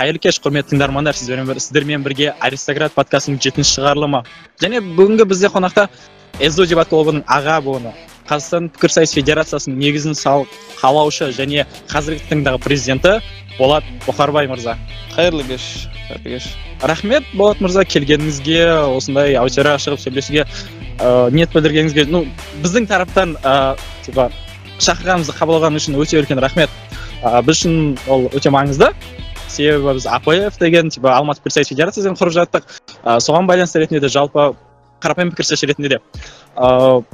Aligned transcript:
қайырлы 0.00 0.20
кеш 0.22 0.38
құрметті 0.40 0.72
тыңдармандар. 0.72 1.12
Сіздермен, 1.12 1.58
сіздермен 1.60 2.00
бірге 2.00 2.30
аристократ 2.40 2.94
подкастының 2.96 3.36
жетінші 3.44 3.74
шығарылымы 3.76 4.22
және 4.62 4.80
бүгінгі 4.96 5.26
бізде 5.28 5.50
қонақта 5.52 5.90
эзо 6.40 6.64
дебат 6.64 6.88
клубының 6.88 7.26
аға 7.28 7.58
буыны 7.60 7.92
қазақстан 8.30 8.70
пікірсайыс 8.72 9.12
федерациясының 9.18 9.76
негізін 9.76 10.16
сал 10.16 10.46
қалаушы 10.80 11.28
және 11.36 11.66
қазіргі 11.92 12.24
таңдағы 12.30 12.62
президенті 12.64 13.18
болат 13.58 13.84
бұқарбай 14.06 14.48
мырза. 14.48 14.78
Қайырлы 15.18 15.44
кеш 15.50 15.68
қайырлы 16.08 16.38
кеш. 16.38 16.48
Рахмет 16.80 17.28
болат 17.34 17.60
мырза 17.60 17.84
келгеніңізге 17.84 18.62
осындай 18.96 19.36
аудиторияға 19.36 19.84
шығып 19.84 20.04
сөйлесуге 20.06 20.46
ыыы 20.46 21.30
ниет 21.36 21.52
білдіргеніңізге. 21.52 22.08
Ну 22.08 22.24
біздің 22.64 22.88
тараптан 22.88 23.36
ыыы 23.36 23.76
типа 24.06 24.30
шақырғанымызды 24.80 25.36
қабылдағаныңыз 25.36 25.90
үшін 25.90 26.00
өте 26.00 26.22
үлкен 26.22 26.40
рахмет. 26.40 26.70
Ә, 27.20 27.42
біз 27.44 27.58
үшін 27.58 27.98
ол 28.08 28.30
өте 28.32 28.48
маңызды. 28.48 28.94
Себебі 29.50 29.94
біз 29.98 30.06
апф 30.06 30.58
деген 30.60 30.90
типа 30.90 31.16
алматы 31.18 31.42
пікірсайыс 31.44 31.70
федерациясын 31.72 32.18
құрып 32.18 32.36
жаттық. 32.38 32.68
Ә, 33.04 33.18
соған 33.20 33.48
байланысты 33.50 33.82
ретінде 33.82 34.00
де 34.00 34.12
жалпы 34.12 34.52
қарапайым 35.02 35.32
пікірсайыс 35.34 35.64
ретінде 35.70 35.96
де. 35.96 36.00
Ыыы 36.56 37.04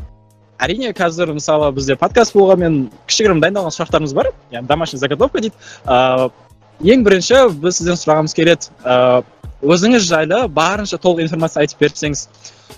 әрине 0.56 0.92
қазір 0.96 1.34
мысалы 1.36 1.70
бізде 1.76 1.96
подкаст 2.00 2.34
болғанмен 2.36 2.86
кішігірім 3.08 3.42
дайындалған 3.44 3.74
сұрақтарымыз 3.76 4.14
бар. 4.16 4.32
Яғни 4.50 4.68
домашний 4.68 5.00
заготовка 5.00 5.40
дейді. 5.40 5.54
Ыыы 5.84 6.30
ең 6.94 7.04
бірінші 7.04 7.42
біз 7.60 7.80
сізден 7.80 8.00
сұрағымыз 8.00 8.36
келеді. 8.36 8.72
Ыыы 8.84 9.24
өзіңіз 9.66 10.04
жайлы 10.04 10.42
барынша 10.52 10.98
толық 11.00 11.24
информация 11.24 11.64
айтып 11.64 11.80
берсеңіз 11.80 12.26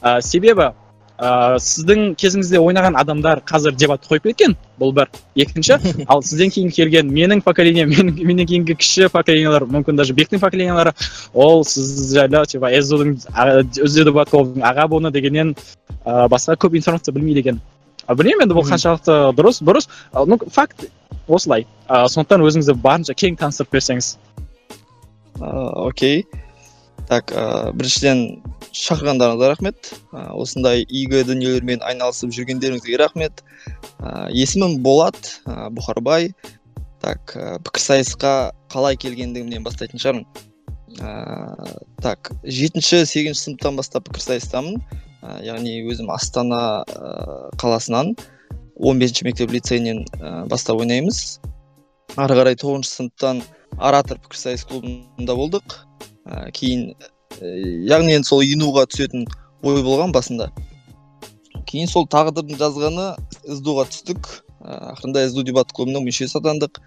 ә, 0.01 0.21
себебі 0.23 0.71
ыыы 1.19 1.59
сіздің 1.59 2.13
кезіңізде 2.19 2.61
ойнаған 2.63 2.95
адамдар 3.01 3.41
қазір 3.47 3.75
дебатты 3.75 4.07
қойып 4.11 4.29
кеткен. 4.31 4.55
Бұл 4.79 4.93
бір. 4.95 5.09
Екінші 5.35 5.79
ал 6.13 6.23
сізден 6.23 6.53
кейін 6.55 6.71
келген 6.71 7.11
менің 7.11 7.43
поколением 7.43 7.91
менің 7.91 8.23
менен 8.23 8.47
кейінгі 8.47 8.77
кіші 8.79 9.09
поколениялар 9.11 9.67
мүмкін 9.67 9.99
даже 9.99 10.15
бектің 10.15 10.39
поколениялары 10.39 10.95
ол 11.35 11.65
сіз 11.65 12.15
жайлы 12.15 12.47
типа 12.47 12.71
клубының 14.29 14.63
аға 14.63 14.87
буыны 14.89 15.11
дегеннен 15.11 15.55
ыыы 16.05 16.29
басқа 16.31 16.57
көп 16.57 16.77
информация 16.77 17.13
білмейді 17.13 17.41
екен. 17.41 17.61
Білмеймін 18.09 18.47
енді 18.47 18.55
бұл 18.57 18.69
қаншалықты 18.69 19.35
дұрыс 19.37 19.63
бұрыс. 19.65 19.89
Ну 20.15 20.39
факт 20.55 20.87
осылай. 21.27 21.67
Ыыы 21.89 22.09
сондықтан 22.09 22.45
өзіңізді 22.47 22.77
барынша 22.81 23.15
кең 23.15 23.37
таныстырып 23.41 23.75
берсеңіз. 23.75 24.17
Окей. 25.41 26.25
Так 27.09 27.33
ыыы 27.33 27.73
біріншіден 27.79 28.19
шақырғандарыңызға 28.77 29.49
рахмет. 29.55 29.93
Ә, 30.13 30.29
осындай 30.37 30.85
игі 30.85 31.23
дүниелермен 31.29 31.81
айналысып 31.87 32.35
жүргендеріңізге 32.37 32.99
рахмет. 33.01 33.43
Ә, 33.99 34.29
есімім 34.35 34.79
болат 34.85 35.41
ә, 35.49 35.71
бұхарбай. 35.73 36.33
Так 37.01 37.33
ә, 37.33 37.57
пікірсайысқа 37.65 38.53
қалай 38.73 39.01
келгендігімнен 39.01 39.65
бастайтын 39.65 40.03
шығармын. 40.03 40.27
Ә, 41.01 41.13
так 42.05 42.33
жетінші 42.45 43.05
сегізінші 43.09 43.45
сыныптан 43.47 43.81
бастап 43.81 44.09
пікірсайыстамын. 44.11 44.83
Ә, 45.23 45.41
яғни 45.49 45.79
өзім 45.89 46.13
астана 46.13 46.85
ә, 46.85 47.49
қаласынан 47.57 48.15
15 48.79 49.01
бесінші 49.01 49.25
мектеп 49.27 49.55
лицейінен 49.57 50.05
ә, 50.21 50.45
бастап 50.53 50.85
ойнаймыз. 50.85 51.41
Ары 52.21 52.37
қарай 52.37 52.57
тоғызыншы 52.59 52.99
сыныптан 52.99 53.43
оратор 53.79 54.21
пікірсайыс 54.23 54.69
клубында 54.69 55.35
болдық. 55.39 55.81
Ә, 56.29 56.51
кейін 56.53 56.93
яғни 57.89 58.17
енді 58.19 58.29
сол 58.29 58.43
инуға 58.45 58.87
түсетін 58.91 59.27
ой 59.63 59.83
болған 59.83 60.13
басында. 60.15 60.51
Кейін 61.69 61.91
сол 61.91 62.07
тағдырдың 62.11 62.59
жазғаны 62.61 63.11
сду 63.59 63.77
ға 63.79 63.85
түстік 63.91 64.31
ақырында 64.65 65.27
сду 65.31 65.45
дебат 65.47 65.73
клубының 65.77 66.07
мүшесі 66.07 66.39
атандық. 66.41 66.81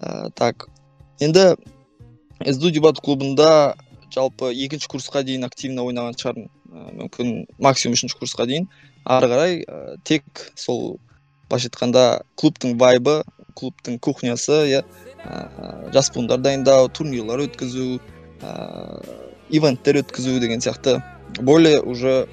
Ә, 0.00 0.30
так 0.34 0.68
енді 1.20 1.56
сду 2.54 2.70
дебат 2.74 3.00
клубында 3.04 3.74
жалпы 4.14 4.52
екінші 4.54 4.88
курсқа 4.92 5.24
дейін 5.26 5.48
активно 5.48 5.86
ойнаған 5.88 6.18
шығармын. 6.20 6.48
Ә, 6.48 6.86
мүмкін 7.00 7.34
максимум 7.58 7.98
үшінші 7.98 8.20
курсқа 8.20 8.46
дейін. 8.50 8.68
Ары 9.04 9.30
қарай 9.32 9.58
ә, 9.64 9.96
тек 10.04 10.24
сол 10.54 10.98
былайша 11.48 11.70
айтқанда 11.72 12.04
клубтың 12.36 12.78
вайбы 12.78 13.22
клубтың 13.58 13.98
кухнясы 13.98 14.60
иә. 14.74 14.84
Ә, 15.24 15.90
жас 15.94 16.12
буындар 16.14 16.38
дайындау 16.44 16.88
турнирлар 16.92 17.42
өткізу 17.48 17.98
ыыы 18.42 19.28
ивенттер 19.50 20.02
өткізу 20.02 20.38
деген 20.40 20.60
сияқты. 20.60 20.98
Более 21.40 21.80
уже 21.80 22.26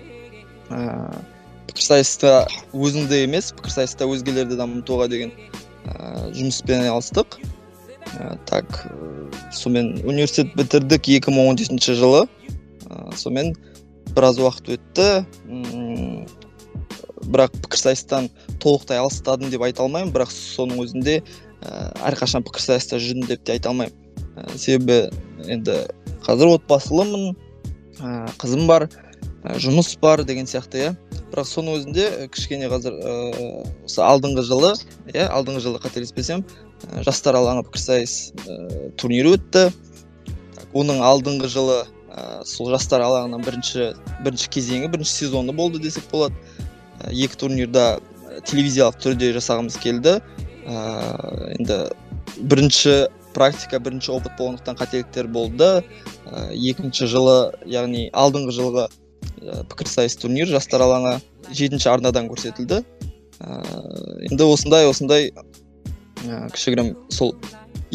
ыыы 0.70 1.24
пікірсайыста 1.68 2.46
өзіңді 2.74 3.24
емес 3.26 3.52
пікірсайыста 3.58 4.08
өзгелерді 4.10 4.58
дамытуға 4.60 5.10
деген 5.12 5.34
ыыы 5.86 6.34
жұмыспен 6.38 6.86
айналыстық. 6.86 7.40
Ә, 8.16 8.38
так 8.46 8.86
сонымен 9.52 10.06
университет 10.06 10.54
бітірдік 10.56 11.08
2017 11.10 11.96
жылы. 11.98 12.26
Ә, 12.88 13.16
сонымен 13.18 13.56
біраз 14.16 14.40
уақыт 14.40 14.76
өтті. 14.78 15.26
Бірақ 17.26 17.58
пікірсайыстан 17.66 18.30
толықтай 18.62 19.02
алыстадым 19.02 19.50
деп 19.50 19.66
айта 19.66 19.84
алмаймын. 19.84 20.14
Бірақ 20.14 20.32
соның 20.32 20.84
өзінде 20.86 21.20
ә, 21.20 21.92
әрқашан 22.12 22.46
пікірсайыста 22.46 23.02
жүрдім 23.02 23.28
деп 23.28 23.44
те 23.44 23.58
айта 23.58 23.74
алмаймын. 23.74 23.96
Ә, 24.38 24.58
себебі 24.58 25.10
енді 25.44 25.80
қазір 26.26 26.56
отбасылымын 26.56 27.34
ә, 28.02 28.12
қызым 28.42 28.68
бар 28.70 28.88
ә, 28.88 29.58
жұмыс 29.62 29.96
бар 30.02 30.24
деген 30.26 30.48
сияқты 30.50 30.82
иә. 30.84 30.94
Бірақ 31.32 31.50
соның 31.50 31.80
өзінде 31.80 32.06
кішкене 32.32 32.70
қазір 32.72 32.96
осы 33.86 34.04
алдыңғы 34.06 34.46
жылы 34.48 34.72
иә 35.12 35.26
алдыңғы 35.34 35.64
жылы 35.66 35.82
қателеспесем 35.84 36.46
ә, 36.46 37.04
жастар 37.08 37.36
алаңы 37.40 37.66
пікірсайыс 37.68 38.16
ә, 38.46 38.92
турнирі 39.00 39.36
өтті. 39.36 39.68
Оның 40.76 41.02
алдыңғы 41.04 41.50
жылы 41.52 41.82
ә, 42.12 42.44
сол 42.48 42.72
жастар 42.74 43.04
алаңының 43.06 43.44
бірінші 43.46 43.92
бірінші 44.24 44.52
кезеңі 44.56 44.92
бірінші 44.94 45.26
сезоны 45.26 45.56
болды 45.56 45.82
десек 45.84 46.08
болады. 46.12 46.36
Ә, 47.04 47.12
екі 47.12 47.42
турнирда 47.42 48.00
телевизиялық 48.48 49.02
түрде 49.04 49.34
жасағымыз 49.36 49.78
келді. 49.84 50.20
Ә, 50.66 50.78
енді 51.58 51.82
бірінші 52.52 52.96
практика 53.36 53.80
бірінші 53.84 54.14
опыт 54.16 54.38
болғандықтан 54.40 54.80
қателіктер 54.80 55.28
болды. 55.32 55.84
Ә, 56.26 56.48
екінші 56.56 57.10
жылы 57.12 57.38
яғни 57.70 58.08
алдыңғы 58.16 58.56
жылғы 58.56 58.88
ә, 58.88 59.62
пікірсайыс 59.70 60.18
турнир 60.22 60.50
жастар 60.50 60.86
алаңы 60.86 61.20
жетінші 61.52 61.92
арнадан 61.92 62.30
көрсетілді. 62.32 62.82
Ә, 63.40 63.60
енді 64.30 64.48
осындай 64.48 64.88
осындай 64.90 65.30
ә, 65.36 66.48
кішігірім 66.56 66.96
сол 67.14 67.36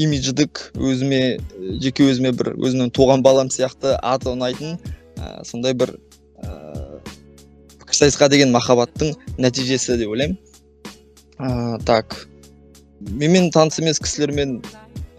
имидждік 0.01 0.71
өзіме 0.79 1.41
жеке 1.83 2.07
өзіме 2.11 2.33
бір 2.37 2.55
өзімнің 2.55 2.93
туған 2.95 3.25
балам 3.25 3.51
сияқты 3.53 3.97
аты 3.99 4.31
ұнайтын 4.35 4.77
ә, 5.17 5.41
сондай 5.45 5.75
бір 5.75 5.97
ә, 6.45 7.01
пікірсайысқа 7.81 8.31
деген 8.33 8.53
махаббаттың 8.55 9.17
нәтижесі 9.39 9.99
деп 10.01 10.15
ойлаймын. 10.15 10.39
Ә, 11.41 11.81
так. 11.89 12.27
Менімен 13.01 13.51
таныс 13.55 13.81
емес 13.81 14.01
кісілермен 14.03 14.61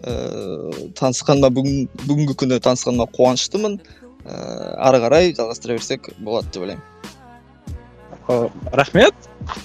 ыыы 0.02 0.92
танысқаныма 0.98 1.50
бүгін 1.54 1.88
бүгінгі 2.06 2.38
күні 2.38 2.60
танысқаныма 2.62 3.08
қуаныштымын. 3.14 3.78
Ыыы 4.22 4.72
ары 4.78 5.02
қарай 5.02 5.34
жалғастыра 5.36 5.78
берсек 5.78 6.10
болады 6.18 6.48
деп 6.52 6.62
ойлаймын. 6.62 6.88
Рахмет. 8.72 9.14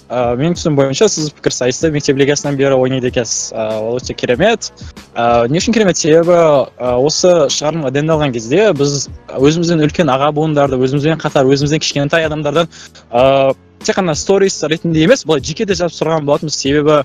Ыыы 0.09 0.37
менің 0.39 0.55
түсінігім 0.57 0.77
бойынша 0.79 1.07
сіз 1.13 1.29
пікірсайысты 1.37 1.91
мектеп 1.93 2.17
лигасынан 2.17 2.57
бері 2.57 2.79
ойнайды 2.81 3.11
екенсіз. 3.11 3.51
Ыыы 3.53 3.83
ол 3.85 3.99
өте 3.99 4.15
керемет. 4.17 4.71
Ыыы 5.13 5.49
не 5.53 5.61
үшін 5.61 5.75
керемет 5.75 5.97
себебі 5.97 6.33
осы 6.77 7.47
шығарылымға 7.53 7.93
дайындалған 7.93 8.33
кезде 8.33 8.71
біз 8.73 9.07
өзімізден 9.37 9.85
үлкен 9.85 10.09
аға 10.09 10.31
буындарды 10.33 10.81
өзімізбен 10.81 11.21
қатар 11.21 11.45
өзімізден 11.45 11.83
кішкентай 11.85 12.25
адамдардан 12.25 12.69
ыыы 13.11 13.55
тек 13.85 13.99
қана 13.99 14.15
сторис 14.17 14.63
ретінде 14.63 15.05
емес 15.05 15.23
былай 15.25 15.45
жеке 15.45 15.65
де 15.69 15.77
жазып 15.77 16.01
сұраған 16.01 16.25
болатынбыз. 16.25 16.57
Себебі 16.57 17.03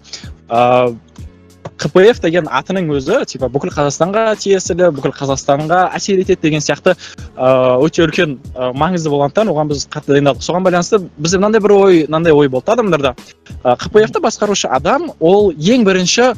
ыыы 0.49 0.97
кпф 1.81 2.21
деген 2.23 2.49
атының 2.51 2.91
өзі 2.97 3.23
типа 3.29 3.49
бүкіл 3.53 3.73
қазақстанға 3.75 4.25
тиесілі 4.43 4.91
бүкіл 4.97 5.15
қазақстанға 5.17 5.81
әсер 5.97 6.21
етеді 6.23 6.41
деген 6.43 6.65
сияқты 6.65 6.95
ыыы 7.37 7.89
өте 7.89 8.05
үлкен 8.07 8.37
маңызды 8.79 9.13
болғандықтан 9.13 9.51
оған 9.53 9.73
біз 9.73 9.87
қатты 9.93 10.17
дайындалдық. 10.17 10.45
Соған 10.45 10.67
байланысты 10.67 11.01
бізде 11.19 11.41
мынандай 11.41 11.61
бір 11.65 11.77
ой 11.77 12.03
мынандай 12.07 12.33
ой 12.33 12.49
болды 12.49 12.73
адамдарда. 12.73 13.15
Ты 13.63 14.21
басқарушы 14.21 14.69
адам 14.69 15.13
ол 15.21 15.53
ең 15.53 15.85
бірінші 15.85 16.33
ы 16.33 16.35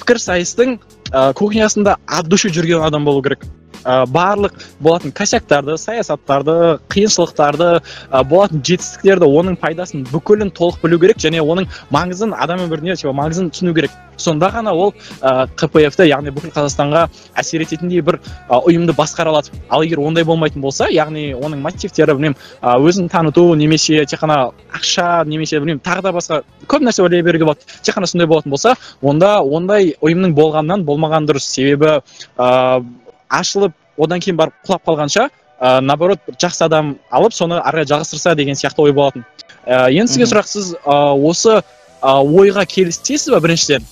пікірсайыстың 0.00 0.78
ы 0.78 1.32
кухнясында 1.34 1.98
от 2.06 2.28
души 2.28 2.50
жүрген 2.50 2.86
адам 2.86 3.04
болу 3.04 3.22
керек. 3.22 3.44
Ә, 3.84 4.04
барлық 4.06 4.56
болатын 4.80 5.12
косяктарды 5.12 5.76
саясаттарды 5.78 6.78
қиыншылықтарды 6.92 7.70
ә, 7.80 8.22
болатын 8.24 8.62
жетістіктерді 8.64 9.28
оның 9.28 9.58
пайдасын 9.60 10.04
бүкілін 10.10 10.52
толық 10.56 10.80
білу 10.82 11.00
керек 11.00 11.20
және 11.22 11.40
оның 11.40 11.68
маңызын 11.94 12.34
адам 12.36 12.64
өміріне 12.66 12.96
типа 12.96 13.14
маңызын 13.16 13.50
түсіну 13.54 13.74
керек. 13.74 13.90
Сонда 14.20 14.50
ғана 14.52 14.74
ол 14.76 14.92
ә, 15.22 15.46
қпф 15.56 16.04
яғни 16.04 16.32
бүкіл 16.34 16.52
қазақстанға 16.52 17.06
әсер 17.40 17.64
ететіндей 17.64 18.02
бір 18.04 18.20
ә, 18.20 18.60
ұйымды 18.60 18.92
басқара 18.96 19.32
алады. 19.32 19.54
Ал 19.70 19.82
егер 19.82 20.02
ондай 20.04 20.24
болмайтын 20.28 20.60
болса 20.60 20.90
яғни 20.92 21.30
оның 21.34 21.62
мотивтері 21.64 22.18
білмеймін 22.18 22.36
ә, 22.60 22.76
өзін 22.76 23.08
таныту 23.08 23.46
немесе 23.56 24.04
тек 24.04 24.20
қана 24.20 24.52
ақша 24.76 25.24
немесе 25.24 25.60
білмеймін 25.60 25.80
тағы 25.80 26.04
да 26.04 26.12
басқа 26.12 26.42
көп 26.68 26.84
нәрсе 26.84 27.02
ойлай 27.06 27.22
беруге 27.24 27.48
болады 27.48 27.80
тек 27.80 27.96
қана 27.96 28.10
сондай 28.10 28.28
болатын 28.28 28.52
болса 28.52 28.74
онда 29.00 29.38
ондай 29.40 29.94
ұйымның 30.02 30.36
болғанынан 30.36 30.84
болмаған 30.84 31.28
дұрыс. 31.30 31.48
Себебі 31.50 32.00
ыыы 32.36 32.84
ашылып 33.30 33.74
одан 33.98 34.20
кейін 34.20 34.38
барып 34.40 34.56
құлап 34.66 34.84
қалғанша 34.88 35.28
ә, 35.60 35.80
наоборот 35.80 36.20
бір 36.26 36.36
жақсы 36.40 36.64
адам 36.66 36.96
алып 37.10 37.34
соны 37.36 37.60
ары 37.60 37.84
қарай 37.84 37.88
жалғастырса 37.92 38.34
деген 38.34 38.58
сияқты 38.58 38.82
ой 38.82 38.92
болатын. 38.92 39.24
Ә, 39.66 39.90
енді 39.92 40.12
сізге 40.12 40.28
сұрақ 40.30 40.48
сіз 40.48 40.74
ә, 40.80 40.98
осы 41.14 41.60
ә, 41.60 42.12
ойға 42.24 42.64
келісесіз 42.66 43.30
ба 43.34 43.40
біріншіден? 43.44 43.86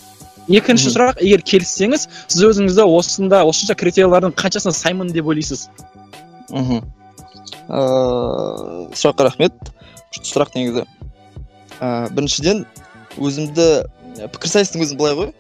Екінші 0.49 0.95
сұрақ 0.95 1.21
егер 1.21 1.43
келіссеңіз 1.45 2.09
сіз 2.27 2.45
өзіңізді 2.49 2.87
осында 2.89 3.43
осынша 3.45 3.77
критериялардың 3.77 4.33
қаншасына 4.33 4.73
саймын 4.73 5.13
деп 5.13 5.29
ойлайсыз? 5.29 5.69
Мхм 6.49 6.87
ыыы 7.69 8.89
сұраққа 8.97 9.29
рахмет. 9.29 9.53
Күшті 10.09 10.31
сұрақ 10.33 10.55
негізі. 10.57 10.87
Ыыы 11.79 12.09
біріншіден 12.17 12.65
өзімді 13.21 13.67
пікірсайыстың 14.33 14.87
өзін 14.87 15.01
былай 15.01 15.19
ғой. 15.19 15.33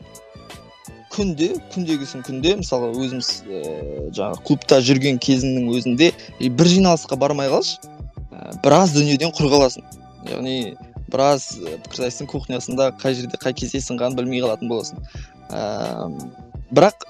Күнде 1.18 1.48
күндегісін 1.74 2.24
күнде 2.26 2.54
мысалы 2.62 2.90
өзіміз 2.94 3.30
ііі 3.44 4.10
жаңағы 4.16 4.42
клубта 4.46 4.78
жүрген 4.88 5.18
кезіңнің 5.22 5.68
өзінде 5.76 6.12
бір 6.40 6.70
жиналысқа 6.72 7.18
бармай 7.20 7.50
қалшы 7.52 7.78
і 7.82 8.60
біраз 8.64 8.94
дүниеден 8.94 9.34
құр 9.34 9.50
қаласың. 9.52 9.84
Яғни 10.30 10.76
біраз 11.10 11.50
і 11.58 11.76
пікірсайыстың 11.84 12.30
кухнясында 12.30 12.90
қай 13.02 13.16
жерде 13.18 13.40
қай 13.40 13.56
кесе 13.56 13.80
сынғанын 13.82 14.16
білмей 14.18 14.42
қалатын 14.44 14.70
боласың. 14.70 15.02
Ыыы 15.50 16.46
бірақ 16.68 17.06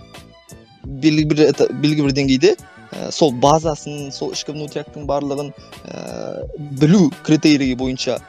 белгілі 0.86 1.24
бір 1.32 1.72
белгілі 1.82 2.08
бір 2.08 2.14
деңгейде 2.20 2.52
і 2.54 3.08
сол 3.12 3.32
базасын 3.42 4.12
сол 4.14 4.32
ішкі 4.36 4.54
внутряктың 4.54 5.08
барлығын 5.08 5.50
ііі 5.50 6.68
білу 6.80 7.08
критерийі 7.26 7.76
бойынша 7.80 8.20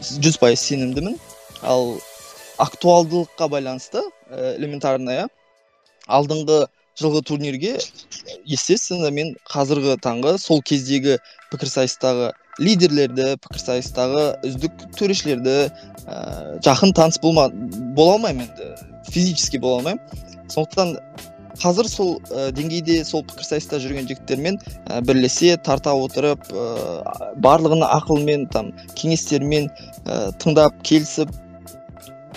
жүз 0.00 0.40
пайыз 0.40 0.64
сенімдімін. 0.64 1.18
Ал 1.62 2.00
актуалдылыққа 2.58 3.48
байланысты 3.52 4.02
і 4.32 4.54
элементарно 4.56 5.16
иә 5.20 5.26
алдыңғы 6.08 6.64
жылғы 7.00 7.22
турнирге 7.28 7.76
естественно 8.44 9.10
мен 9.10 9.34
қазіргі 9.48 9.96
таңғы 10.04 10.36
сол 10.42 10.60
кездегі 10.66 11.18
пікірсайыстағы 11.52 12.32
лидерлерді 12.60 13.36
пікірсайыстағы 13.44 14.24
үздік 14.48 14.86
төрешілерді 14.98 15.56
ііі 15.68 16.58
жақын 16.66 16.92
таныс 16.96 17.20
болма 17.22 17.48
бола 17.96 18.18
алмаймын 18.18 18.48
енді 18.50 19.12
физически 19.12 19.58
бола 19.62 19.80
алмаймын. 19.80 20.02
Сондықтан 20.52 20.96
қазір 21.62 21.88
сол 21.88 22.12
і 22.28 22.50
деңгейде 22.56 23.02
сол 23.08 23.24
пікірсайыста 23.28 23.80
жүрген 23.80 24.08
жігіттермен 24.10 24.58
і 24.58 25.00
бірлесе 25.06 25.56
тарта 25.64 25.94
отырып 25.96 26.48
ыыы 26.52 27.32
барлығына 27.44 27.88
ақылмен 27.98 28.48
там 28.52 28.72
кеңестермен 28.98 29.68
і 29.68 30.18
тыңдап 30.42 30.80
келісіп 30.84 31.32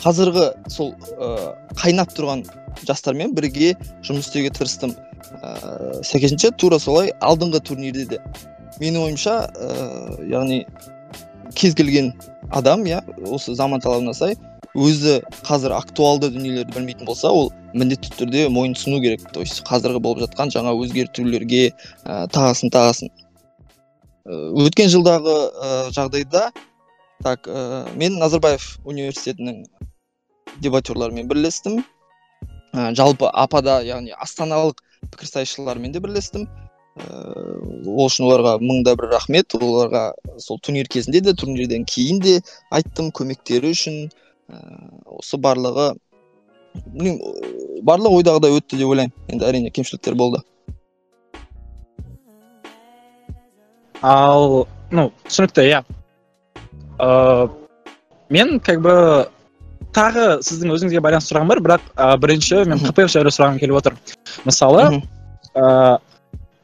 қазіргі 0.06 0.50
сол 0.70 0.94
ыыы 1.18 1.54
қайнап 1.82 2.14
тұрған 2.14 2.46
жастармен 2.86 3.34
бірге 3.34 3.74
жұмыс 4.06 4.28
істеуге 4.30 4.52
тырыстым. 4.54 4.94
Ыыы 5.42 6.04
сәйкесінше 6.06 6.52
тура 6.62 6.80
солай 6.80 7.12
алдыңғы 7.26 7.64
турнирде 7.66 8.06
де. 8.14 8.20
Менің 8.80 9.08
ойымша 9.08 9.38
ыыы 9.56 10.30
яғни 10.30 10.66
кез 11.58 11.74
келген 11.74 12.14
адам 12.52 12.86
иә 12.86 13.02
осы 13.32 13.56
заман 13.56 13.82
талабына 13.82 14.14
сай 14.14 14.38
өзі 14.76 15.22
қазір 15.48 15.74
актуалды 15.78 16.30
дүниелерді 16.34 16.76
білмейтін 16.76 17.08
болса 17.08 17.32
ол 17.32 17.52
міндетті 17.74 18.12
түрде 18.20 18.48
мойынсұну 18.52 19.02
керек. 19.02 19.24
То 19.32 19.42
есть 19.42 19.64
қазіргі 19.66 20.02
болып 20.04 20.26
жатқан 20.28 20.52
жаңа 20.52 20.76
өзгертулерге 20.76 21.70
ә, 22.04 22.28
тағасын 22.28 22.74
тағасын. 22.76 23.10
Ә, 24.28 24.36
өткен 24.66 24.92
жылдағы 24.92 25.36
ә, 25.50 25.72
жағдайда 25.96 26.50
так 27.24 27.48
ә, 27.48 27.88
мен 27.96 28.20
назарбаев 28.20 28.76
университетінің 28.84 29.64
дебатерларымен 30.62 31.28
бірлестім. 31.28 31.82
Ә, 32.76 32.92
жалпы 32.96 33.30
апада 33.32 33.80
яғни 33.86 34.14
астаналық 34.20 34.82
пікірсайысшылармен 35.12 35.94
де 35.96 36.02
бірлестім. 36.04 36.48
Ыыы 36.96 37.84
ол 37.92 38.08
үшін 38.08 38.26
оларға 38.30 38.56
мың 38.62 38.84
да 38.88 38.96
бір 38.96 39.10
рахмет. 39.12 39.56
Оларға 39.56 40.14
сол 40.40 40.60
турнир 40.64 40.88
кезінде 40.88 41.22
де 41.22 41.34
турнирден 41.36 41.84
кейін 41.86 42.22
де 42.24 42.40
айттым 42.72 43.12
көмектері 43.12 43.74
үшін. 43.76 44.08
Ыыы 44.48 45.20
осы 45.20 45.40
барлығы 45.42 45.94
білмеймін 46.86 47.84
барлығы 47.88 48.22
ойдағыдай 48.22 48.56
өтті 48.60 48.80
деп 48.80 48.94
ойлаймын. 48.94 49.14
Енді 49.28 49.48
әрине 49.50 49.72
кемшіліктер 49.76 50.16
болды. 50.16 50.42
Ал 54.02 54.66
ну 54.92 55.12
түсінікті 55.28 55.68
иә. 55.68 55.84
Ыыы 57.00 57.50
мен 58.30 58.60
как 58.60 58.82
бы 58.82 58.96
тағы 59.96 60.26
сіздің 60.44 60.74
өзіңізге 60.76 61.02
байланысты 61.04 61.34
сұрағым 61.34 61.54
бар 61.54 61.62
бірақ 61.64 61.86
ә, 61.96 62.18
бірінші 62.20 62.66
мен 62.68 62.82
кпф 62.84 63.08
жайлы 63.14 63.32
сұрағым 63.32 63.62
келіп 63.62 63.80
отыр. 63.80 63.96
Мысалы 64.46 64.90
ыыы 65.56 65.98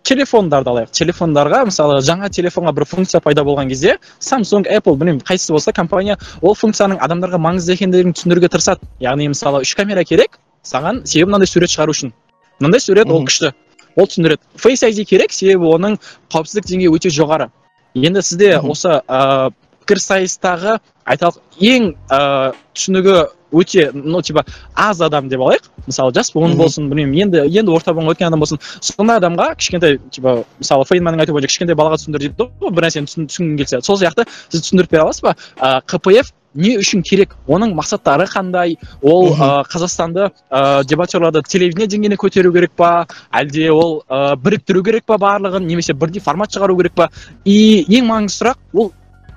телефондарды 0.03 0.71
алайық. 0.71 0.91
Телефондарға 0.97 1.61
мысалы 1.69 1.99
жаңа 2.03 2.29
телефонға 2.33 2.73
бір 2.75 2.85
функция 2.89 3.21
пайда 3.21 3.43
болған 3.47 3.69
кезде 3.69 3.97
samsung 4.19 4.65
apple 4.67 4.97
білмеймін 4.97 5.21
қайсысы 5.21 5.53
болса 5.53 5.71
компания 5.71 6.17
ол 6.41 6.55
функцияның 6.57 6.99
адамдарға 7.05 7.37
маңызды 7.37 7.77
екендігін 7.77 8.15
түсіндіруге 8.17 8.49
тырысады. 8.49 8.81
Яғни 8.99 9.29
мысалы 9.31 9.61
үш 9.61 9.75
камера 9.77 10.03
керек 10.03 10.39
саған 10.65 11.05
себебі 11.05 11.31
мынандай 11.31 11.47
сурет 11.47 11.69
шығару 11.69 11.95
үшін. 11.95 12.13
Мынандай 12.59 12.81
сурет 12.81 13.09
ол 13.13 13.23
күшті. 13.29 13.53
Ол 13.95 14.09
түсіндіреді. 14.09 14.41
Face 14.57 14.89
id 14.89 15.05
керек 15.07 15.31
себебі 15.31 15.69
оның 15.69 15.99
қауіпсіздік 16.33 16.65
деңгейі 16.65 16.91
өте 16.97 17.13
жоғары. 17.13 17.51
Енді 17.93 18.25
сізде 18.25 18.57
осы 18.59 19.01
ыыы 19.05 19.51
пікірсайыстағы 19.81 20.79
айталық 21.05 21.39
ең 21.59 21.93
ыыы 21.93 22.51
түсінігі 22.75 23.15
өте 23.51 23.89
ну 23.93 24.21
типа 24.21 24.45
аз 24.75 25.01
адам 25.01 25.27
деп 25.29 25.41
алайық. 25.43 25.65
Мысалы 25.87 26.13
жас 26.15 26.31
буын 26.31 26.55
болсын 26.57 26.87
білмеймін 26.89 27.25
енді 27.25 27.59
енді 27.59 27.71
орта 27.75 27.91
буынға 27.91 28.15
өткен 28.15 28.29
адам 28.29 28.39
болсын. 28.39 28.61
Сондай 28.79 29.19
адамға 29.19 29.55
кішкентай 29.59 29.97
типа 30.11 30.43
мысалы 30.59 30.85
фейнманның 30.87 31.25
айтуы 31.25 31.35
бойынша 31.35 31.51
кішкентай 31.51 31.75
балаға 31.75 31.99
түсіндір 31.99 32.27
дейді 32.27 32.47
ғой 32.61 32.71
бір 32.71 32.87
нәрсені 32.87 33.09
түсін- 33.09 33.27
түсінгің 33.27 33.57
келсе. 33.59 33.81
Сол 33.81 33.99
сияқты 33.99 34.27
сіз 34.49 34.61
түсіндіріп 34.61 34.91
бере 34.93 35.03
аласыз 35.03 35.25
ба? 35.25 35.35
Ыыы 35.59 35.81
кпф 35.87 36.31
не 36.53 36.77
үшін 36.77 37.03
керек? 37.03 37.35
Оның 37.47 37.75
мақсаттары 37.75 38.27
қандай? 38.27 38.77
Ол 39.01 39.31
ыыы 39.31 39.65
қазақстанды 39.67 40.31
ыыы 40.51 40.85
дебатерларды 40.85 41.43
телевидение 41.47 41.87
деңгейіне 41.87 42.17
көтеру 42.19 42.53
керек 42.53 42.71
па? 42.75 43.07
Әлде 43.31 43.69
ол 43.71 44.03
ыыы 44.07 44.35
біріктіру 44.35 44.83
керек 44.83 45.05
па 45.05 45.17
барлығын? 45.17 45.67
Немесе 45.67 45.93
бірдей 45.93 46.21
формат 46.21 46.51
шығару 46.51 46.77
керек 46.77 46.95
па? 46.95 47.09
И 47.45 47.85
ең 47.87 48.07
маңызды 48.07 48.43
сұрақ 48.43 48.57
ол 48.73 48.91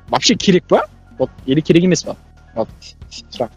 вообще 0.08 0.34
керек 0.34 0.66
па 0.68 0.84
вот 1.18 1.30
или 1.46 1.60
керек 1.60 1.84
емес 1.84 2.04
па 2.04 2.16
вот 2.54 2.68
сұрақ 3.10 3.50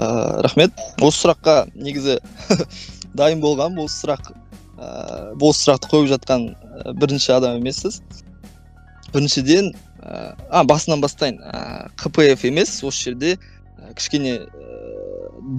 ыыы 0.00 0.42
рахмет 0.46 0.72
осы 1.00 1.26
сұраққа 1.26 1.70
негізі 1.74 2.18
дайын 3.14 3.42
болған 3.42 3.78
осы 3.82 4.04
сұрақ 4.04 4.32
ыыы 4.32 5.36
осы 5.40 5.66
сұрақты 5.66 5.90
қойып 5.92 6.10
жатқан 6.14 6.48
бірінші 7.00 7.36
адам 7.36 7.60
емессіз 7.60 8.00
біріншіден 9.12 9.72
ыыы 9.74 10.34
а 10.48 10.64
басынан 10.64 11.00
бастайын 11.04 11.40
ыыы 11.42 11.90
кпф 12.00 12.48
емес 12.48 12.78
осы 12.84 13.10
жерде 13.10 13.36
кішкене 13.96 14.38
ііі 14.38 14.70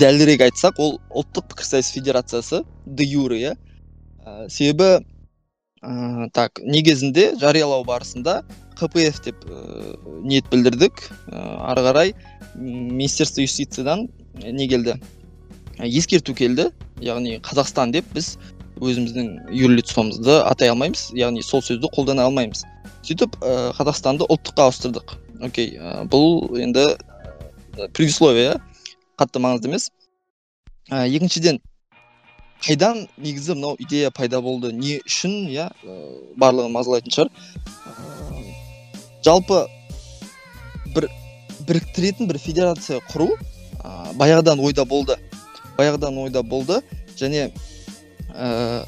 дәлірек 0.02 0.46
айтсақ 0.46 0.80
ол 0.80 1.00
ұлттық 1.10 1.52
пікірсайыс 1.52 1.92
федерациясы 1.94 2.64
де 2.86 3.06
юре 3.06 3.40
иә 3.42 3.54
себебі 4.50 5.06
ыыы 5.82 6.30
так 6.34 6.62
негізінде 6.62 7.32
жариялау 7.42 7.84
барысында 7.84 8.42
кпф 8.82 9.22
деп 9.28 9.46
ііі 9.46 10.22
ниет 10.26 10.50
білдірдік. 10.52 11.06
Ыыы 11.30 11.58
ары 11.70 11.86
қарай 11.86 12.14
министерство 12.56 13.42
юстициядан 13.46 14.10
не 14.42 14.68
келді? 14.68 14.98
Ескерту 15.80 16.34
келді. 16.34 16.72
Яғни 17.02 17.38
қазақстан 17.46 17.94
деп 17.94 18.10
біз 18.16 18.36
өзіміздің 18.82 19.54
юрлицомызды 19.54 20.42
атай 20.42 20.72
алмаймыз. 20.74 21.12
Яғни 21.18 21.44
сол 21.46 21.62
сөзді 21.66 21.90
қолдана 21.94 22.26
алмаймыз. 22.30 22.64
Сөйтіп 23.06 23.38
ә, 23.42 23.72
қазақстанды 23.78 24.28
ұлттыққа 24.30 24.68
ауыстырдық. 24.68 25.16
Окей 25.42 25.76
ә, 25.78 26.06
бұл 26.10 26.58
енді 26.62 26.86
ә, 26.94 27.90
предисловие 27.94 28.56
қатты 29.18 29.42
маңызды 29.42 29.70
емес. 29.70 29.90
Ә, 30.90 31.08
екіншіден 31.10 31.62
қайдан 32.62 33.08
негізі 33.18 33.56
мынау 33.58 33.76
идея 33.82 34.12
пайда 34.14 34.42
болды? 34.42 34.74
Не 34.74 35.00
үшін 35.06 35.48
иә? 35.50 35.70
Ә, 35.82 36.00
барлығын 36.38 36.78
мазалайтын 36.78 37.16
шығар. 37.16 37.32
Жалпы 39.26 39.66
бір 40.96 41.08
біріктіретін 41.68 42.28
бір 42.30 42.40
федерация 42.42 43.00
құру 43.12 43.30
ә, 43.84 44.14
баяғыдан 44.18 44.60
ойда 44.60 44.86
болды. 44.86 45.18
Баяғыдан 45.78 46.18
ойда 46.24 46.44
болды 46.44 46.82
және 47.20 47.52
ә, 48.34 48.84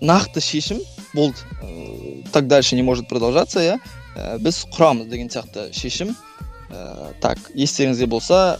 нақты 0.00 0.40
шешім 0.40 0.80
болды. 1.14 1.38
Ә, 1.62 2.24
так 2.32 2.48
дальше 2.48 2.76
не 2.76 2.82
может 2.82 3.08
продолжаться 3.08 3.60
иә 3.60 3.78
ә, 4.16 4.38
біз 4.38 4.64
құрамыз 4.72 5.10
деген 5.12 5.28
сияқты 5.28 5.70
шешім. 5.76 6.16
Ә, 6.70 7.12
так 7.20 7.38
естеріңізде 7.54 8.06
болса 8.06 8.58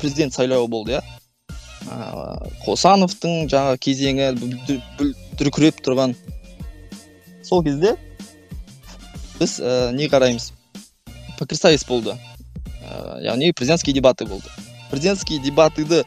президент 0.00 0.34
сайлауы 0.34 0.68
болды 0.68 0.98
иә 0.98 1.04
қосановтың 2.64 3.48
жаңа 3.48 3.78
кезеңі 3.80 4.32
дүркіреп 5.38 5.80
тұрған. 5.84 6.14
Сол 7.42 7.62
кезде 7.64 7.96
біз 9.38 9.58
ә, 9.60 9.92
не 9.92 10.08
қараймыз. 10.10 10.52
Пікірсайыс 11.38 11.84
болды. 11.88 12.16
Ә, 12.82 13.20
яғни 13.22 13.52
президентский 13.52 13.92
дебаты 13.92 14.26
болды. 14.26 14.48
Президентский 14.90 15.38
дебатыды 15.38 16.04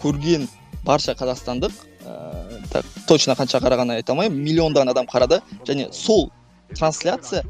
көрген 0.00 0.48
барша 0.84 1.12
қазақстандық 1.18 1.72
ә, 2.06 2.62
так 2.72 2.84
точно 3.06 3.36
қанша 3.38 3.60
қарағанын 3.62 4.00
айта 4.00 4.12
алмаймын 4.12 4.40
миллиондаған 4.42 4.90
адам 4.90 5.06
қарады. 5.06 5.40
Және 5.66 5.92
сол 5.92 6.30
трансляция 6.74 7.44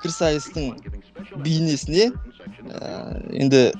пікірсайыстың 0.00 0.74
бейнесіне 1.44 2.10
ә, 2.10 3.20
енді 3.36 3.70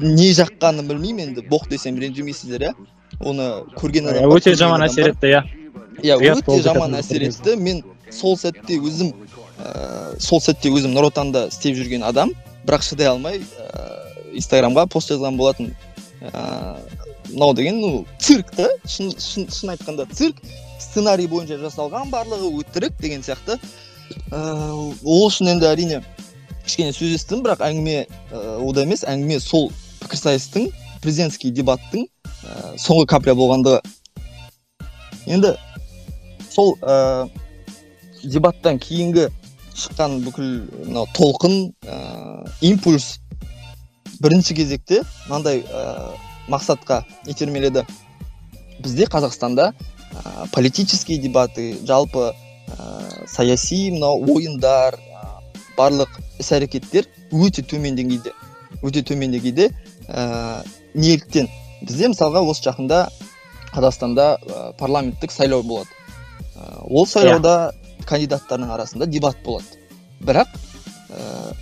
не 0.00 0.30
жаққанын 0.34 0.86
білмеймін 0.88 1.30
енді 1.30 1.46
боқ 1.50 1.68
десем 1.70 1.98
ренжімейсіздер 2.00 2.70
иә. 2.70 2.72
Оны 3.20 3.64
көрген 3.78 4.10
адам 4.10 4.32
өте 4.34 4.54
жаман 4.58 4.82
әсер 4.86 5.12
етті 5.12 5.30
иә. 5.30 5.42
Иә 6.02 6.16
өте 6.34 6.58
жаман 6.62 6.98
әсер 6.98 7.22
етті. 7.22 7.54
Мен 7.56 7.82
сол 8.12 8.36
сәтте 8.38 8.78
өзім 8.78 9.12
ә, 9.58 10.18
сол 10.22 10.40
сәтте 10.42 10.70
өзім 10.72 10.94
нұр 10.96 11.10
отанда 11.10 11.46
істеп 11.50 11.76
жүрген 11.78 12.04
адам 12.06 12.32
бірақ 12.66 12.84
шыдай 12.86 13.10
алмай 13.10 13.40
ә, 13.40 13.86
инстаграмға 14.36 14.86
пост 14.90 15.12
жазған 15.12 15.38
болатын. 15.38 15.72
Ә, 16.20 16.76
деген 17.54 17.80
ну 17.80 18.06
цирк 18.18 18.50
та. 18.56 18.68
Шын, 18.86 19.12
шын, 19.18 19.48
шын 19.50 19.74
айтқанда 19.74 20.06
цирк. 20.12 20.36
Сценарий 20.80 21.28
бойынша 21.28 21.58
жасалған 21.60 22.10
барлығы 22.12 22.52
өтірік 22.62 22.98
деген 23.00 23.22
сияқты. 23.22 23.58
Ә, 24.30 24.40
ол 25.04 25.26
үшін 25.28 25.54
енді 25.54 25.68
әрине 25.70 26.02
кішкене 26.64 26.92
сөз 26.92 27.14
естідім 27.16 27.44
бірақ 27.46 27.62
әңгіме 27.66 28.06
ә, 28.06 28.42
ода 28.64 28.82
емес. 28.86 29.04
Әңгіме 29.06 29.40
сол 29.40 29.70
пікірсайыстың 30.02 30.70
президентский 31.02 31.52
дебаттың 31.54 32.06
ә, 32.26 32.74
соңғы 32.80 33.06
капля 33.14 33.36
болғандығы 33.38 33.80
енді 35.26 35.54
сол 36.50 36.76
дебаттан 38.26 38.78
кейінгі 38.82 39.28
шыққан 39.76 40.20
бүкіл 40.24 40.50
мынау 40.86 41.06
толқын 41.16 41.56
ә, 41.84 41.96
импульс 42.64 43.18
бірінші 44.22 44.56
кезекте 44.56 45.02
мынандай 45.28 45.62
ә, 45.68 46.14
мақсатқа 46.48 47.02
итермеледі. 47.26 47.84
Бізде 48.80 49.08
қазақстанда 49.12 49.72
ә, 49.72 50.48
политический 50.52 51.18
дебаты 51.18 51.76
жалпы 51.86 52.32
ә, 52.32 53.26
саяси 53.28 53.90
мынау 53.92 54.24
ойындар 54.34 54.96
ә, 54.96 55.26
барлық 55.76 56.20
іс 56.40 56.52
әрекеттер 56.56 57.08
өте 57.32 57.62
төмен 57.62 57.98
деңгейде 57.98 58.32
өте 58.82 59.02
төмен 59.04 59.36
деңгейде 59.36 59.70
ә, 60.08 60.64
неліктен. 60.94 61.48
Бізде 61.82 62.08
мысалға 62.12 62.42
осы 62.48 62.64
жақында 62.70 63.06
қазақстанда 63.74 64.36
ә, 64.40 64.70
парламенттік 64.80 65.32
сайлау 65.32 65.62
болады. 65.62 65.90
Ә, 66.56 66.86
ол 66.88 67.06
сайлауда 67.06 67.74
кандидаттардың 68.08 68.72
арасында 68.74 69.08
дебат 69.10 69.38
болады. 69.44 69.80
Бірақ 70.26 70.52
ә, 71.10 71.52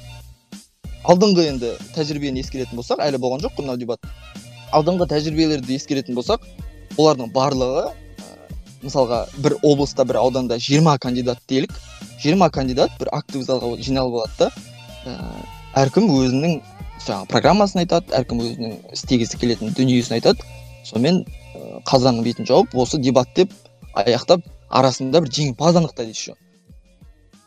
алдыңғы 1.11 1.49
енді 1.51 1.73
тәжірибені 1.97 2.45
ескеретін 2.45 2.79
болсақ 2.79 3.03
әлі 3.05 3.21
болған 3.23 3.45
жоқ 3.45 3.57
қой 3.57 3.67
мынау 3.67 3.81
дебат. 3.81 4.07
Алдыңғы 4.75 5.09
тәжірибелерді 5.13 5.77
ескеретін 5.79 6.19
болсақ 6.19 6.47
олардың 6.99 7.33
барлығы 7.35 7.89
ә, 7.91 8.29
мысалға 8.85 9.25
бір 9.45 9.59
облыста 9.63 10.07
бір 10.07 10.21
ауданда 10.23 10.59
20 10.59 10.99
кандидат 11.03 11.43
делік. 11.49 11.75
20 12.23 12.51
кандидат 12.51 12.95
бір 13.01 13.11
актовый 13.13 13.47
залға 13.47 13.75
жиналып 13.83 14.21
алады 14.21 14.39
да. 14.39 14.51
Ә, 15.05 15.19
әркім 15.85 16.09
өзінің 16.15 16.61
жаңағы 17.05 17.29
программасын 17.33 17.83
айтады 17.85 18.15
әркім 18.17 18.41
өзінің 18.45 18.77
істегісі 18.95 19.41
келетін 19.41 19.75
дүниесін 19.77 20.19
айтады. 20.19 20.47
Сонымен 20.85 21.25
қазанның 21.89 22.25
бетін 22.25 22.49
жауып 22.49 22.75
осы 22.77 22.99
дебат 23.03 23.29
деп 23.37 23.53
аяқтап 23.95 24.45
арасында 24.75 25.23
бір 25.25 25.33
жеңімпаз 25.39 25.79
анықтайды 25.81 26.15
еще. 26.15 26.35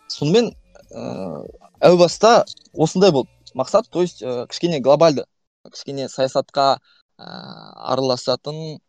Сонымен 0.08 0.52
ыыы 0.92 1.46
әу 1.80 1.98
баста 1.98 2.46
осындай 2.74 3.12
болды. 3.12 3.30
Мақсат 3.54 3.90
то 3.90 4.02
есть 4.02 4.22
ә, 4.22 4.48
кішкене 4.48 4.80
глобальды 4.80 5.26
кішкене 5.72 6.10
саясатқа 6.10 6.78
ә, 7.18 7.26
араласатын 7.94 8.80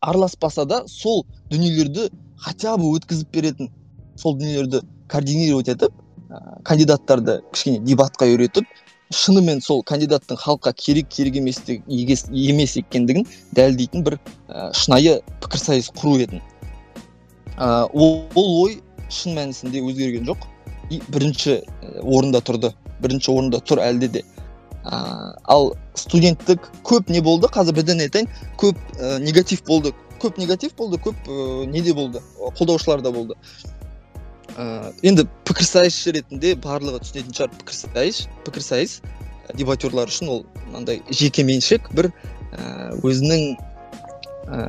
араласпаса 0.00 0.64
да 0.64 0.82
сол 0.86 1.24
дүниелерді 1.50 2.08
хотя 2.36 2.76
бы 2.76 2.90
өткізіп 2.96 3.30
беретін 3.32 3.70
сол 4.16 4.36
дүниелерді 4.38 4.82
координировать 5.08 5.68
етіп 5.68 5.94
ә, 6.30 6.62
кандидаттарды 6.64 7.40
кішкене 7.52 7.80
дебатқа 7.86 8.28
үйретіп 8.30 8.66
шынымен 9.14 9.62
сол 9.64 9.82
кандидаттың 9.82 10.36
халыққа 10.42 10.74
керек 10.76 11.08
керек 11.08 11.38
емес, 11.40 11.62
екендігін 12.76 13.24
дәлелдейтін 13.56 14.04
бір 14.04 14.18
ә, 14.48 14.72
шынайы 14.76 15.20
пікірсайыс 15.40 15.88
құру 15.96 16.18
еді. 16.20 16.42
Ә, 17.58 17.88
ол, 17.92 18.22
ол 18.34 18.50
ой 18.62 18.78
шын 19.10 19.36
мәнісінде 19.38 19.82
өзгерген 19.82 20.28
жоқ. 20.28 20.46
И 20.90 21.02
бірінші 21.12 21.60
орында 22.00 22.40
тұрды. 22.40 22.72
Бірінші 23.02 23.32
орында 23.34 23.60
тұр 23.60 23.82
әлде 23.84 24.08
де. 24.18 24.22
Ә, 24.84 25.34
ал 25.44 25.74
студенттік 25.98 26.70
көп 26.86 27.10
не 27.12 27.20
болды? 27.20 27.50
Қазір 27.52 27.76
бірден 27.76 28.00
айтайын. 28.06 28.30
Көп 28.60 28.78
ә, 28.96 29.18
негатив 29.20 29.64
болды. 29.66 29.92
Көп 30.22 30.38
негатив 30.40 30.74
болды 30.78 31.00
көп 31.02 31.28
ә, 31.28 31.66
не 31.66 31.82
де 31.82 31.92
болды? 31.94 32.22
Қолдаушылар 32.58 33.02
да 33.04 33.12
болды. 33.12 33.36
Ә, 34.56 34.92
енді 35.02 35.26
пікірсайысшы 35.48 36.16
ретінде 36.16 36.54
барлығы 36.58 37.02
түсінетін 37.04 37.36
шығар 37.36 37.52
пікірсайыс 37.60 38.24
пікірсайыс. 38.46 39.00
Дебатерлар 39.56 40.08
үшін 40.08 40.32
ол 40.32 40.40
мынандай 40.66 41.02
жеке 41.10 41.44
меншік. 41.44 41.92
Бір 41.94 42.10
ә, 42.56 42.96
өзінің 43.04 43.44
ә, 44.48 44.64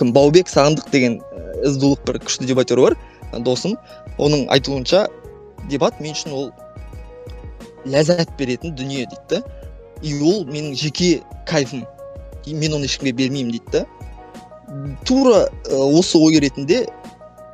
кім? 0.00 0.12
Баубек 0.16 0.50
сағындық 0.50 0.90
деген 0.92 1.20
сдулық 1.62 2.04
бір 2.06 2.18
күшті 2.26 2.48
дебатер 2.48 2.80
бар 2.80 2.96
досым. 3.46 3.76
Оның 4.18 4.46
айтуынша 4.52 5.06
дебат 5.70 6.00
мен 6.00 6.16
үшін 6.16 6.34
ол 6.36 6.50
ләззат 7.86 8.30
беретін 8.38 8.76
дүние 8.76 9.06
дейді. 9.10 9.42
И 10.02 10.14
ол 10.20 10.44
менің 10.46 10.74
жеке 10.78 11.22
кайфым. 11.46 11.84
Мен 12.46 12.74
оны 12.74 12.88
ешкімге 12.90 13.12
бермеймін 13.12 13.52
дейді. 13.58 13.84
Тура 15.06 15.48
осы 15.70 16.18
ой 16.18 16.40
ретінде 16.42 16.86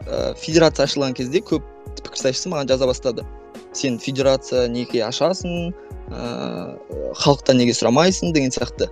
ә, 0.07 0.35
федерация 0.39 0.87
ашылған 0.87 1.17
кезде 1.19 1.43
көп 1.45 1.65
пікірсайысшы 1.99 2.53
маған 2.53 2.71
жаза 2.71 2.87
бастады. 2.89 3.27
Сен 3.73 3.99
федерация 3.99 4.69
неге 4.69 5.03
ашасың 5.05 5.73
ыыы 6.09 7.13
халықтан 7.21 7.59
неге 7.61 7.75
сұрамайсың 7.77 8.33
деген 8.33 8.55
сияқты. 8.55 8.89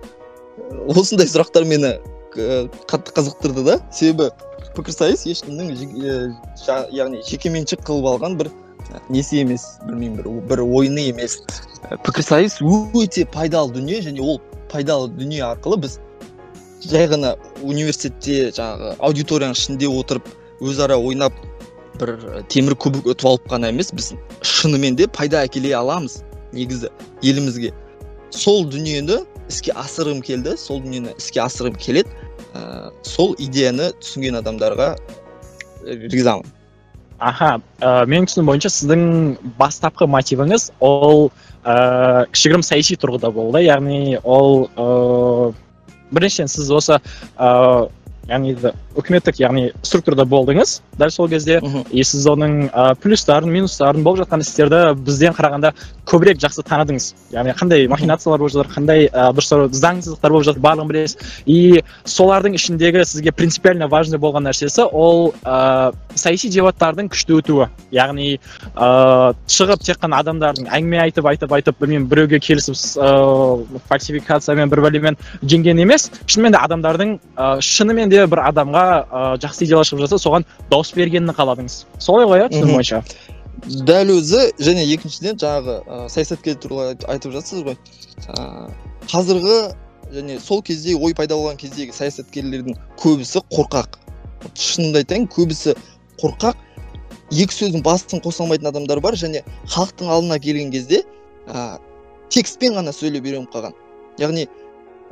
Осындай 0.91 1.27
сұрақтар 1.29 1.65
мені 1.65 1.95
қатты 2.35 3.13
қызықтырды 3.15 3.63
да. 3.65 3.79
Себебі 3.93 4.29
пікірсайыс 4.77 5.25
ешкімнің 5.33 5.73
яғни 6.93 7.21
жекеменшік 7.27 7.81
қылып 7.87 8.07
алған 8.13 8.37
бір 8.39 8.51
несі 9.09 9.41
емес 9.43 9.65
білмеймін 9.87 10.21
бір 10.21 10.29
бір 10.51 10.63
ойыны 10.63 11.09
емес. 11.11 11.39
Пікірсайыс 12.05 12.59
өте 12.61 13.25
пайдалы 13.33 13.73
дүние 13.75 14.01
және 14.05 14.21
ол 14.21 14.39
пайдалы 14.71 15.09
дүние 15.17 15.43
арқылы 15.49 15.81
біз 15.83 15.97
жай 16.85 17.07
ғана 17.11 17.35
университетте 17.63 18.51
жаңағы 18.55 18.93
аудиторияның 19.09 19.57
ішінде 19.57 19.89
отырып 19.89 20.29
өзара 20.61 20.97
ойнап 20.97 21.33
бір 21.99 22.43
темір 22.53 22.77
кубок 22.77 23.09
ұтып 23.13 23.27
алып 23.31 23.49
қана 23.51 23.71
емес 23.73 23.91
біз 23.95 24.13
шынымен 24.45 24.97
де 24.99 25.07
пайда 25.07 25.43
әкеле 25.47 25.73
аламыз 25.77 26.21
негізі 26.53 26.91
елімізге. 27.23 27.73
Сол 28.29 28.65
дүниені 28.69 29.23
іске 29.49 29.73
асырғым 29.73 30.21
келді 30.21 30.57
сол 30.59 30.81
дүниені 30.83 31.15
іске 31.17 31.41
асырғым 31.41 31.77
келеді. 31.81 32.09
Ә, 32.57 32.91
сол 33.05 33.35
идеяны 33.37 33.91
түсінген 34.01 34.39
адамдарға 34.41 34.93
ризамын 35.85 36.55
аха 37.17 37.57
ә, 37.81 38.05
менің 38.05 38.27
түсінігім 38.29 38.49
бойынша 38.51 38.71
сіздің 38.73 39.03
бастапқы 39.59 40.07
мотивіңіз 40.09 40.71
ол 40.85 41.29
ә, 41.63 42.25
кішігірім 42.33 42.65
саяси 42.65 42.97
тұрғыда 43.01 43.31
болды 43.33 43.63
яғни 43.65 44.19
ол 44.23 44.67
ә, 44.77 45.53
біріншіден 46.13 46.51
сіз 46.51 46.69
осы 46.77 46.99
ә, 46.99 47.89
яғни 48.27 48.55
үкіметтік 48.97 49.39
яғни 49.39 49.71
структурада 49.85 50.25
болдыңыз. 50.27 50.81
Дәл 50.97 51.11
сол 51.13 51.29
кезде 51.29 51.59
и 51.91 52.03
сіз 52.03 52.25
оның 52.27 52.69
ә, 52.69 52.95
плюстарын 52.99 53.51
минустарын 53.53 54.03
болып 54.03 54.23
жатқан 54.25 54.43
істерді 54.43 54.81
бізден 54.97 55.35
қарағанда 55.37 55.73
көбірек 56.07 56.41
жақсы 56.41 56.63
таныдыңыз. 56.67 57.07
Яғни 57.35 57.53
қандай 57.57 57.87
махинациялар 57.91 58.41
болып 58.41 58.55
жатыр 58.55 58.71
қандай 58.73 59.07
ә, 59.07 59.29
дұрыс 59.37 59.53
заңсыздықтар 59.77 60.33
болып 60.33 60.47
жатыр 60.49 60.63
барлығын 60.65 60.91
білесіз. 60.91 61.17
И 61.45 61.83
солардың 62.05 62.57
ішіндегі 62.57 63.05
сізге 63.05 63.31
принципиально 63.31 63.87
важный 63.87 64.17
болған 64.17 64.47
нәрсесі 64.49 64.87
ол 64.91 65.33
ә, 65.43 65.93
саяси 66.15 66.49
дебаттардың 66.49 67.11
күшті 67.13 67.37
өтуі. 67.37 67.69
Яғни 67.91 68.39
ә, 68.73 69.33
шығып 69.45 69.85
тек 69.85 70.01
қана 70.01 70.23
адамдардың 70.23 70.71
әңгіме 70.73 71.03
айтып 71.05 71.29
айтып 71.29 71.53
айтып 71.53 71.79
білмеймін 71.81 72.09
біреуге 72.09 72.39
келісіп 72.39 72.75
ә, 72.97 73.11
фальсификациямен 73.91 74.71
бір 74.73 74.83
бәлемен 74.87 75.19
жеңген 75.43 75.83
емес. 75.85 76.09
Шынымен 76.25 76.55
де 76.55 76.63
адамдардың 76.63 77.17
ә, 77.35 77.51
шынымен 77.61 78.09
де 78.09 78.16
бір 78.25 78.41
адамға 78.49 78.83
ә, 79.05 79.23
жақсы 79.43 79.67
идеялар 79.67 79.85
шығып 79.85 80.07
жатса 80.07 80.21
соған 80.25 80.45
дауыс 80.71 80.93
бергенін 80.97 81.35
қаладыңыз. 81.37 81.83
Солай 82.01 82.25
ғой 82.25 82.41
иә 82.41 82.51
түсінігім 82.53 82.79
бойынша 82.79 83.03
дәл 83.65 84.11
өзі 84.13 84.43
және 84.61 84.85
екіншіден 84.93 85.39
жаңағы 85.41 85.75
ә, 85.81 85.97
саясаткер 86.11 86.57
туралы 86.61 86.97
айтып 87.09 87.33
жатсыз 87.33 87.63
ғой. 87.65 87.77
Ә, 88.29 88.69
қазіргі 89.09 89.57
және 90.13 90.39
сол 90.39 90.61
кезде 90.61 90.95
ой 90.95 91.15
пайда 91.17 91.35
болған 91.35 91.57
кездегі 91.59 91.95
саясаткерлердің 91.95 92.77
көбісі 93.01 93.41
қорқақ. 93.51 93.97
Шынымды 94.53 95.01
айтайын 95.03 95.27
көбісі 95.33 95.75
қорқақ. 96.21 96.55
Екі 97.31 97.53
сөздің 97.53 97.83
басын 97.83 98.21
қоса 98.23 98.45
алмайтын 98.45 98.69
адамдар 98.69 99.01
бар 99.03 99.17
және 99.19 99.43
халықтың 99.73 100.07
алдына 100.07 100.39
келген 100.39 100.71
кезде 100.71 101.03
ә, 101.47 101.79
текстпен 102.29 102.77
ғана 102.77 102.93
сөйлеп 102.95 103.25
үйреніп 103.25 103.51
қалған. 103.51 103.75
Яғни 104.21 104.47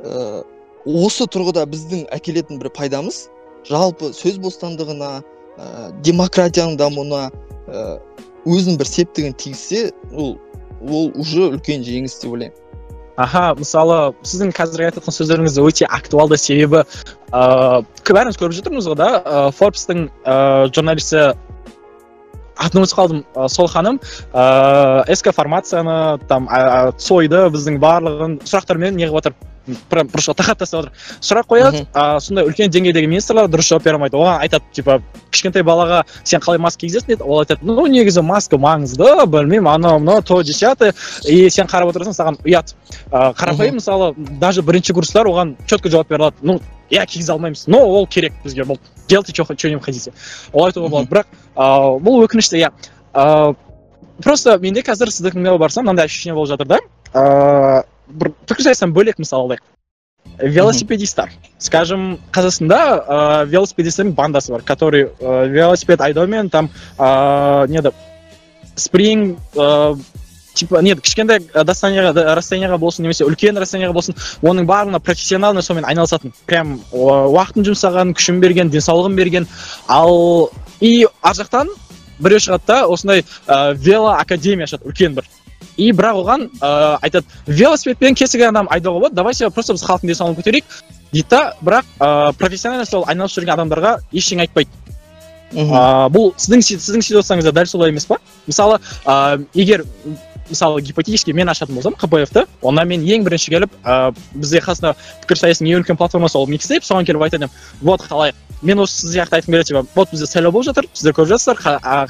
ә, 0.00 0.44
осы 0.86 1.26
тұрғыда 1.26 1.66
біздің 1.70 2.06
әкелетін 2.14 2.60
бір 2.62 2.70
пайдамыз 2.76 3.26
жалпы 3.66 4.12
сөз 4.14 4.38
бостандығына 4.42 5.10
ә, 5.18 5.22
демократияның 6.06 6.76
дамуына 6.78 7.22
ә, 7.30 7.86
өзінің 8.46 8.78
бір 8.78 8.90
септігін 8.90 9.34
тигізсе 9.40 9.90
ол 10.14 10.36
ол 10.86 11.10
уже 11.18 11.50
үлкен 11.50 11.82
жеңіс 11.82 12.20
деп 12.20 12.36
ойлаймын. 12.36 12.62
Аха 13.16 13.54
мысалы 13.56 14.12
сіздің 14.28 14.52
қазіргі 14.54 14.90
айтып 14.90 15.06
сөздеріңіз 15.08 15.56
өте 15.62 15.86
актуалды 15.88 16.36
себебі 16.36 16.82
ыыы 17.32 18.12
бәріміз 18.12 18.36
көріп 18.36 18.58
жатырмыз 18.58 18.88
ғой 18.90 18.98
да 19.00 19.50
форбстың 19.56 20.10
ыыы 20.20 20.68
журналисі 20.76 21.30
атын 22.56 22.82
ұмытып 22.82 22.98
қалдым 22.98 23.24
сол 23.52 23.68
ханым 23.68 24.00
ыыы 24.32 25.16
ск 25.16 25.32
формацияны 25.36 26.18
там 26.28 26.48
цойды 26.98 27.46
біздің 27.52 27.78
барлығын 27.82 28.40
сұрақтармен 28.44 28.96
неғып 28.96 29.20
отыр. 29.22 29.36
Прям 29.90 30.06
бұрышқа 30.06 30.36
тақап 30.38 30.60
тастап 30.60 30.84
отыр. 30.84 30.92
Сұрақ 31.18 31.48
қояды 31.50 31.80
а 31.92 32.20
сондай 32.22 32.46
үлкен 32.46 32.70
деңгейдегі 32.70 33.08
министрлер 33.10 33.48
дұрыс 33.50 33.66
жауап 33.66 33.82
бере 33.82 33.98
алмайды. 33.98 34.14
Оған 34.14 34.44
айтады 34.44 34.62
типа 34.72 35.00
кішкентай 35.34 35.64
балаға 35.66 36.04
сен 36.22 36.38
қалай 36.40 36.60
маска 36.62 36.84
кигізесің? 36.84 37.08
дейді. 37.08 37.26
Ол 37.26 37.42
айтады 37.42 37.66
ну 37.66 37.88
негізі 37.90 38.22
маска 38.22 38.60
маңызды 38.62 39.26
білмеймін 39.26 39.72
анау 39.72 39.98
мынау 39.98 40.22
то 40.22 40.38
десятое 40.46 40.94
и 41.26 41.50
сен 41.50 41.66
қарап 41.66 41.90
отырсың 41.90 42.14
саған 42.14 42.38
ұят 42.46 42.76
ыыы 43.10 43.34
қарапайым 43.34 43.80
мысалы 43.80 44.14
даже 44.38 44.62
бірінші 44.62 44.94
курстар 44.94 45.26
оған 45.26 45.56
четко 45.66 45.90
жауап 45.90 46.14
бере 46.14 46.28
алады. 46.28 46.36
Ну 46.42 46.60
иә 46.89 47.05
кигізе 47.05 47.31
алмаймыз 47.33 47.67
но 47.67 47.79
ол 47.79 48.07
керек 48.07 48.33
бізге 48.43 48.63
болды 48.65 48.83
делайте 49.07 49.33
что 49.33 49.69
не 49.69 49.79
хотите 49.79 50.13
олай 50.53 50.71
айтуға 50.71 50.89
болады 50.89 51.09
бірақ 51.09 51.27
ыыы 51.55 51.99
бұл 52.03 52.25
өкінішті 52.25 52.59
иә 52.59 52.71
ыыы 53.13 53.55
просто 54.23 54.57
менде 54.59 54.81
қазір 54.81 55.11
сіздікіне 55.11 55.57
барсам 55.57 55.85
мынандай 55.85 56.05
ощущение 56.05 56.35
болып 56.35 56.49
жатыр 56.49 56.67
да 56.67 56.79
ыыы 57.13 57.83
бір 58.07 58.33
пікірсайыстан 58.47 58.93
бөлек 58.93 59.19
мысалы 59.19 59.55
алайық 59.55 59.63
велосипедисттер 60.41 61.31
скажем 61.57 62.19
қазақстанда 62.31 62.79
ыыы 63.07 63.49
велосипедистердің 63.51 64.13
бандасы 64.13 64.51
бар 64.51 64.61
который 64.61 65.09
ыыы 65.19 65.47
велосипед 65.49 66.01
айдаумен 66.01 66.49
там 66.49 66.69
ыыы 66.97 67.67
не 67.69 67.81
спринг 68.75 69.39
ыыы 69.55 69.97
типа 70.56 70.82
нет 70.82 71.00
кішкентай 71.04 71.40
расстояниеға 71.54 72.34
расстояниеға 72.38 72.78
болсын 72.80 73.06
немесе 73.06 73.26
үлкен 73.28 73.58
расстояниеға 73.60 73.94
болсын 73.96 74.16
оның 74.42 74.66
барлығына 74.68 75.00
профессионально 75.04 75.62
сонымен 75.62 75.88
айналысатын. 75.90 76.32
Прям 76.46 76.78
уақытын 76.92 77.68
жұмсаған 77.70 78.14
күшін 78.16 78.40
берген 78.40 78.70
денсаулығын 78.72 79.16
берген. 79.16 79.48
Ал 79.88 80.50
и 80.80 81.06
ар 81.22 81.36
жақтан 81.36 81.70
біреу 82.18 82.40
шығады 82.40 82.66
да 82.66 82.78
осындай 82.88 83.24
ә, 83.46 83.74
велоакадемия 83.74 84.64
ашады 84.64 84.88
үлкен 84.88 85.14
бір. 85.16 85.28
И 85.76 85.90
бірақ 85.92 86.22
оған 86.22 86.48
ыыы 86.48 86.98
айтады 87.02 87.26
велосипедпен 87.46 88.14
кез 88.16 88.32
келген 88.32 88.54
адам 88.54 88.68
айдауға 88.72 89.00
болады 89.00 89.14
давайте 89.14 89.50
просто 89.50 89.76
біз 89.76 89.84
халықтың 89.84 90.12
денсаулығын 90.12 90.38
көтерейік 90.40 90.64
дейді 91.12 91.28
да 91.30 91.42
бірақ 91.60 91.84
ыыы 92.00 92.32
профессионально 92.40 92.86
сол 92.86 93.04
айналысып 93.06 93.42
жүрген 93.42 93.54
адамдарға 93.58 93.98
ештеңе 94.12 94.46
айтпайды. 94.46 94.70
Ыыы 95.52 96.08
бұл 96.16 96.32
сіздің 96.36 96.64
сіздің 96.64 97.04
ситуацияңызда 97.10 97.52
дәл 97.52 97.68
солай 97.68 97.92
емес 97.92 98.08
па? 98.08 98.18
Мысалы 98.46 98.80
ыыы 99.04 99.46
егер 99.54 99.84
мысалы 100.50 100.82
гипотетически 100.82 101.32
мен 101.32 101.48
ашатын 101.48 101.74
болсам 101.74 101.94
қпф 101.98 102.46
онда 102.62 102.84
мен 102.84 103.02
ең 103.02 103.24
бірінші 103.26 103.50
келіп 103.50 103.76
ыыы 103.82 104.14
бізде 104.34 104.62
қазақстанда 104.64 104.94
пікірсайыстың 105.24 105.70
ең 105.70 105.82
үлкен 105.82 106.00
платформасы 106.00 106.38
ол 106.38 106.46
микстейп 106.46 106.84
соған 106.84 107.06
келіп 107.06 107.26
айтар 107.26 107.40
едім 107.40 107.54
вот 107.80 108.02
қалай 108.06 108.32
мен 108.62 108.80
осы 108.80 109.02
сіз 109.02 109.16
сияқты 109.16 109.40
айтқым 109.40 109.52
келеді 109.56 109.68
типа 109.72 109.86
вот 109.94 110.10
бізде 110.10 110.26
сайлау 110.26 110.52
болып 110.52 110.70
жатыр 110.70 110.88
сіздер 110.92 111.14
көріп 111.16 111.34
жатсыздар 111.34 111.60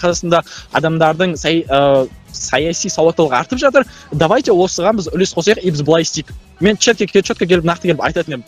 қазақстанда 0.01 0.43
адамдардың 0.73 1.37
сай, 1.37 1.65
ә, 1.67 2.07
саяси 2.33 2.91
сауаттылығы 2.93 3.35
артып 3.41 3.59
жатыр 3.59 3.87
давайте 4.13 4.53
осыған 4.53 5.01
біз 5.01 5.11
үлес 5.13 5.35
қосайық 5.35 5.63
и 5.63 5.71
біз 5.71 5.83
былай 5.83 6.07
істейік 6.07 6.33
мен 6.61 6.77
четко 6.77 7.23
четко 7.23 7.47
келіп 7.47 7.67
нақты 7.67 7.91
келіп 7.91 8.03
айтатын 8.03 8.39
едім. 8.39 8.45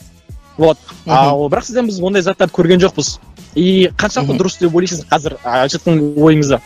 Вот. 0.58 0.78
Ал 1.06 1.46
бірақ 1.48 1.66
сізден 1.68 1.86
біз 1.86 2.00
ондай 2.02 2.22
заттарды 2.22 2.54
көрген 2.54 2.82
жоқпыз. 2.82 3.18
И 3.54 3.90
қаншалықты 3.98 4.38
дұрыс 4.38 4.58
деп 4.60 4.74
ойлайсыз 4.74 5.04
қазір 5.10 5.38
айтып 5.42 5.78
жатқан 5.78 6.00
ойыңызда? 6.18 6.60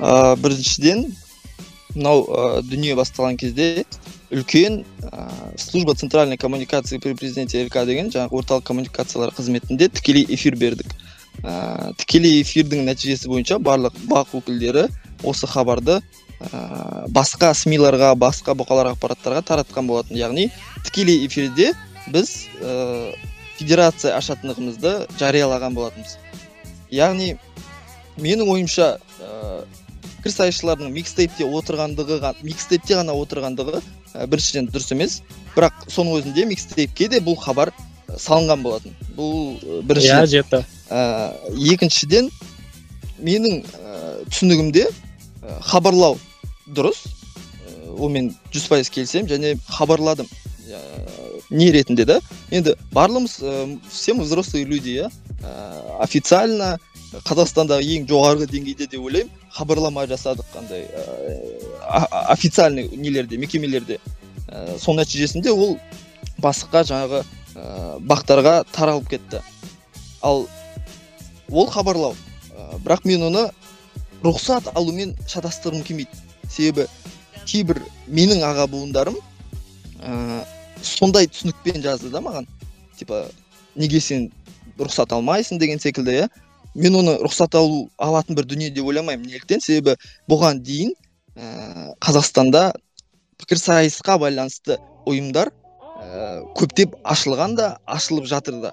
Ыыы 0.00 0.36
біріншіден 0.40 1.06
мынау 1.94 2.24
ә, 2.26 2.62
дүние 2.62 2.94
басталған 2.98 3.36
кезде 3.40 3.84
үлкен 4.30 4.82
ә, 5.02 5.26
служба 5.58 5.94
центральной 5.94 6.36
коммуникации 6.36 6.98
при 6.98 7.14
президенте 7.14 7.64
рк 7.66 7.78
деген 7.86 8.10
жаңағы 8.14 8.40
орталық 8.40 8.66
коммуникациялар 8.68 9.34
қызметінде 9.34 9.88
тікелей 9.88 10.26
эфир 10.28 10.56
бердік. 10.56 10.94
Ә, 11.42 11.92
тікелей 11.98 12.40
эфирдің 12.42 12.84
нәтижесі 12.86 13.30
бойынша 13.30 13.58
барлық 13.58 13.96
бақ 14.10 14.36
өкілдері 14.38 14.86
осы 15.24 15.48
хабарды 15.50 15.98
ә, 16.40 17.08
басқа 17.10 17.52
смиларға 17.58 18.14
басқа 18.14 18.54
бұқаралық 18.58 18.98
ақпараттарға 18.98 19.42
таратқан 19.50 19.90
болатын. 19.90 20.16
Яғни 20.20 20.50
тікелей 20.86 21.26
эфирде 21.26 21.72
біз 22.12 22.46
ә, 22.62 23.14
федерация 23.58 24.16
ашатындығымызды 24.20 24.94
жариялаған 25.18 25.74
болатынбыз. 25.74 26.18
Яғни 26.90 27.34
менің 28.20 28.48
ойымша 28.52 28.94
пікірсайысшылардың 30.20 30.92
микстейпте 30.92 31.48
отырғандығы 31.48 32.20
микстейпте 32.44 32.98
ғана 33.00 33.16
отырғандығы 33.16 33.80
ә, 33.80 34.26
біріншіден 34.28 34.68
дұрыс 34.68 34.92
емес. 34.92 35.20
Бірақ 35.56 35.86
соның 35.88 36.20
өзінде 36.20 36.44
микстейпке 36.50 37.08
де 37.08 37.20
бұл 37.24 37.38
хабар 37.40 37.72
салынған 38.18 38.62
болатын. 38.62 38.96
Бұл 39.16 39.56
бірінші. 39.88 40.12
Иә 40.12 40.26
жетті 40.28 40.60
ә, 40.90 41.32
екіншіден 41.72 42.30
менің 43.22 43.62
ә, 43.64 43.96
түсінігімде 44.28 44.86
хабарлау 45.64 46.18
дұрыс. 46.68 47.06
Онымен 47.96 48.30
жүз 48.52 48.68
пайыз 48.70 48.90
келісемін 48.92 49.30
және 49.30 49.54
хабарладым. 49.68 50.28
Ә, 50.68 50.82
не 51.50 51.70
ретінде 51.72 52.06
да. 52.06 52.20
Енді 52.50 52.76
барлығымыз 52.94 53.40
ә, 53.40 53.78
все 53.90 54.14
мы 54.14 54.24
взрослые 54.24 54.64
люди 54.64 55.00
иә. 55.00 55.10
Ә, 55.42 55.98
официально 56.02 56.78
қазақстандағы 57.10 57.86
ең 57.96 58.06
жоғарғы 58.06 58.46
деңгейде 58.50 58.86
деп 58.90 59.02
ойлаймын. 59.02 59.30
Хабарлама 59.50 60.04
жасадық 60.06 60.46
қандай 60.54 60.84
ә, 60.86 62.04
официальный 62.30 62.88
нелерде 62.94 63.38
мекемелерде. 63.38 63.98
Ә, 64.46 64.78
сол 64.78 64.94
нәтижесінде 64.98 65.50
ол 65.50 65.78
басқа 66.38 66.84
жаңағы 66.86 67.24
ә, 67.24 67.98
бақтарға 68.06 68.62
таралып 68.70 69.08
кетті. 69.10 69.42
Ал 70.22 70.46
ол 71.50 71.66
хабарлау 71.66 72.14
ә, 72.54 72.78
бірақ 72.84 73.06
мен 73.10 73.26
оны 73.26 73.48
рұқсат 74.22 74.70
алумен 74.74 75.16
шатастырғым 75.26 75.82
келмейді. 75.82 76.22
Себебі 76.50 76.86
кейбір 77.44 77.82
менің 78.06 78.44
аға 78.46 78.68
буындарым 78.70 79.16
ә, 79.98 80.44
сондай 80.82 81.26
түсінікпен 81.26 81.82
жазды 81.82 82.12
да 82.14 82.22
маған. 82.22 82.46
Типа 82.98 83.24
неге 83.74 83.98
сен 84.00 84.30
рұқсат 84.78 85.10
алмайсың 85.16 85.58
деген 85.58 85.82
секілді 85.82 86.20
иә. 86.20 86.30
Мен 86.74 86.96
оны 87.00 87.16
рұқсат 87.22 87.56
алу 87.58 87.88
алатын 87.98 88.36
бір 88.38 88.46
дүние 88.50 88.70
деп 88.74 88.86
ойламаймын 88.86 89.26
неліктен. 89.26 89.60
Себебі 89.60 89.96
бұған 90.30 90.62
дейін 90.66 90.94
ә, 91.36 91.94
қазақстанда 92.02 92.70
пікірсайысқа 93.40 94.18
байланысты 94.20 94.78
ұйымдар 95.08 95.50
ә, 95.50 96.44
көптеп 96.58 96.96
ашылған 97.04 97.56
да 97.58 97.74
ашылып 97.86 98.28
жатыр 98.30 98.60
да. 98.62 98.72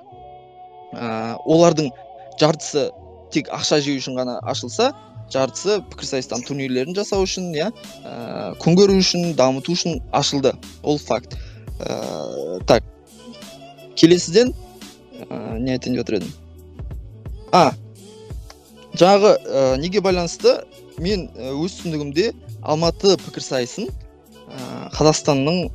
Ә, 0.93 1.35
олардың 1.45 1.91
жартысы 2.39 2.89
тек 3.33 3.49
ақша 3.53 3.81
жеу 3.83 3.99
үшін 3.99 4.17
ғана 4.19 4.37
ашылса 4.43 4.91
жартысы 5.33 5.81
пікірсайыстан 5.91 6.45
турнирлерін 6.47 6.95
жасау 6.95 7.25
үшін 7.25 7.49
иә 7.55 7.71
ә, 8.05 8.53
күн 8.61 8.77
көру 8.79 8.99
үшін 9.01 9.33
дамыту 9.35 9.73
үшін 9.75 9.99
ашылды. 10.15 10.53
Ол 10.83 10.99
факт. 11.01 11.35
Ә, 11.79 12.61
так 12.69 12.85
келесіден 13.97 14.53
ә, 15.27 15.57
не 15.59 15.75
айтайын 15.75 15.97
деп 15.99 16.13
едім. 16.13 16.31
А 17.51 17.71
жаңағы 18.93 19.33
ә, 19.37 19.77
неге 19.81 20.01
байланысты? 20.01 20.61
Мен 20.97 21.27
өз 21.35 21.77
түсінігімде 21.79 22.31
алматы 22.61 23.17
пікірсайысын 23.21 23.89
ә, 23.89 24.89
қазақстанның 24.95 25.67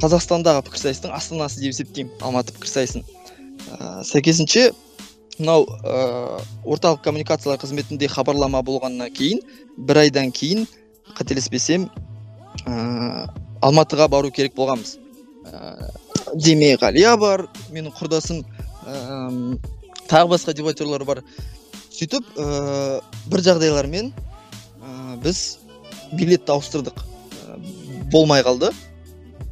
қазақстандағы 0.00 0.64
пікірсайыстың 0.68 1.12
астанасы 1.12 1.60
деп 1.60 1.74
есептеймін 1.74 2.12
алматы 2.24 2.54
пікірсайысын. 2.56 3.04
Ә, 3.04 4.00
сәйкесінше 4.08 4.70
мынау 5.40 5.66
ә, 5.84 6.40
орталық 6.64 7.02
коммуникациялар 7.04 7.60
қызметінде 7.60 8.08
хабарлама 8.08 8.62
болғаннан 8.64 9.12
кейін 9.12 9.42
бір 9.76 10.04
айдан 10.04 10.32
кейін 10.32 10.66
қателеспесем 11.18 11.88
ә, 12.64 13.26
алматыға 13.60 14.08
бару 14.08 14.32
керек 14.32 14.56
болғанбыз. 14.56 14.96
Ә, 15.50 15.90
демеғалия 16.34 17.16
бар 17.20 17.46
менің 17.72 17.92
құрдасым 17.96 18.42
ә, 18.86 19.58
тағы 20.08 20.32
басқа 20.34 20.54
дебатерлар 20.56 21.04
бар. 21.04 21.24
Сөйтіп 22.00 22.28
ә, 22.40 23.00
бір 23.28 23.42
жағдайлармен 23.44 24.06
ә, 24.80 25.18
біз 25.20 25.58
билетті 26.16 26.54
ауыстырдық 26.54 26.96
ә, 26.96 27.58
болмай 28.12 28.40
қалды. 28.46 28.70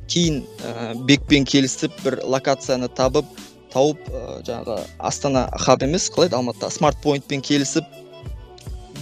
Кейін 0.09 0.41
ә, 0.65 0.95
бекпен 1.05 1.45
келісіп 1.45 1.93
бір 2.07 2.23
локацияны 2.25 2.89
табып 2.97 3.29
тауып 3.75 4.01
ә, 4.09 4.41
жаңағы 4.49 4.79
астана 5.11 5.45
хаб 5.61 5.85
емес 5.85 6.09
қалай 6.09 6.31
еді? 6.31 6.39
Алматыда. 6.41 6.73
Смарт 6.73 7.03
поинтпен 7.05 7.45
келісіп 7.45 7.85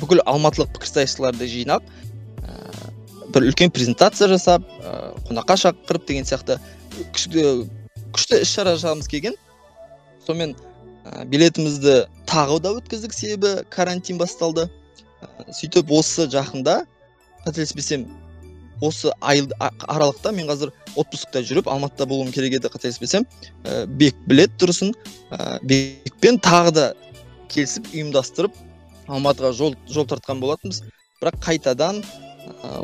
бүкіл 0.00 0.24
алматылық 0.26 0.74
пікірсайысшыларды 0.74 1.46
жинап 1.46 1.86
ә, 2.42 2.90
бір 3.30 3.46
үлкен 3.52 3.70
презентация 3.70 4.26
жасап 4.32 4.66
ә, 4.82 5.14
қонаққа 5.30 5.60
шақырып 5.68 6.10
деген 6.10 6.26
сияқты 6.26 6.58
күшті 7.14 8.42
іс 8.42 8.50
шара 8.50 8.74
жасағымыз 8.74 9.06
келген. 9.12 9.38
Сонымен 10.26 10.56
билетімізді 11.30 11.96
тағы 12.28 12.60
да 12.62 12.74
өткіздік 12.78 13.14
себебі 13.14 13.64
карантин 13.70 14.18
басталды. 14.18 14.68
Ә, 15.22 15.52
сөйтіп 15.54 15.90
осы 15.94 16.26
жақында 16.32 16.82
қателеспесем 17.46 18.06
осы 18.84 19.12
ай 19.20 19.42
аралықта 19.88 20.32
мен 20.36 20.48
қазір 20.50 20.72
отпускта 20.96 21.40
жүріп 21.46 21.70
алматыда 21.72 22.06
болуым 22.06 22.32
керек 22.32 22.58
еді 22.58 22.70
қателеспесем. 22.72 23.26
Ә, 23.64 23.86
бек 23.86 24.16
білет 24.26 24.56
тұрсын. 24.60 24.92
Ә, 25.30 25.58
бекпен 25.62 26.40
тағы 26.42 26.74
да 26.76 26.86
келісіп 27.48 27.88
ұйымдастырып 27.94 28.56
алматыға 29.06 29.52
жол, 29.56 29.76
жол 29.88 30.06
тартқан 30.10 30.40
болатынбыз. 30.42 30.82
Бірақ 31.22 31.38
қайтадан 31.44 32.02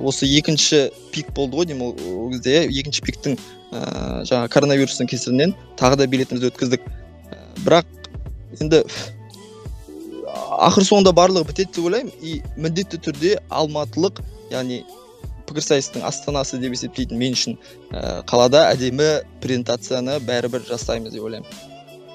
осы 0.00 0.26
екінші 0.26 0.90
пик 1.12 1.32
болды 1.36 1.58
ғой 1.58 1.66
деймін 1.70 1.92
ол 1.92 2.30
кезде. 2.32 2.64
Екінші 2.70 3.04
пиктің 3.06 3.36
ә, 3.72 4.22
жаңағы 4.28 4.52
коронавирустың 4.54 5.10
кесірінен 5.10 5.56
тағы 5.78 6.00
да 6.00 6.06
билетімізді 6.06 6.48
өткіздік. 6.52 6.86
Бірақ 7.66 7.86
енді 8.60 8.82
ақыр 10.62 10.86
соңында 10.86 11.12
барлығы 11.16 11.48
бітеді 11.50 11.76
деп 11.76 11.86
ойлаймын. 11.88 12.12
И 12.22 12.40
міндетті 12.56 13.00
түрде 13.06 13.36
алматылық 13.50 14.20
яғни 14.52 14.82
пікірсайыстың 15.48 16.04
астанасы 16.08 16.60
деп 16.62 16.74
есептейтін 16.76 17.18
мен 17.20 17.36
үшін 17.36 17.56
ә, 17.90 18.22
қалада 18.28 18.66
әдемі 18.72 19.22
презентацияны 19.42 20.18
бәрібір 20.26 20.64
жасаймыз 20.68 21.14
деп 21.14 21.24
ойлаймын. 21.28 21.48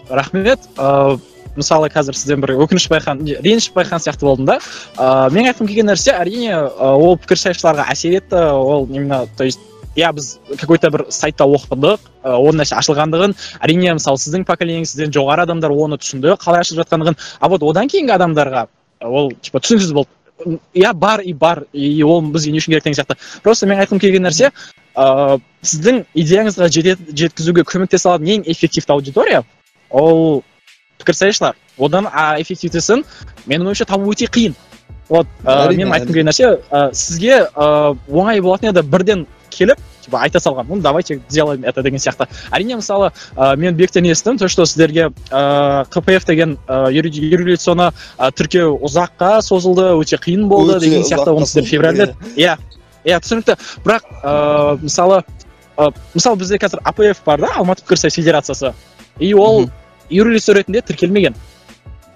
Рахмет. 0.10 0.70
Ыыы 0.78 1.20
мысалы 1.58 1.90
қазір 1.90 2.14
сізден 2.14 2.44
бір 2.44 2.54
өкініш 2.62 2.86
байқан 2.92 3.24
реніш 3.26 3.72
байқан 3.74 4.02
сияқты 4.04 4.28
болдым 4.28 4.46
да. 4.46 4.60
Ыыы 4.98 5.32
менің 5.34 5.52
айтқым 5.52 5.70
келген 5.70 5.90
нәрсе 5.90 6.14
әрине 6.14 6.54
ол 6.78 7.18
пікірсайысшыларға 7.24 7.88
әсер 7.94 8.20
етті. 8.20 8.44
Ол 8.54 8.86
именно 8.92 9.26
то 9.38 9.44
есть 9.44 9.60
иә 9.98 10.12
біз 10.14 10.40
какой 10.60 10.78
то 10.78 10.92
бір 10.94 11.06
сайтта 11.10 11.48
оқыдық 11.50 12.00
ол 12.24 12.54
нәрсе 12.54 12.78
ашылғандығын. 12.78 13.34
Әрине 13.66 13.96
мысалы 13.98 14.22
сіздің 14.22 14.46
поколениеңіз 14.46 14.94
сізден 14.94 15.14
жоғары 15.16 15.48
адамдар 15.48 15.74
оны 15.74 15.98
түсінді 15.98 16.38
қалай 16.38 16.62
ашылып 16.62 16.86
жатқандығын. 16.86 17.18
А 17.40 17.50
вот 17.50 17.66
одан 17.66 17.90
кейінгі 17.90 18.14
адамдарға 18.14 18.68
ол 19.02 19.32
типа 19.42 19.60
түсініксіз 19.60 19.94
болды. 19.98 20.14
Иә 20.78 20.94
бар 20.94 21.22
и 21.26 21.34
бар 21.34 21.66
и 21.74 22.04
ол 22.04 22.22
бізге 22.22 22.52
не 22.52 22.60
үшін 22.62 22.76
керек 22.76 22.84
деген 22.84 23.00
сияқты. 23.02 23.18
Просто 23.44 23.66
мен 23.66 23.80
айтқым 23.82 24.00
келген 24.00 24.28
нәрсе 24.28 24.52
ыыы 24.94 25.42
сіздің 25.66 26.04
идеяңызға 26.14 26.70
жеткізуге 26.70 27.66
көмектесе 27.66 28.10
алатын 28.10 28.28
ең 28.38 28.46
эффективті 28.46 28.94
аудитория 28.94 29.44
ол 29.90 30.44
пікірсайысшылар 31.02 31.58
одан 31.78 32.06
эффективтісін 32.42 33.04
менің 33.48 33.72
ойымша 33.72 33.86
табу 33.86 34.14
өте 34.14 34.30
қиын. 34.30 34.56
Вот 35.10 35.28
ә, 35.46 35.70
менің 35.72 35.94
айтқым 35.96 36.14
келген 36.14 36.28
нәрсе 36.28 36.50
ә, 36.70 36.94
сізге 36.94 37.48
ә, 37.48 37.96
оңай 38.12 38.42
болатын 38.42 38.74
еді. 38.74 38.84
Бірден 38.84 39.26
келіп 39.50 39.80
типа 40.08 40.22
айта 40.24 40.40
салған 40.40 40.68
ну 40.70 40.80
давайте 40.82 41.20
сделаем 41.30 41.64
это 41.64 41.84
деген 41.84 42.00
сияқты. 42.00 42.28
Әрине 42.52 42.78
мысалы 42.80 43.12
ә, 43.36 43.56
мен 43.58 43.76
бектен 43.76 44.06
естідім 44.06 44.38
то 44.38 44.48
что 44.48 44.66
сіздерге 44.66 45.12
ә, 45.30 45.86
қпф 45.92 46.26
деген 46.28 46.58
ә, 46.68 46.92
юрилицаны 46.92 47.92
ә, 48.18 48.32
тіркеу 48.32 48.78
ұзаққа 48.88 49.42
созылды 49.42 49.92
өте 50.00 50.18
қиын 50.18 50.48
болды 50.48 50.80
деген 50.80 51.04
сияқты 51.04 51.36
оны 51.36 51.46
сіздер 51.46 51.66
февральде 51.66 52.16
иә. 52.36 52.58
Иә 53.08 53.20
түсінікті. 53.24 53.58
Бірақ 53.86 54.08
ә, 54.24 54.78
мысалы 54.82 55.24
ә, 55.78 55.92
мысалы 56.14 56.40
бізде 56.40 56.60
қазір 56.60 56.82
апф 56.84 57.24
бар 57.26 57.42
да 57.42 57.52
алматы 57.56 57.84
пікірсайыс 57.84 58.16
федерациясы. 58.16 58.74
И 59.20 59.34
ол 59.34 59.70
юрлиц 60.10 60.48
ретінде 60.50 60.82
тіркелмеген. 60.82 61.36